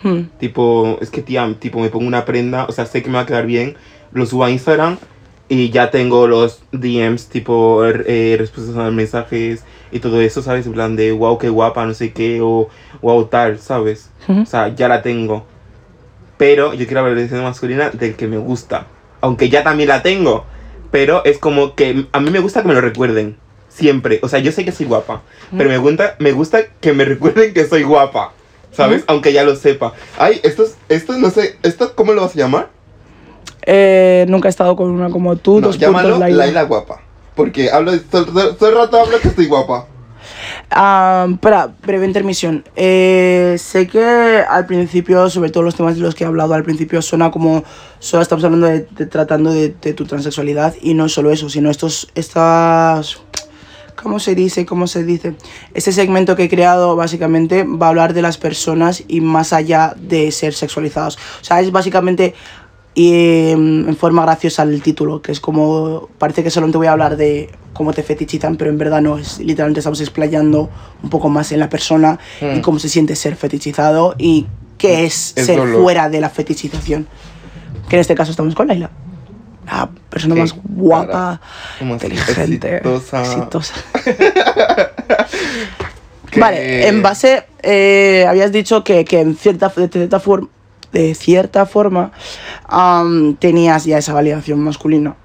Hmm. 0.04 0.28
Tipo, 0.38 0.98
es 1.00 1.10
que 1.10 1.20
tía, 1.20 1.52
tipo, 1.58 1.80
me 1.80 1.88
pongo 1.88 2.06
una 2.06 2.24
prenda, 2.24 2.66
o 2.66 2.70
sea, 2.70 2.86
sé 2.86 3.02
que 3.02 3.08
me 3.08 3.16
va 3.16 3.22
a 3.22 3.26
quedar 3.26 3.44
bien, 3.46 3.74
lo 4.12 4.24
subo 4.24 4.44
a 4.44 4.50
Instagram 4.52 4.98
y 5.48 5.70
ya 5.70 5.90
tengo 5.90 6.26
los 6.26 6.60
DMs, 6.72 7.28
tipo, 7.28 7.84
er- 7.84 8.04
eh, 8.06 8.36
respuestas 8.38 8.76
a 8.76 8.84
los 8.84 8.92
mensajes 8.94 9.64
y 9.92 10.00
todo 10.00 10.20
eso, 10.20 10.42
¿sabes? 10.42 10.66
En 10.66 10.72
plan 10.72 10.94
de, 10.96 11.12
wow, 11.12 11.38
qué 11.38 11.48
guapa, 11.48 11.86
no 11.86 11.94
sé 11.94 12.12
qué, 12.12 12.40
o 12.42 12.68
wow, 13.02 13.24
tal, 13.26 13.58
¿sabes? 13.58 14.10
O 14.42 14.46
sea, 14.46 14.68
ya 14.74 14.88
la 14.88 15.02
tengo. 15.02 15.46
Pero 16.36 16.74
yo 16.74 16.86
quiero 16.86 17.02
la 17.02 17.08
validación 17.08 17.42
masculina 17.42 17.90
del 17.90 18.14
que 18.14 18.26
me 18.28 18.38
gusta. 18.38 18.86
Aunque 19.20 19.48
ya 19.48 19.64
también 19.64 19.88
la 19.88 20.02
tengo. 20.02 20.44
Pero 20.90 21.24
es 21.24 21.38
como 21.38 21.74
que 21.74 22.06
a 22.12 22.20
mí 22.20 22.30
me 22.30 22.38
gusta 22.38 22.62
que 22.62 22.68
me 22.68 22.74
lo 22.74 22.80
recuerden. 22.80 23.36
siempre. 23.68 24.18
O 24.22 24.28
sea, 24.28 24.38
yo 24.40 24.50
sé 24.50 24.64
que 24.64 24.72
soy 24.72 24.86
guapa, 24.86 25.22
pero 25.56 25.68
me 25.70 25.78
gusta, 25.78 26.16
me 26.18 26.32
gusta 26.32 26.64
que 26.80 26.92
me 26.94 27.04
recuerden 27.04 27.52
que 27.54 27.64
soy 27.66 27.82
guapa, 27.84 28.32
¿sabes? 28.72 29.04
Aunque 29.06 29.32
ya 29.32 29.44
lo 29.44 29.54
sepa. 29.56 29.92
Ay, 30.18 30.40
esto 30.42 30.64
es, 30.64 30.76
esto 30.88 31.16
no 31.18 31.30
sé, 31.30 31.56
¿esto 31.62 31.94
cómo 31.94 32.12
lo 32.12 32.22
vas 32.22 32.34
a 32.34 32.38
llamar? 32.38 32.70
Eh, 33.70 34.24
nunca 34.28 34.48
he 34.48 34.50
estado 34.50 34.74
con 34.76 34.88
una 34.90 35.10
como 35.10 35.36
tú. 35.36 35.60
No, 35.60 35.66
dos 35.66 35.78
llámalo 35.78 36.18
Laila. 36.18 36.38
Laila. 36.46 36.62
guapa. 36.62 37.02
Porque 37.34 37.70
hablo, 37.70 37.92
de- 37.92 37.98
todo, 38.00 38.24
todo- 38.54 38.68
el 38.68 38.74
rato 38.74 38.98
hablo 38.98 39.20
que 39.20 39.28
estoy 39.28 39.46
guapa. 39.46 39.86
Ah, 40.70 41.26
espera, 41.30 41.70
breve 41.82 42.06
intermisión. 42.06 42.64
Eh, 42.76 43.56
sé 43.58 43.86
que 43.86 44.02
al 44.48 44.64
principio, 44.66 45.28
sobre 45.30 45.50
todo 45.50 45.62
los 45.62 45.74
temas 45.74 45.96
de 45.96 46.00
los 46.00 46.14
que 46.14 46.24
he 46.24 46.26
hablado 46.26 46.54
al 46.54 46.64
principio, 46.64 47.00
suena 47.02 47.30
como 47.30 47.62
solo 47.98 48.22
estamos 48.22 48.42
hablando 48.44 48.66
de, 48.66 48.86
de- 48.90 49.06
tratando 49.06 49.52
de, 49.52 49.74
de 49.80 49.92
tu 49.92 50.04
transexualidad 50.06 50.74
y 50.80 50.94
no 50.94 51.08
solo 51.08 51.30
eso, 51.30 51.48
sino 51.50 51.70
estos, 51.70 52.08
estas, 52.14 53.18
¿cómo 54.02 54.18
se 54.18 54.34
dice? 54.34 54.66
¿Cómo 54.66 54.86
se 54.86 55.04
dice? 55.04 55.34
Este 55.74 55.92
segmento 55.92 56.36
que 56.36 56.44
he 56.44 56.48
creado 56.48 56.96
básicamente 56.96 57.64
va 57.64 57.86
a 57.86 57.90
hablar 57.90 58.12
de 58.14 58.22
las 58.22 58.36
personas 58.38 59.04
y 59.08 59.20
más 59.20 59.52
allá 59.52 59.94
de 59.96 60.30
ser 60.32 60.54
sexualizados. 60.54 61.16
O 61.40 61.44
sea, 61.44 61.60
es 61.60 61.70
básicamente 61.70 62.34
y 62.98 63.50
em, 63.52 63.88
en 63.88 63.96
forma 63.96 64.22
graciosa 64.22 64.64
el 64.64 64.82
título, 64.82 65.22
que 65.22 65.30
es 65.30 65.38
como, 65.38 66.08
parece 66.18 66.42
que 66.42 66.50
solo 66.50 66.68
te 66.68 66.78
voy 66.78 66.88
a 66.88 66.92
hablar 66.92 67.16
de 67.16 67.48
cómo 67.72 67.92
te 67.92 68.02
fetichizan, 68.02 68.56
pero 68.56 68.70
en 68.70 68.78
verdad 68.78 69.00
no, 69.00 69.18
es 69.18 69.38
literalmente 69.38 69.78
estamos 69.78 70.00
explayando 70.00 70.68
un 71.00 71.08
poco 71.08 71.28
más 71.28 71.52
en 71.52 71.60
la 71.60 71.68
persona 71.68 72.18
y 72.40 72.58
Hmm. 72.58 72.60
cómo 72.60 72.80
se 72.80 72.88
siente 72.88 73.14
ser 73.14 73.36
fetichizado 73.36 74.16
y 74.18 74.48
qué 74.78 75.04
es, 75.04 75.32
ser 75.36 75.58
dolor. 75.58 75.80
fuera 75.80 76.08
de 76.08 76.20
la 76.20 76.28
fetichización. 76.28 77.06
Que 77.88 77.94
en 77.94 78.00
este 78.00 78.16
caso 78.16 78.32
estamos 78.32 78.56
con 78.56 78.66
Laila. 78.66 78.90
La 79.64 79.88
persona 80.10 80.34
Qué 80.34 80.40
más 80.40 80.54
guapa, 80.64 81.40
inteligente, 81.80 82.78
exitosa. 82.78 83.22
exitosa. 83.22 83.74
Vale, 86.36 86.88
en 86.88 87.00
base, 87.02 87.44
eh, 87.62 88.26
habías 88.28 88.50
dicho 88.50 88.82
que, 88.82 89.04
que 89.04 89.20
en 89.20 89.36
cierta, 89.36 89.72
de 89.76 89.88
cierta, 89.88 90.18
forma 90.18 90.48
de 90.92 91.14
cierta 91.14 91.66
forma 91.66 92.12
tenías 93.38 93.84
ya 93.84 93.98
esa 93.98 94.12
validación 94.12 94.60
masculina, 94.60 95.16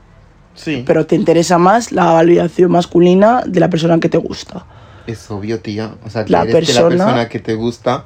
Sí. 0.56 0.84
pero 0.86 1.06
te 1.06 1.16
interesa 1.16 1.58
más 1.58 1.92
la 1.92 2.12
validación 2.12 2.72
masculina 2.72 3.44
de 3.46 3.60
la 3.60 3.70
persona 3.70 4.00
que 4.00 4.10
te 4.10 4.18
gusta. 4.18 4.66
Es 5.08 5.30
obvio, 5.32 5.60
tía. 5.60 5.96
O 6.06 6.10
sea, 6.10 6.26
que 6.26 6.32
La 6.32 6.44
eres 6.44 6.54
de 6.68 6.74
la 6.74 6.82
persona- 6.82 7.06
persona 7.06 7.30
que 7.30 7.40
te 7.40 7.56
gusta, 7.56 8.06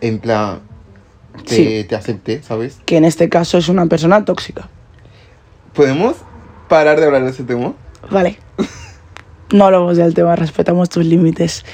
en 0.00 0.18
plan, 0.18 0.60
te, 1.46 1.54
Sí. 1.54 1.84
te 1.88 1.94
acepte, 1.94 2.42
¿sabes? 2.42 2.78
Que 2.86 2.96
en 2.96 3.04
este 3.04 3.28
caso 3.28 3.58
es 3.58 3.68
una 3.68 3.86
persona 3.86 4.24
tóxica. 4.24 4.68
¿Podemos 5.74 6.16
parar 6.68 6.98
de 6.98 7.06
hablar 7.06 7.24
de 7.24 7.30
ese 7.30 7.44
tema? 7.44 7.74
Vale. 8.10 8.38
No 9.52 9.66
hablamos 9.66 9.96
del 9.96 10.14
tema, 10.14 10.34
respetamos 10.34 10.88
tus 10.88 11.04
límites. 11.04 11.64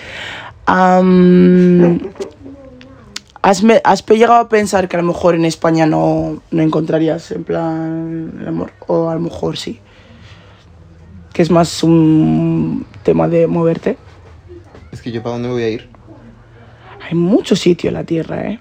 Am, 0.67 2.01
¿has, 3.43 3.63
me- 3.63 3.81
has 3.85 4.05
llegado 4.07 4.35
a 4.41 4.49
pensar 4.49 4.89
que 4.89 4.97
a 4.97 5.01
lo 5.03 5.07
mejor 5.07 5.35
en 5.35 5.45
España 5.45 5.87
no, 5.87 6.41
no 6.51 6.63
encontrarías 6.63 7.31
en 7.33 7.45
plan 7.45 8.33
el 8.41 8.49
amor? 8.49 8.73
O 8.87 9.09
a 9.11 9.15
lo 9.15 9.21
mejor 9.21 9.57
sí. 9.57 9.81
Que 11.33 11.43
es 11.43 11.51
más 11.51 11.83
un 11.83 12.87
tema 13.03 13.29
de 13.29 13.47
moverte. 13.47 13.97
Es 14.93 15.01
que 15.03 15.11
yo 15.11 15.23
para 15.23 15.35
dónde 15.35 15.49
voy 15.49 15.63
a 15.63 15.69
ir. 15.71 15.89
Hay 17.01 17.15
mucho 17.17 17.57
sitio 17.57 17.89
en 17.89 17.95
la 17.95 18.05
Tierra, 18.05 18.51
¿eh? 18.51 18.61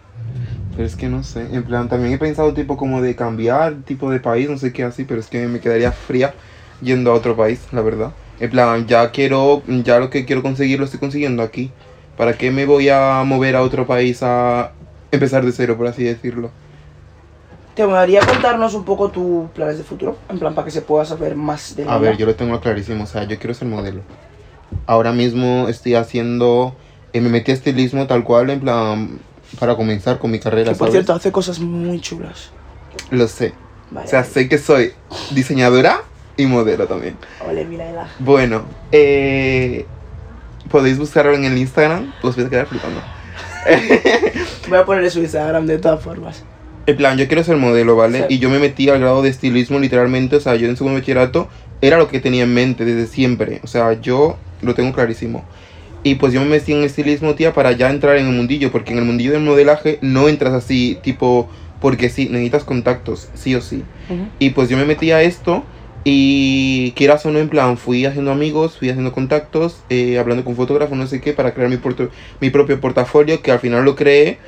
Pero 0.75 0.87
es 0.87 0.95
que 0.95 1.09
no 1.09 1.23
sé. 1.23 1.41
En 1.53 1.63
plan, 1.63 1.89
también 1.89 2.13
he 2.13 2.17
pensado 2.17 2.53
tipo 2.53 2.77
como 2.77 3.01
de 3.01 3.15
cambiar 3.15 3.75
tipo 3.85 4.09
de 4.09 4.19
país, 4.19 4.49
no 4.49 4.57
sé 4.57 4.71
qué 4.71 4.83
así, 4.83 5.03
pero 5.03 5.19
es 5.19 5.27
que 5.27 5.45
me 5.47 5.59
quedaría 5.59 5.91
fría 5.91 6.33
yendo 6.81 7.11
a 7.11 7.15
otro 7.15 7.35
país, 7.35 7.59
la 7.71 7.81
verdad. 7.81 8.13
En 8.39 8.49
plan, 8.49 8.87
ya 8.87 9.11
quiero, 9.11 9.61
ya 9.67 9.99
lo 9.99 10.09
que 10.09 10.25
quiero 10.25 10.41
conseguir 10.41 10.79
lo 10.79 10.85
estoy 10.85 10.99
consiguiendo 10.99 11.43
aquí. 11.43 11.71
¿Para 12.21 12.37
qué 12.37 12.51
me 12.51 12.67
voy 12.67 12.87
a 12.87 13.23
mover 13.25 13.55
a 13.55 13.63
otro 13.63 13.87
país 13.87 14.21
a 14.21 14.73
empezar 15.11 15.43
de 15.43 15.51
cero, 15.51 15.75
por 15.75 15.87
así 15.87 16.03
decirlo? 16.03 16.51
¿Te 17.73 17.83
gustaría 17.83 18.19
contarnos 18.23 18.75
un 18.75 18.85
poco 18.85 19.09
tus 19.09 19.49
planes 19.49 19.79
de 19.79 19.83
futuro? 19.83 20.19
En 20.29 20.37
plan, 20.37 20.53
para 20.53 20.65
que 20.65 20.69
se 20.69 20.83
pueda 20.83 21.03
saber 21.03 21.35
más 21.35 21.75
de 21.75 21.89
A 21.89 21.97
ver, 21.97 22.17
yo 22.17 22.27
lo 22.27 22.35
tengo 22.35 22.61
clarísimo, 22.61 23.05
o 23.05 23.07
sea, 23.07 23.23
yo 23.23 23.39
quiero 23.39 23.55
ser 23.55 23.67
modelo. 23.69 24.01
Ahora 24.85 25.11
mismo 25.13 25.67
estoy 25.67 25.95
haciendo, 25.95 26.75
eh, 27.11 27.21
me 27.21 27.29
metí 27.29 27.49
a 27.49 27.55
estilismo 27.55 28.05
tal 28.05 28.23
cual, 28.23 28.51
en 28.51 28.59
plan, 28.59 29.19
para 29.59 29.75
comenzar 29.75 30.19
con 30.19 30.29
mi 30.29 30.37
carrera, 30.37 30.73
Que 30.73 30.77
por 30.77 30.89
¿sabes? 30.89 30.91
cierto, 30.91 31.13
hace 31.13 31.31
cosas 31.31 31.57
muy 31.57 32.01
chulas. 32.01 32.51
Lo 33.09 33.27
sé. 33.27 33.53
Vale. 33.89 34.05
O 34.05 34.09
sea, 34.11 34.23
sé 34.25 34.47
que 34.47 34.59
soy 34.59 34.93
diseñadora 35.31 36.03
y 36.37 36.45
modelo 36.45 36.85
también. 36.85 37.17
Ole, 37.49 37.65
Milaela. 37.65 38.07
Bueno, 38.19 38.61
eh, 38.91 39.87
podéis 40.71 40.97
buscarlo 40.97 41.33
en 41.33 41.45
el 41.45 41.57
Instagram, 41.57 42.13
os 42.21 42.35
vais 42.35 42.47
a 42.47 42.49
quedar 42.49 42.67
flipando. 42.67 43.01
Voy 44.69 44.77
a 44.77 44.85
poner 44.85 45.03
en 45.03 45.11
su 45.11 45.19
Instagram 45.19 45.67
de 45.67 45.77
todas 45.77 46.01
formas. 46.01 46.43
En 46.87 46.97
plan, 46.97 47.17
yo 47.17 47.27
quiero 47.27 47.43
ser 47.43 47.57
modelo, 47.57 47.95
¿vale? 47.95 48.25
Sí. 48.27 48.35
Y 48.35 48.39
yo 48.39 48.49
me 48.49 48.57
metí 48.57 48.89
al 48.89 48.99
grado 48.99 49.21
de 49.21 49.29
estilismo 49.29 49.77
literalmente, 49.77 50.37
o 50.37 50.39
sea, 50.39 50.55
yo 50.55 50.67
en 50.67 50.75
segundo 50.75 50.99
bachillerato 50.99 51.47
era 51.81 51.97
lo 51.97 52.07
que 52.07 52.19
tenía 52.19 52.43
en 52.43 52.53
mente 52.53 52.85
desde 52.85 53.05
siempre, 53.05 53.59
o 53.63 53.67
sea, 53.67 53.93
yo 54.01 54.37
lo 54.61 54.73
tengo 54.73 54.91
clarísimo. 54.93 55.45
Y 56.03 56.15
pues 56.15 56.33
yo 56.33 56.41
me 56.41 56.47
metí 56.47 56.73
en 56.73 56.83
estilismo, 56.83 57.35
tía, 57.35 57.53
para 57.53 57.73
ya 57.73 57.91
entrar 57.91 58.17
en 58.17 58.27
el 58.27 58.33
mundillo, 58.33 58.71
porque 58.71 58.91
en 58.91 58.99
el 58.99 59.05
mundillo 59.05 59.33
del 59.33 59.41
modelaje 59.41 59.99
no 60.01 60.27
entras 60.27 60.53
así, 60.53 60.97
tipo, 61.03 61.47
porque 61.79 62.09
sí, 62.09 62.27
necesitas 62.29 62.63
contactos, 62.63 63.29
sí 63.35 63.53
o 63.53 63.61
sí. 63.61 63.83
Y 64.39 64.51
pues 64.51 64.69
yo 64.69 64.77
me 64.77 64.85
metí 64.85 65.11
a 65.11 65.21
esto 65.21 65.63
y 66.03 66.93
quieras 66.95 67.25
o 67.25 67.31
no, 67.31 67.39
en 67.39 67.49
plan, 67.49 67.77
fui 67.77 68.05
haciendo 68.05 68.31
amigos, 68.31 68.77
fui 68.77 68.89
haciendo 68.89 69.11
contactos, 69.11 69.83
eh, 69.89 70.17
hablando 70.17 70.43
con 70.43 70.55
fotógrafos, 70.55 70.97
no 70.97 71.05
sé 71.05 71.21
qué, 71.21 71.33
para 71.33 71.53
crear 71.53 71.69
mi, 71.69 71.77
mi 72.39 72.49
propio 72.49 72.81
portafolio, 72.81 73.41
que 73.41 73.51
al 73.51 73.59
final 73.59 73.85
lo 73.85 73.95
creé. 73.95 74.39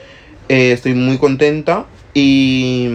Eh, 0.49 0.71
estoy 0.71 0.93
muy 0.93 1.17
contenta 1.19 1.85
y, 2.13 2.89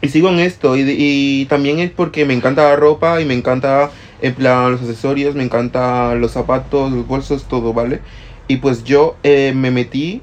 y 0.00 0.08
sigo 0.08 0.28
en 0.28 0.38
esto. 0.38 0.76
Y, 0.76 0.84
y 0.86 1.46
también 1.46 1.80
es 1.80 1.90
porque 1.90 2.24
me 2.24 2.34
encanta 2.34 2.62
la 2.62 2.76
ropa 2.76 3.20
y 3.20 3.24
me 3.24 3.34
encanta, 3.34 3.90
en 4.22 4.34
plan, 4.34 4.70
los 4.70 4.80
accesorios, 4.80 5.34
me 5.34 5.42
encanta 5.42 6.14
los 6.14 6.30
zapatos, 6.30 6.92
los 6.92 7.06
bolsos, 7.06 7.48
todo, 7.48 7.72
¿vale? 7.72 8.00
Y 8.46 8.58
pues 8.58 8.84
yo 8.84 9.16
eh, 9.24 9.52
me 9.54 9.70
metí 9.70 10.22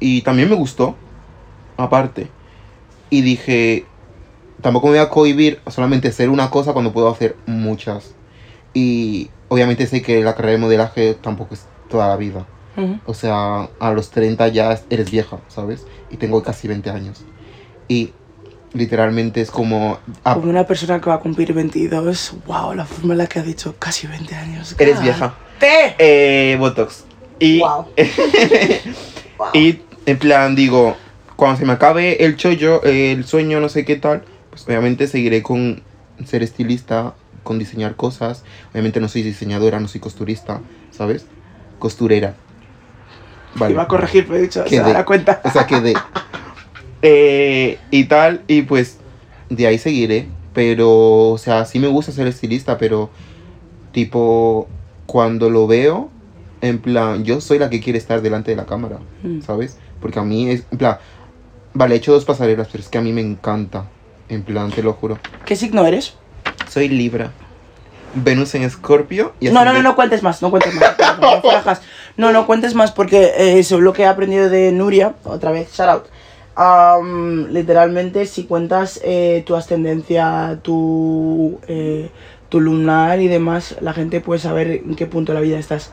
y 0.00 0.20
también 0.20 0.50
me 0.50 0.56
gustó, 0.56 0.96
aparte. 1.78 2.28
Y 3.08 3.22
dije, 3.22 3.86
tampoco 4.64 4.86
me 4.86 4.92
voy 4.94 5.00
a 5.00 5.10
cohibir 5.10 5.60
solamente 5.66 6.08
hacer 6.08 6.30
una 6.30 6.48
cosa 6.48 6.72
cuando 6.72 6.90
puedo 6.90 7.10
hacer 7.10 7.36
muchas. 7.44 8.14
Y 8.72 9.28
obviamente 9.48 9.86
sé 9.86 10.00
que 10.00 10.24
la 10.24 10.34
carrera 10.34 10.52
de 10.52 10.58
modelaje 10.58 11.12
tampoco 11.12 11.52
es 11.52 11.66
toda 11.90 12.08
la 12.08 12.16
vida. 12.16 12.46
Ujú. 12.74 12.98
O 13.04 13.12
sea, 13.12 13.68
a 13.78 13.92
los 13.92 14.08
30 14.10 14.48
ya 14.48 14.80
eres 14.88 15.10
vieja, 15.10 15.38
¿sabes? 15.48 15.84
Y 16.10 16.16
tengo 16.16 16.42
casi 16.42 16.66
20 16.66 16.88
años. 16.88 17.26
Y 17.88 18.14
literalmente 18.72 19.42
es 19.42 19.50
como... 19.50 19.98
ah, 20.24 20.32
Como 20.32 20.48
una 20.48 20.66
persona 20.66 20.98
que 20.98 21.10
va 21.10 21.16
a 21.16 21.20
cumplir 21.20 21.52
22, 21.52 22.32
wow, 22.46 22.72
la 22.72 22.86
forma 22.86 23.12
en 23.12 23.18
la 23.18 23.26
que 23.26 23.40
ha 23.40 23.42
dicho 23.42 23.74
casi 23.78 24.06
20 24.06 24.34
años. 24.34 24.74
eres 24.78 25.02
vieja. 25.02 25.34
¡Te! 25.60 25.94
Eh, 25.98 26.56
Botox. 26.56 27.04
Y, 27.38 27.58
Wow. 27.60 27.86
Wow. 29.36 29.48
y 29.52 29.78
en 30.06 30.18
plan 30.18 30.56
digo, 30.56 30.96
cuando 31.36 31.58
se 31.58 31.66
me 31.66 31.74
acabe 31.74 32.24
el 32.24 32.38
chollo, 32.38 32.82
el 32.84 33.26
sueño, 33.26 33.60
no 33.60 33.68
sé 33.68 33.84
qué 33.84 33.96
tal, 33.96 34.24
pues 34.54 34.66
obviamente 34.68 35.06
seguiré 35.08 35.42
con 35.42 35.82
ser 36.24 36.42
estilista, 36.44 37.14
con 37.42 37.58
diseñar 37.58 37.96
cosas. 37.96 38.44
Obviamente 38.72 39.00
no 39.00 39.08
soy 39.08 39.22
diseñadora, 39.22 39.80
no 39.80 39.88
soy 39.88 40.00
costurista, 40.00 40.60
¿sabes? 40.92 41.26
Costurera. 41.80 42.36
Iba 43.68 43.82
a 43.82 43.88
corregir, 43.88 44.24
pero 44.26 44.38
he 44.38 44.42
dicho, 44.42 44.62
se 44.62 44.70
Quedé. 44.70 44.80
dará 44.82 45.04
cuenta. 45.04 45.40
O 45.44 45.50
sea, 45.50 45.66
quedé. 45.66 45.94
Eh, 47.06 47.78
y 47.90 48.04
tal, 48.04 48.40
y 48.48 48.62
pues 48.62 48.96
de 49.50 49.66
ahí 49.66 49.76
seguiré. 49.76 50.26
Pero, 50.54 51.32
o 51.32 51.36
sea, 51.38 51.66
sí 51.66 51.78
me 51.78 51.86
gusta 51.88 52.12
ser 52.12 52.26
estilista, 52.26 52.78
pero 52.78 53.10
tipo, 53.92 54.68
cuando 55.04 55.50
lo 55.50 55.66
veo, 55.66 56.08
en 56.62 56.78
plan, 56.78 57.22
yo 57.24 57.42
soy 57.42 57.58
la 57.58 57.68
que 57.68 57.80
quiere 57.80 57.98
estar 57.98 58.22
delante 58.22 58.52
de 58.52 58.56
la 58.56 58.64
cámara, 58.64 59.00
Mm. 59.22 59.42
¿sabes? 59.42 59.76
Porque 60.00 60.18
a 60.18 60.22
mí 60.22 60.48
es, 60.48 60.64
en 60.70 60.78
plan, 60.78 60.96
vale, 61.74 61.94
he 61.94 61.98
hecho 61.98 62.12
dos 62.12 62.24
pasarelas, 62.24 62.68
pero 62.72 62.82
es 62.82 62.88
que 62.88 62.96
a 62.96 63.02
mí 63.02 63.12
me 63.12 63.20
encanta. 63.20 63.84
En 64.28 64.42
plan, 64.42 64.70
te 64.70 64.82
lo 64.82 64.92
juro. 64.94 65.18
¿Qué 65.44 65.56
signo 65.56 65.84
eres? 65.86 66.14
Soy 66.68 66.88
Libra. 66.88 67.32
Venus 68.14 68.54
en 68.54 68.62
Escorpio 68.62 69.32
y 69.40 69.48
No, 69.48 69.64
no, 69.64 69.72
no, 69.72 69.82
no 69.82 69.96
cuentes 69.96 70.22
más, 70.22 70.40
no 70.40 70.50
cuentes 70.50 70.72
más. 70.74 70.94
No, 71.20 71.40
frajas. 71.40 71.82
no, 72.16 72.32
no 72.32 72.46
cuentes 72.46 72.74
más 72.74 72.92
porque 72.92 73.32
eh, 73.36 73.58
eso 73.58 73.76
es 73.76 73.82
lo 73.82 73.92
que 73.92 74.02
he 74.02 74.06
aprendido 74.06 74.48
de 74.48 74.70
Nuria, 74.72 75.14
otra 75.24 75.50
vez, 75.50 75.72
shout 75.72 75.88
out. 75.88 76.04
Am, 76.56 77.48
literalmente, 77.50 78.26
si 78.26 78.44
cuentas 78.44 79.00
eh, 79.02 79.42
tu 79.44 79.56
ascendencia, 79.56 80.60
tu, 80.62 81.58
eh, 81.66 82.10
tu 82.48 82.60
lunar 82.60 83.20
y 83.20 83.26
demás, 83.26 83.76
la 83.80 83.92
gente 83.92 84.20
puede 84.20 84.38
saber 84.40 84.68
en 84.70 84.94
qué 84.94 85.06
punto 85.06 85.32
de 85.32 85.38
la 85.38 85.42
vida 85.42 85.58
estás. 85.58 85.92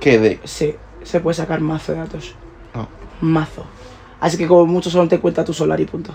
Quedé. 0.00 0.38
Sí, 0.44 0.74
se 1.02 1.20
puede 1.20 1.34
sacar 1.34 1.60
mazo 1.60 1.92
de 1.92 1.98
datos. 1.98 2.34
Ah, 2.74 2.86
Mazo. 3.22 3.64
Así 4.20 4.36
que 4.36 4.46
como 4.46 4.66
mucho 4.66 4.90
solo 4.90 5.08
te 5.08 5.18
cuenta 5.18 5.44
tu 5.44 5.54
solar 5.54 5.80
y 5.80 5.86
punto. 5.86 6.14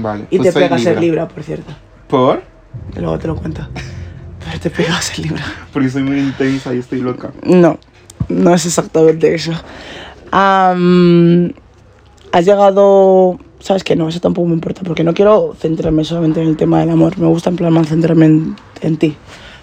Vale. 0.00 0.26
Y 0.30 0.38
pues 0.38 0.52
te 0.52 0.60
pega 0.60 0.78
ser 0.78 1.00
Libra, 1.00 1.28
por 1.28 1.42
cierto. 1.42 1.72
¿Por? 2.08 2.42
Luego 2.96 3.18
te 3.18 3.26
lo 3.26 3.36
cuento. 3.36 3.66
Pero 4.44 4.58
te 4.58 4.70
pegas 4.70 5.18
el 5.18 5.24
libro. 5.24 5.42
Porque 5.72 5.88
soy 5.88 6.02
muy 6.02 6.18
intensa 6.18 6.74
y 6.74 6.78
estoy 6.78 7.00
loca. 7.00 7.30
No, 7.44 7.78
no 8.28 8.54
es 8.54 8.66
exactamente 8.66 9.34
eso. 9.34 9.52
Has 10.30 10.74
llegado... 12.44 13.38
Sabes 13.60 13.84
que 13.84 13.94
no, 13.94 14.08
eso 14.08 14.18
tampoco 14.18 14.48
me 14.48 14.54
importa, 14.54 14.82
porque 14.82 15.04
no 15.04 15.14
quiero 15.14 15.54
centrarme 15.56 16.02
solamente 16.04 16.42
en 16.42 16.48
el 16.48 16.56
tema 16.56 16.80
del 16.80 16.90
amor. 16.90 17.16
Me 17.16 17.28
gusta 17.28 17.50
en 17.50 17.56
plan 17.56 17.72
más 17.72 17.86
centrarme 17.86 18.26
en, 18.26 18.56
en 18.80 18.96
ti. 18.96 19.16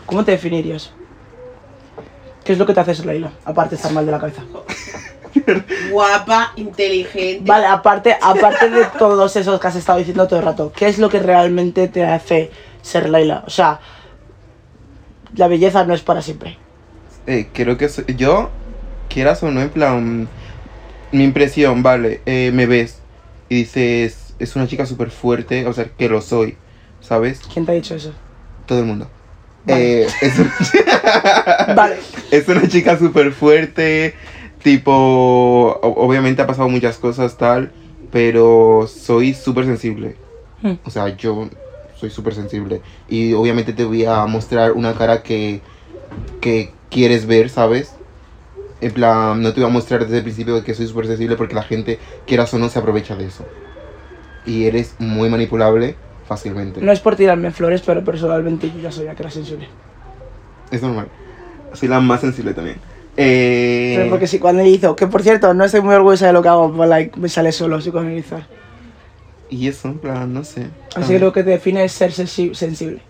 ¿Cómo 0.05 0.23
te 0.23 0.31
definirías? 0.31 0.91
¿Qué 2.45 2.53
es 2.53 2.59
lo 2.59 2.65
que 2.65 2.73
te 2.73 2.79
hace 2.79 2.95
ser 2.95 3.05
Leila? 3.07 3.31
Aparte 3.43 3.71
de 3.71 3.75
estar 3.75 3.91
mal 3.91 4.05
de 4.05 4.11
la 4.13 4.19
cabeza. 4.19 4.43
Guapa, 5.91 6.53
inteligente. 6.55 7.43
Vale, 7.45 7.65
aparte, 7.65 8.15
aparte 8.21 8.69
de 8.69 8.85
todos 8.97 9.35
esos 9.35 9.59
que 9.59 9.67
has 9.67 9.75
estado 9.75 9.99
diciendo 9.99 10.27
todo 10.27 10.39
el 10.39 10.45
rato, 10.45 10.71
¿qué 10.75 10.87
es 10.87 10.97
lo 10.99 11.09
que 11.09 11.19
realmente 11.19 11.87
te 11.87 12.05
hace 12.05 12.51
ser 12.81 13.09
Leila? 13.09 13.43
O 13.45 13.49
sea, 13.49 13.79
la 15.35 15.47
belleza 15.47 15.83
no 15.85 15.93
es 15.93 16.01
para 16.01 16.21
siempre. 16.21 16.57
Eh, 17.27 17.47
creo 17.53 17.77
que 17.77 17.89
soy- 17.89 18.05
yo, 18.17 18.49
quieras 19.09 19.43
o 19.43 19.51
no, 19.51 19.61
en 19.61 19.69
plan, 19.69 20.27
mi 21.11 21.23
impresión, 21.23 21.83
vale, 21.83 22.21
eh, 22.25 22.51
me 22.53 22.65
ves 22.65 22.97
y 23.49 23.55
dices, 23.55 24.33
es 24.39 24.55
una 24.55 24.67
chica 24.67 24.85
súper 24.85 25.11
fuerte, 25.11 25.65
o 25.67 25.73
sea, 25.73 25.85
que 25.85 26.09
lo 26.09 26.21
soy, 26.21 26.57
¿sabes? 27.01 27.41
¿Quién 27.53 27.65
te 27.65 27.71
ha 27.71 27.75
dicho 27.75 27.95
eso? 27.95 28.11
Todo 28.65 28.79
el 28.79 28.85
mundo. 28.85 29.07
Vale. 29.65 30.03
Eh, 30.03 30.07
es, 30.21 30.39
un- 30.39 30.51
Vale. 31.75 31.97
es 32.31 32.47
una 32.47 32.67
chica 32.67 32.97
súper 32.97 33.31
fuerte, 33.31 34.15
tipo, 34.63 35.79
obviamente 35.81 36.41
ha 36.41 36.47
pasado 36.47 36.69
muchas 36.69 36.97
cosas 36.97 37.37
tal, 37.37 37.71
pero 38.11 38.87
soy 38.87 39.33
súper 39.33 39.65
sensible. 39.65 40.15
Hmm. 40.61 40.73
O 40.85 40.89
sea, 40.89 41.15
yo 41.15 41.49
soy 41.95 42.09
súper 42.09 42.33
sensible. 42.33 42.81
Y 43.07 43.33
obviamente 43.33 43.73
te 43.73 43.83
voy 43.83 44.05
a 44.05 44.25
mostrar 44.25 44.71
una 44.71 44.93
cara 44.93 45.21
que, 45.21 45.61
que 46.41 46.71
quieres 46.89 47.25
ver, 47.25 47.49
¿sabes? 47.49 47.95
En 48.81 48.93
plan, 48.93 49.41
no 49.41 49.53
te 49.53 49.59
voy 49.59 49.69
a 49.69 49.73
mostrar 49.73 50.03
desde 50.03 50.17
el 50.17 50.23
principio 50.23 50.63
que 50.63 50.73
soy 50.73 50.87
súper 50.87 51.07
sensible 51.07 51.35
porque 51.35 51.55
la 51.55 51.63
gente, 51.63 51.99
quieras 52.25 52.53
o 52.53 52.59
no, 52.59 52.69
se 52.69 52.79
aprovecha 52.79 53.15
de 53.15 53.25
eso. 53.25 53.45
Y 54.45 54.65
eres 54.65 54.95
muy 54.99 55.29
manipulable 55.29 55.95
fácilmente. 56.27 56.81
No 56.81 56.91
es 56.91 56.99
por 57.01 57.15
tirarme 57.15 57.51
flores, 57.51 57.81
pero 57.85 58.03
personalmente 58.03 58.71
yo 58.71 58.79
ya 58.79 58.91
sabía 58.91 59.15
que 59.15 59.23
era 59.23 59.31
sensible. 59.31 59.67
Es 60.71 60.81
normal. 60.81 61.07
Soy 61.73 61.89
la 61.89 61.99
más 61.99 62.21
sensible 62.21 62.53
también. 62.53 62.77
Eh, 63.17 63.95
Pero 63.97 64.09
porque 64.09 64.27
si 64.27 64.39
cuando 64.39 64.63
hizo, 64.63 64.95
que 64.95 65.07
por 65.07 65.23
cierto, 65.23 65.53
no 65.53 65.65
estoy 65.65 65.81
muy 65.81 65.93
orgullosa 65.95 66.27
de 66.27 66.33
lo 66.33 66.41
que 66.41 66.47
hago, 66.49 66.71
pero 66.71 66.85
like, 66.85 67.19
me 67.19 67.27
sale 67.29 67.51
solo 67.51 67.79
psicoanalizar. 67.79 68.47
Y 69.49 69.67
eso, 69.67 69.87
en 69.87 69.97
plan, 69.97 70.33
no 70.33 70.43
sé. 70.43 70.67
Así 70.95 71.13
que 71.13 71.19
lo 71.19 71.33
que 71.33 71.43
te 71.43 71.49
define 71.49 71.83
es 71.83 71.91
ser 71.91 72.11
sensi- 72.11 72.53
sensible. 72.53 73.01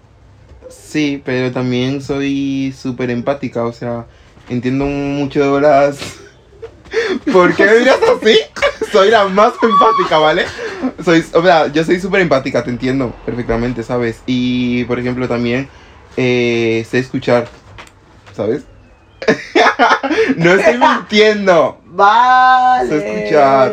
Sí, 0.70 1.22
pero 1.26 1.52
también 1.52 2.02
soy 2.02 2.74
súper 2.78 3.10
empática, 3.10 3.66
o 3.66 3.74
sea, 3.74 4.06
entiendo 4.50 4.86
mucho 4.86 5.60
las... 5.60 6.00
¿Por 7.32 7.54
qué 7.56 7.66
me 7.66 7.80
miras 7.80 8.00
así? 8.02 8.38
Soy 8.92 9.12
la 9.12 9.26
más 9.28 9.54
empática, 9.62 10.18
¿vale? 10.18 10.46
Soy, 11.06 11.24
o 11.34 11.44
sea, 11.44 11.68
yo 11.68 11.84
soy 11.84 12.00
súper 12.00 12.22
empática, 12.22 12.64
te 12.64 12.72
entiendo 12.72 13.14
perfectamente, 13.24 13.84
¿sabes? 13.84 14.22
Y, 14.26 14.84
por 14.86 14.98
ejemplo, 14.98 15.28
también 15.28 15.70
eh, 16.18 16.84
sé 16.90 16.98
escuchar, 16.98 17.48
¿sabes? 18.34 18.64
no 20.38 20.52
estoy 20.54 20.78
mintiendo. 20.78 21.78
Vale. 21.86 22.90
Sé 22.90 22.98
escuchar. 22.98 23.72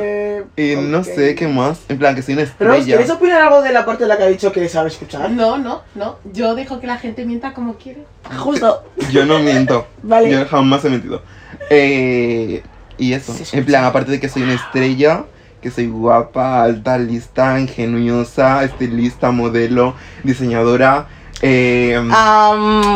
Y 0.57 0.74
no 0.76 0.99
Ok. 0.99 1.05
sé 1.05 1.34
qué 1.34 1.47
más. 1.49 1.80
En 1.88 1.99
plan, 1.99 2.14
que 2.14 2.22
soy 2.22 2.34
una 2.34 2.44
Pero, 2.59 2.72
estrella. 2.74 2.97
¿quieres 2.97 3.11
opinar 3.14 3.42
algo 3.42 3.62
de 3.62 3.72
la 3.72 3.84
parte 3.84 4.05
de 4.05 4.09
la 4.09 4.16
que 4.16 4.24
ha 4.24 4.28
dicho 4.28 4.53
que 4.53 4.68
sabe 4.68 4.88
escuchar? 4.88 5.30
No, 5.30 5.59
no, 5.59 5.82
no. 5.94 6.16
Yo 6.32 6.55
dejo 6.55 6.80
que 6.80 6.86
la 6.86 6.99
gente 6.99 7.24
mienta 7.24 7.53
como 7.53 7.74
quiere. 7.76 8.05
Justo. 8.38 8.84
Yo 9.11 9.26
no 9.26 9.38
miento. 9.38 9.86
Vale. 10.03 10.30
Yo 10.30 10.47
jamás 10.47 10.84
he 10.84 10.90
mentido. 10.90 11.22
Eh, 11.70 12.62
y 12.99 13.12
eso. 13.12 13.34
En 13.53 13.64
plan, 13.64 13.84
aparte 13.84 14.11
de 14.12 14.20
que 14.20 14.28
soy 14.28 14.42
una 14.42 14.55
estrella, 14.55 15.24
que 15.61 15.70
soy 15.70 15.86
guapa, 15.88 16.62
alta, 16.62 16.97
lista, 16.99 17.59
ingeniosa, 17.61 18.64
estilista, 18.64 19.30
modelo, 19.30 19.94
diseñadora. 20.24 21.07
Eh, 21.43 22.01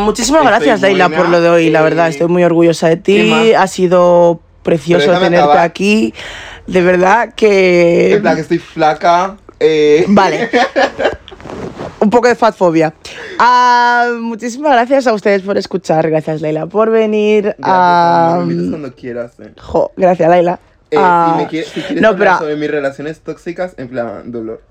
muchísimas 0.03 0.43
gracias, 0.43 0.81
Leila, 0.81 1.09
por 1.09 1.29
lo 1.29 1.41
de 1.41 1.49
hoy. 1.49 1.69
La 1.69 1.81
verdad, 1.81 2.07
estoy 2.09 2.27
muy 2.27 2.43
orgullosa 2.43 2.87
de 2.89 2.97
¿qué 2.97 3.01
ti. 3.01 3.53
Ha 3.53 3.67
sido 3.67 4.41
precioso 4.63 5.11
tenerte 5.19 5.57
aquí. 5.57 6.13
De 6.67 6.81
verdad 6.81 7.33
que. 7.35 8.13
en 8.13 8.21
plan, 8.21 8.35
que 8.35 8.41
estoy 8.41 8.59
flaca. 8.59 9.37
eh, 9.59 10.05
Vale. 10.07 10.49
Un 11.99 12.09
poco 12.09 12.27
de 12.27 12.35
fatfobia. 12.35 12.93
Ah, 13.37 14.09
muchísimas 14.19 14.71
gracias 14.71 15.05
a 15.05 15.13
ustedes 15.13 15.43
por 15.43 15.57
escuchar. 15.57 16.09
Gracias, 16.09 16.41
Leila, 16.41 16.65
por 16.65 16.89
venir. 16.89 17.43
Gracias, 17.43 17.61
Ah, 17.63 18.39
invitas 18.41 18.69
cuando 18.69 18.95
quieras. 18.95 19.31
eh. 19.39 19.51
jo, 19.59 19.91
gracias, 19.95 20.29
Leila. 20.29 20.59
Eh, 20.89 20.97
Ah, 20.99 21.33
si, 21.37 21.43
me 21.43 21.47
quieres, 21.49 21.69
si 21.69 21.81
quieres 21.81 22.01
no, 22.01 22.09
hablar 22.09 22.27
pero- 22.27 22.39
sobre 22.39 22.55
mis 22.55 22.71
relaciones 22.71 23.19
tóxicas, 23.21 23.75
en 23.77 23.87
plan, 23.89 24.31
dolor. 24.31 24.63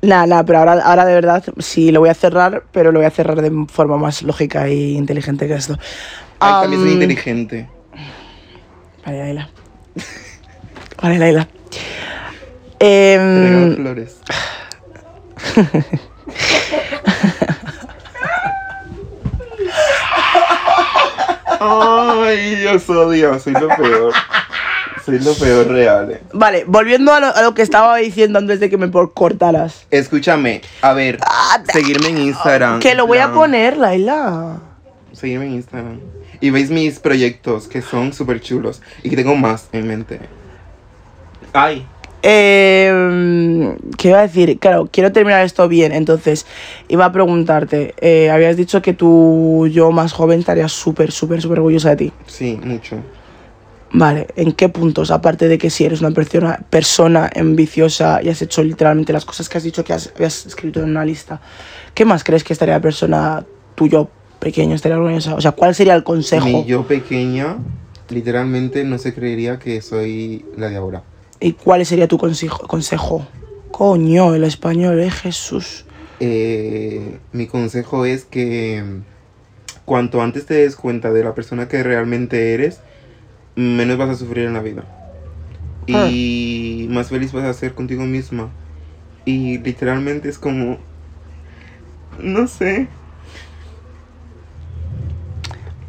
Nada, 0.00 0.26
nada, 0.26 0.44
pero 0.44 0.60
ahora, 0.60 0.74
ahora 0.82 1.04
de 1.04 1.14
verdad 1.14 1.42
sí 1.58 1.90
lo 1.90 2.00
voy 2.00 2.08
a 2.08 2.14
cerrar, 2.14 2.62
pero 2.70 2.92
lo 2.92 3.00
voy 3.00 3.06
a 3.06 3.10
cerrar 3.10 3.42
de 3.42 3.66
forma 3.68 3.96
más 3.96 4.22
lógica 4.22 4.68
e 4.68 4.92
inteligente 4.92 5.48
que 5.48 5.54
esto. 5.54 5.76
Ay, 6.38 6.62
también 6.62 6.82
soy 6.82 6.92
inteligente. 6.92 7.68
Vale, 9.04 9.18
Laila. 9.18 9.48
Vale, 11.02 11.18
Laila. 11.18 11.48
Em, 12.78 13.74
flores. 13.74 14.18
Ay, 21.60 22.66
os 22.66 22.88
odio, 22.88 23.38
soy 23.40 23.52
lo 23.54 23.68
peor. 23.68 24.12
Soy 25.08 25.18
lo 25.24 25.34
peor 25.34 25.68
real. 25.68 26.10
eh. 26.12 26.20
vale, 26.32 26.64
volviendo 26.66 27.12
a 27.12 27.20
lo, 27.20 27.26
a 27.34 27.42
lo 27.42 27.54
que 27.54 27.62
estaba 27.62 27.96
diciendo 27.96 28.38
antes 28.38 28.60
de 28.60 28.68
que 28.70 28.76
me 28.76 28.88
por- 28.88 29.12
cortaras. 29.14 29.86
Escúchame, 29.90 30.60
a 30.82 30.92
ver, 30.92 31.18
seguirme 31.72 32.08
en 32.08 32.18
Instagram. 32.18 32.80
Que 32.80 32.94
lo 32.94 33.06
voy 33.06 33.18
a 33.18 33.24
plan, 33.26 33.34
poner, 33.34 33.76
Laila. 33.76 34.58
Seguirme 35.12 35.46
en 35.46 35.54
Instagram. 35.54 36.00
Y 36.40 36.50
veis 36.50 36.70
mis 36.70 37.00
proyectos 37.00 37.66
que 37.66 37.82
son 37.82 38.12
súper 38.12 38.40
chulos 38.40 38.80
y 39.02 39.10
que 39.10 39.16
tengo 39.16 39.34
más 39.34 39.68
en 39.72 39.88
mente. 39.88 40.20
Ay. 41.52 41.84
Eh, 42.22 43.74
¿Qué 43.96 44.08
iba 44.08 44.18
a 44.18 44.22
decir? 44.22 44.58
Claro, 44.58 44.88
quiero 44.92 45.12
terminar 45.12 45.44
esto 45.44 45.66
bien. 45.68 45.92
Entonces, 45.92 46.46
iba 46.88 47.04
a 47.06 47.12
preguntarte. 47.12 47.94
eh, 48.00 48.30
habías 48.30 48.56
dicho 48.56 48.82
que 48.82 48.92
tú, 48.92 49.68
yo 49.72 49.90
más 49.90 50.12
joven, 50.12 50.40
estaría 50.40 50.68
súper, 50.68 51.10
súper, 51.12 51.40
súper 51.40 51.58
orgullosa 51.58 51.90
de 51.90 51.96
ti. 51.96 52.12
Sí, 52.26 52.58
mucho. 52.62 52.96
Vale, 53.90 54.26
¿en 54.36 54.52
qué 54.52 54.68
puntos? 54.68 55.10
Aparte 55.10 55.48
de 55.48 55.56
que 55.56 55.70
si 55.70 55.84
eres 55.84 56.00
una 56.00 56.10
persona, 56.10 56.60
persona 56.68 57.30
ambiciosa 57.34 58.20
y 58.22 58.28
has 58.28 58.42
hecho 58.42 58.62
literalmente 58.62 59.12
las 59.12 59.24
cosas 59.24 59.48
que 59.48 59.58
has 59.58 59.64
dicho 59.64 59.82
que 59.84 59.92
has, 59.92 60.12
habías 60.14 60.46
escrito 60.46 60.80
en 60.80 60.90
una 60.90 61.04
lista, 61.04 61.40
¿qué 61.94 62.04
más 62.04 62.22
crees 62.22 62.44
que 62.44 62.52
estaría 62.52 62.74
la 62.74 62.80
persona 62.80 63.44
tuyo 63.74 64.08
pequeño 64.40 64.74
estaría 64.74 64.98
orgullosa? 64.98 65.34
O 65.34 65.40
sea, 65.40 65.52
¿cuál 65.52 65.74
sería 65.74 65.94
el 65.94 66.04
consejo? 66.04 66.46
Mi 66.46 66.64
yo 66.66 66.86
pequeña, 66.86 67.56
literalmente 68.10 68.84
no 68.84 68.98
se 68.98 69.14
creería 69.14 69.58
que 69.58 69.80
soy 69.80 70.44
la 70.56 70.68
de 70.68 70.76
ahora. 70.76 71.02
¿Y 71.40 71.52
cuál 71.52 71.84
sería 71.86 72.08
tu 72.08 72.18
consejo? 72.18 72.66
consejo? 72.66 73.26
Coño, 73.70 74.34
el 74.34 74.44
español, 74.44 75.00
eh, 75.00 75.10
Jesús. 75.10 75.84
Eh, 76.20 77.18
mi 77.32 77.46
consejo 77.46 78.04
es 78.04 78.24
que 78.24 78.82
mm, 78.82 79.02
cuanto 79.84 80.20
antes 80.20 80.46
te 80.46 80.54
des 80.54 80.74
cuenta 80.74 81.12
de 81.12 81.22
la 81.22 81.34
persona 81.34 81.68
que 81.68 81.82
realmente 81.82 82.54
eres, 82.54 82.80
menos 83.58 83.96
vas 83.98 84.10
a 84.10 84.14
sufrir 84.14 84.46
en 84.46 84.54
la 84.54 84.60
vida. 84.60 84.84
Y 85.86 86.86
más 86.90 87.08
feliz 87.08 87.32
vas 87.32 87.44
a 87.44 87.52
ser 87.54 87.74
contigo 87.74 88.04
misma. 88.04 88.50
Y 89.24 89.58
literalmente 89.58 90.28
es 90.28 90.38
como... 90.38 90.78
No 92.20 92.46
sé. 92.46 92.88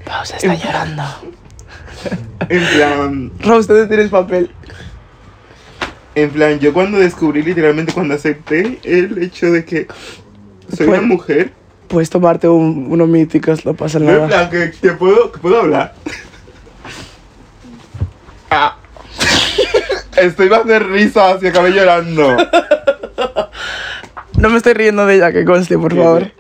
Rose 0.05 0.36
está 0.38 0.55
llorando. 0.55 1.03
En 2.49 2.63
plan... 2.74 3.32
Rose, 3.41 3.67
¿dónde 3.72 3.88
tienes 3.88 4.09
papel? 4.09 4.49
En 6.15 6.30
plan, 6.32 6.57
yo 6.59 6.74
cuando 6.74 6.97
descubrí 6.97 7.43
literalmente, 7.43 7.93
cuando 7.93 8.15
acepté 8.15 8.80
el 8.84 9.22
hecho 9.22 9.51
de 9.51 9.65
que 9.65 9.88
soy 10.76 10.88
Pues- 10.88 10.99
una 10.99 11.01
mujer, 11.01 11.53
Puedes 11.89 12.09
tomarte 12.09 12.47
un- 12.47 12.86
unos 12.89 13.09
míticos, 13.09 13.65
no 13.65 13.74
pasa 13.74 13.97
no 13.99 14.09
en 14.11 14.15
nada. 14.15 14.28
plan 14.28 14.49
que, 14.49 14.72
que 14.80 14.91
puedo, 14.93 15.32
que 15.32 15.39
puedo 15.39 15.59
hablar. 15.59 15.93
Ah. 18.49 18.77
Estoy 20.17 20.49
más 20.49 20.65
de 20.65 20.79
risas 20.79 21.41
y 21.41 21.47
acabé 21.47 21.71
llorando. 21.71 22.37
No 24.37 24.49
me 24.49 24.57
estoy 24.57 24.73
riendo 24.73 25.05
de 25.05 25.15
ella, 25.15 25.33
que 25.33 25.43
conste, 25.43 25.77
por 25.77 25.93
favor. 25.95 26.31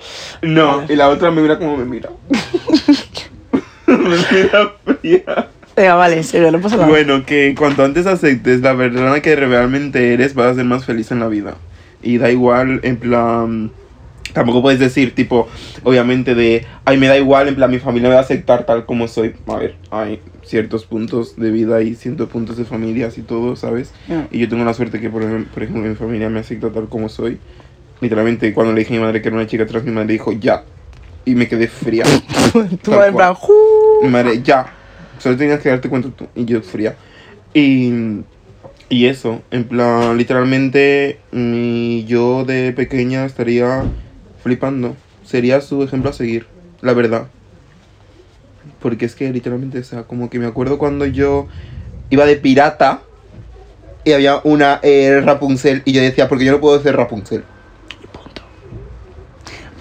No, 0.41 0.85
y 0.87 0.95
la 0.95 1.09
otra 1.09 1.31
me 1.31 1.41
mira 1.41 1.57
como 1.57 1.75
me 1.75 1.85
mira. 1.85 2.09
me 3.87 3.97
mira 3.97 4.73
fría. 4.85 5.49
Venga, 5.75 5.95
vale, 5.95 6.17
en 6.17 6.23
serio, 6.23 6.51
no 6.51 6.59
pasa 6.61 6.77
nada. 6.77 6.87
Bueno, 6.87 7.25
que 7.25 7.55
cuanto 7.57 7.83
antes 7.83 8.05
aceptes 8.05 8.61
la 8.61 8.75
persona 8.75 9.21
que 9.21 9.35
realmente 9.35 10.13
eres, 10.13 10.33
vas 10.33 10.47
a 10.47 10.55
ser 10.55 10.65
más 10.65 10.85
feliz 10.85 11.11
en 11.11 11.19
la 11.19 11.27
vida. 11.27 11.55
Y 12.01 12.17
da 12.17 12.31
igual, 12.31 12.79
en 12.83 12.97
plan, 12.97 13.71
Tampoco 14.33 14.61
puedes 14.61 14.79
decir, 14.79 15.15
tipo, 15.15 15.47
obviamente 15.83 16.35
de, 16.35 16.65
ay, 16.85 16.97
me 16.97 17.07
da 17.07 17.17
igual, 17.17 17.47
en 17.47 17.55
plan, 17.55 17.71
mi 17.71 17.79
familia 17.79 18.09
me 18.09 18.15
va 18.15 18.21
a 18.21 18.23
aceptar 18.23 18.65
tal 18.65 18.85
como 18.85 19.07
soy. 19.07 19.33
A 19.47 19.55
ver, 19.55 19.75
hay 19.91 20.19
ciertos 20.43 20.85
puntos 20.85 21.35
de 21.35 21.51
vida 21.51 21.81
y 21.81 21.95
ciertos 21.95 22.29
puntos 22.29 22.57
de 22.57 22.65
familias 22.65 23.17
y 23.17 23.21
todo, 23.21 23.55
¿sabes? 23.55 23.93
Y 24.31 24.39
yo 24.39 24.49
tengo 24.49 24.63
la 24.65 24.73
suerte 24.73 24.99
que, 24.99 25.09
por 25.09 25.23
ejemplo, 25.23 25.51
por 25.53 25.63
ejemplo, 25.63 25.83
mi 25.83 25.95
familia 25.95 26.29
me 26.29 26.39
acepta 26.39 26.69
tal 26.69 26.89
como 26.89 27.09
soy. 27.09 27.39
Literalmente, 28.01 28.53
cuando 28.53 28.73
le 28.73 28.79
dije 28.79 28.95
a 28.95 28.97
mi 28.97 29.03
madre 29.03 29.21
que 29.21 29.27
era 29.27 29.37
una 29.37 29.47
chica 29.47 29.65
trans, 29.65 29.85
mi 29.85 29.91
madre 29.91 30.13
dijo, 30.13 30.31
ya. 30.31 30.63
Y 31.25 31.35
me 31.35 31.47
quedé 31.47 31.67
fría. 31.67 32.05
Tu 32.81 32.91
madre 32.91 33.09
en 33.09 33.15
plan. 33.15 33.35
Mi 34.01 34.09
madre, 34.09 34.41
ya. 34.41 34.73
Solo 35.17 35.35
tenías 35.35 35.59
que 35.59 35.69
darte 35.69 35.89
cuenta 35.89 36.09
tú. 36.09 36.27
Y 36.33 36.45
yo 36.45 36.61
fría. 36.61 36.95
Y, 37.53 38.21
y 38.87 39.05
eso, 39.05 39.41
en 39.51 39.65
plan, 39.65 40.17
literalmente, 40.17 41.19
mi 41.31 42.05
yo 42.05 42.45
de 42.45 42.71
pequeña 42.71 43.25
estaría 43.25 43.83
flipando. 44.49 44.95
Sería 45.25 45.61
su 45.61 45.83
ejemplo 45.83 46.09
a 46.09 46.13
seguir, 46.13 46.47
la 46.81 46.93
verdad. 46.93 47.27
Porque 48.81 49.05
es 49.05 49.13
que 49.15 49.29
literalmente, 49.31 49.79
o 49.79 49.83
sea, 49.83 50.03
como 50.03 50.29
que 50.29 50.39
me 50.39 50.47
acuerdo 50.47 50.77
cuando 50.79 51.05
yo 51.05 51.47
iba 52.09 52.25
de 52.25 52.35
pirata 52.35 53.01
y 54.03 54.13
había 54.13 54.39
una 54.43 54.79
eh, 54.81 55.21
Rapunzel 55.23 55.83
y 55.85 55.91
yo 55.91 56.01
decía, 56.01 56.27
porque 56.27 56.45
yo 56.45 56.51
no 56.53 56.59
puedo 56.59 56.81
ser 56.81 56.95
Rapunzel. 56.95 57.43
Y 58.03 58.07
punto. 58.07 58.41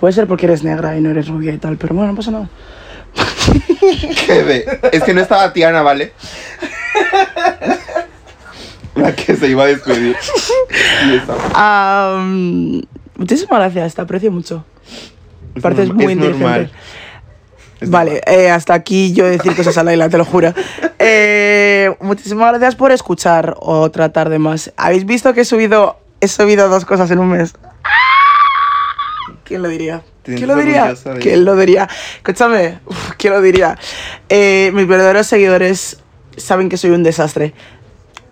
Puede 0.00 0.12
ser 0.12 0.26
porque 0.26 0.44
eres 0.46 0.62
negra 0.64 0.98
y 0.98 1.00
no 1.00 1.10
eres 1.10 1.28
rubia 1.28 1.52
y 1.54 1.58
tal, 1.58 1.76
pero 1.78 1.94
bueno, 1.94 2.10
no 2.12 2.16
pasa 2.16 2.30
nada. 2.30 2.48
Que 4.26 4.42
de- 4.42 4.80
es 4.92 5.02
que 5.02 5.14
no 5.14 5.20
estaba 5.22 5.50
Tiana, 5.54 5.80
¿vale? 5.82 6.12
La 8.96 9.14
que 9.14 9.36
se 9.36 9.48
iba 9.48 9.62
a 9.64 9.68
despedir. 9.68 10.16
Am, 11.54 12.82
muchísimas 13.18 13.60
gracias, 13.60 13.94
te 13.94 14.00
aprecio 14.00 14.32
mucho. 14.32 14.64
Es 15.54 15.62
Pareces 15.62 15.88
norma- 15.88 16.02
muy 16.02 16.12
es 16.14 16.18
normal. 16.18 16.70
Es 17.80 17.90
Vale, 17.90 18.20
eh, 18.26 18.50
hasta 18.50 18.74
aquí 18.74 19.12
yo 19.12 19.24
decir 19.26 19.54
cosas 19.54 19.76
a 19.78 19.84
Laila, 19.84 20.08
te 20.08 20.16
lo 20.18 20.24
juro. 20.24 20.52
Eh, 21.00 21.94
muchísimas 22.00 22.50
gracias 22.50 22.74
por 22.74 22.90
escuchar 22.90 23.54
otra 23.60 24.08
tarde 24.12 24.40
más. 24.40 24.72
¿Habéis 24.76 25.06
visto 25.06 25.32
que 25.32 25.42
he 25.42 25.44
subido, 25.44 26.00
he 26.20 26.26
subido 26.26 26.68
dos 26.68 26.84
cosas 26.84 27.08
en 27.12 27.20
un 27.20 27.28
mes? 27.28 27.54
¿Quién 29.44 29.62
lo 29.62 29.68
diría? 29.68 30.02
¿Quién 30.24 30.46
lo 30.48 30.56
diría? 30.56 30.92
¿Quién 31.20 31.44
lo 31.44 31.56
diría? 31.56 31.88
Escúchame, 32.16 32.80
uf, 32.84 33.12
¿quién 33.16 33.32
lo 33.32 33.40
diría? 33.40 33.78
Eh, 34.28 34.72
mis 34.74 34.86
verdaderos 34.88 35.26
seguidores 35.28 35.98
saben 36.36 36.68
que 36.68 36.76
soy 36.76 36.90
un 36.90 37.02
desastre. 37.04 37.54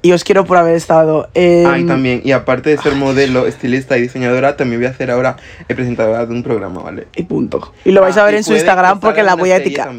Y 0.06 0.12
os 0.12 0.22
quiero 0.22 0.44
por 0.44 0.56
haber 0.56 0.76
estado. 0.76 1.28
en- 1.34 1.66
Ah, 1.66 1.78
y 1.80 1.84
también, 1.84 2.20
y 2.24 2.30
aparte 2.30 2.70
de 2.70 2.78
ser 2.78 2.94
modelo, 2.94 3.46
estilista 3.48 3.98
y 3.98 4.02
diseñadora, 4.02 4.56
también 4.56 4.80
voy 4.80 4.86
a 4.88 4.94
ser 4.94 5.10
ahora 5.10 5.34
presentadora 5.66 6.24
de 6.26 6.32
un 6.32 6.44
programa, 6.44 6.80
¿vale? 6.80 7.08
Y 7.16 7.24
punto. 7.24 7.72
Y 7.84 7.90
lo 7.90 8.02
vais 8.02 8.16
a 8.16 8.22
Ah, 8.22 8.24
ver 8.26 8.34
y 8.34 8.36
en 8.36 8.44
su 8.44 8.50
que 8.52 8.58
Instagram 8.58 9.00
porque 9.00 9.24
la 9.24 9.34
voy 9.34 9.50
a 9.50 9.56
etiquetar. 9.56 9.90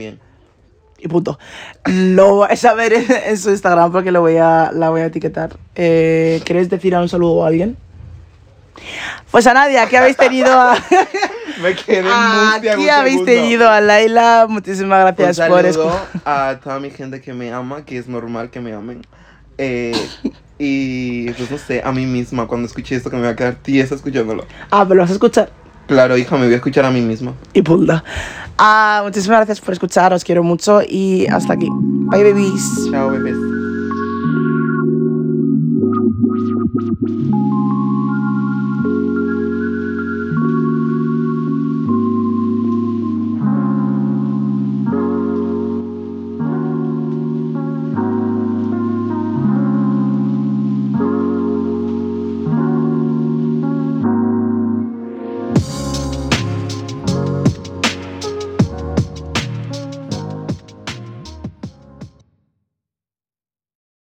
Y 1.00 1.08
punto. 1.10 1.38
Lo 1.86 2.38
vais 2.38 2.64
a 2.64 2.74
ver 2.74 2.94
en, 2.94 3.06
en 3.26 3.38
su 3.38 3.50
Instagram 3.50 3.92
porque 3.92 4.12
lo 4.14 4.22
voy 4.22 4.38
a, 4.38 4.72
la 4.74 4.90
voy 4.90 5.02
a 5.02 5.06
etiquetar. 5.08 5.58
Eh, 5.76 6.42
¿Queréis 6.46 6.70
decir 6.70 6.96
a 6.96 7.02
un 7.02 7.10
saludo 7.10 7.44
a 7.44 7.48
alguien? 7.48 7.76
Pues 9.32 9.46
a 9.48 9.54
nadie, 9.54 9.78
aquí 9.80 9.96
habéis 9.98 10.16
tenido 10.16 10.52
a, 10.52 10.76
Me 11.62 11.76
quedé 11.76 12.00
en 12.00 12.08
aquí 12.08 12.84
un 12.86 12.90
habéis 12.90 13.26
tenido 13.26 13.70
a 13.70 13.82
Laila. 13.82 14.46
Muchísimas 14.48 15.00
Un 15.00 15.16
gracias 15.18 15.48
por 15.50 15.64
saludo 15.64 15.90
escuchar. 15.98 16.22
a 16.24 16.60
toda 16.64 16.80
mi 16.80 16.92
gente 16.92 17.20
que 17.20 17.34
me 17.34 17.52
ama, 17.52 17.84
que 17.84 17.98
es 17.98 18.08
normal 18.08 18.50
que 18.52 18.62
me 18.62 18.74
amen. 18.74 19.02
Eh, 19.58 20.08
y 20.60 21.32
pues 21.32 21.52
no 21.52 21.58
sé, 21.58 21.82
a 21.84 21.92
mí 21.92 22.06
misma, 22.06 22.48
cuando 22.48 22.68
escuché 22.68 22.96
esto, 22.96 23.10
que 23.10 23.16
me 23.16 23.24
voy 23.24 23.32
a 23.32 23.36
quedar 23.36 23.56
tiesa 23.56 23.96
escuchándolo. 23.96 24.46
Ah, 24.72 24.84
pero 24.84 24.96
lo 24.96 25.02
vas 25.04 25.12
a 25.12 25.14
escuchar. 25.14 25.52
Claro, 25.88 26.18
hija, 26.18 26.36
me 26.36 26.46
voy 26.46 26.54
a 26.54 26.58
escuchar 26.58 26.86
a 26.86 26.92
mí 26.92 27.02
misma. 27.02 27.34
Y 27.54 27.62
punto. 27.62 28.02
Ah, 28.58 29.02
muchísimas 29.04 29.40
gracias 29.40 29.62
por 29.62 29.74
escuchar, 29.74 30.14
os 30.14 30.24
quiero 30.24 30.44
mucho 30.44 30.82
y 30.82 31.28
hasta 31.28 31.54
aquí. 31.54 31.70
Bye, 31.72 32.24
babies. 32.24 32.90
Chao, 32.92 33.12
bebés. 33.12 33.38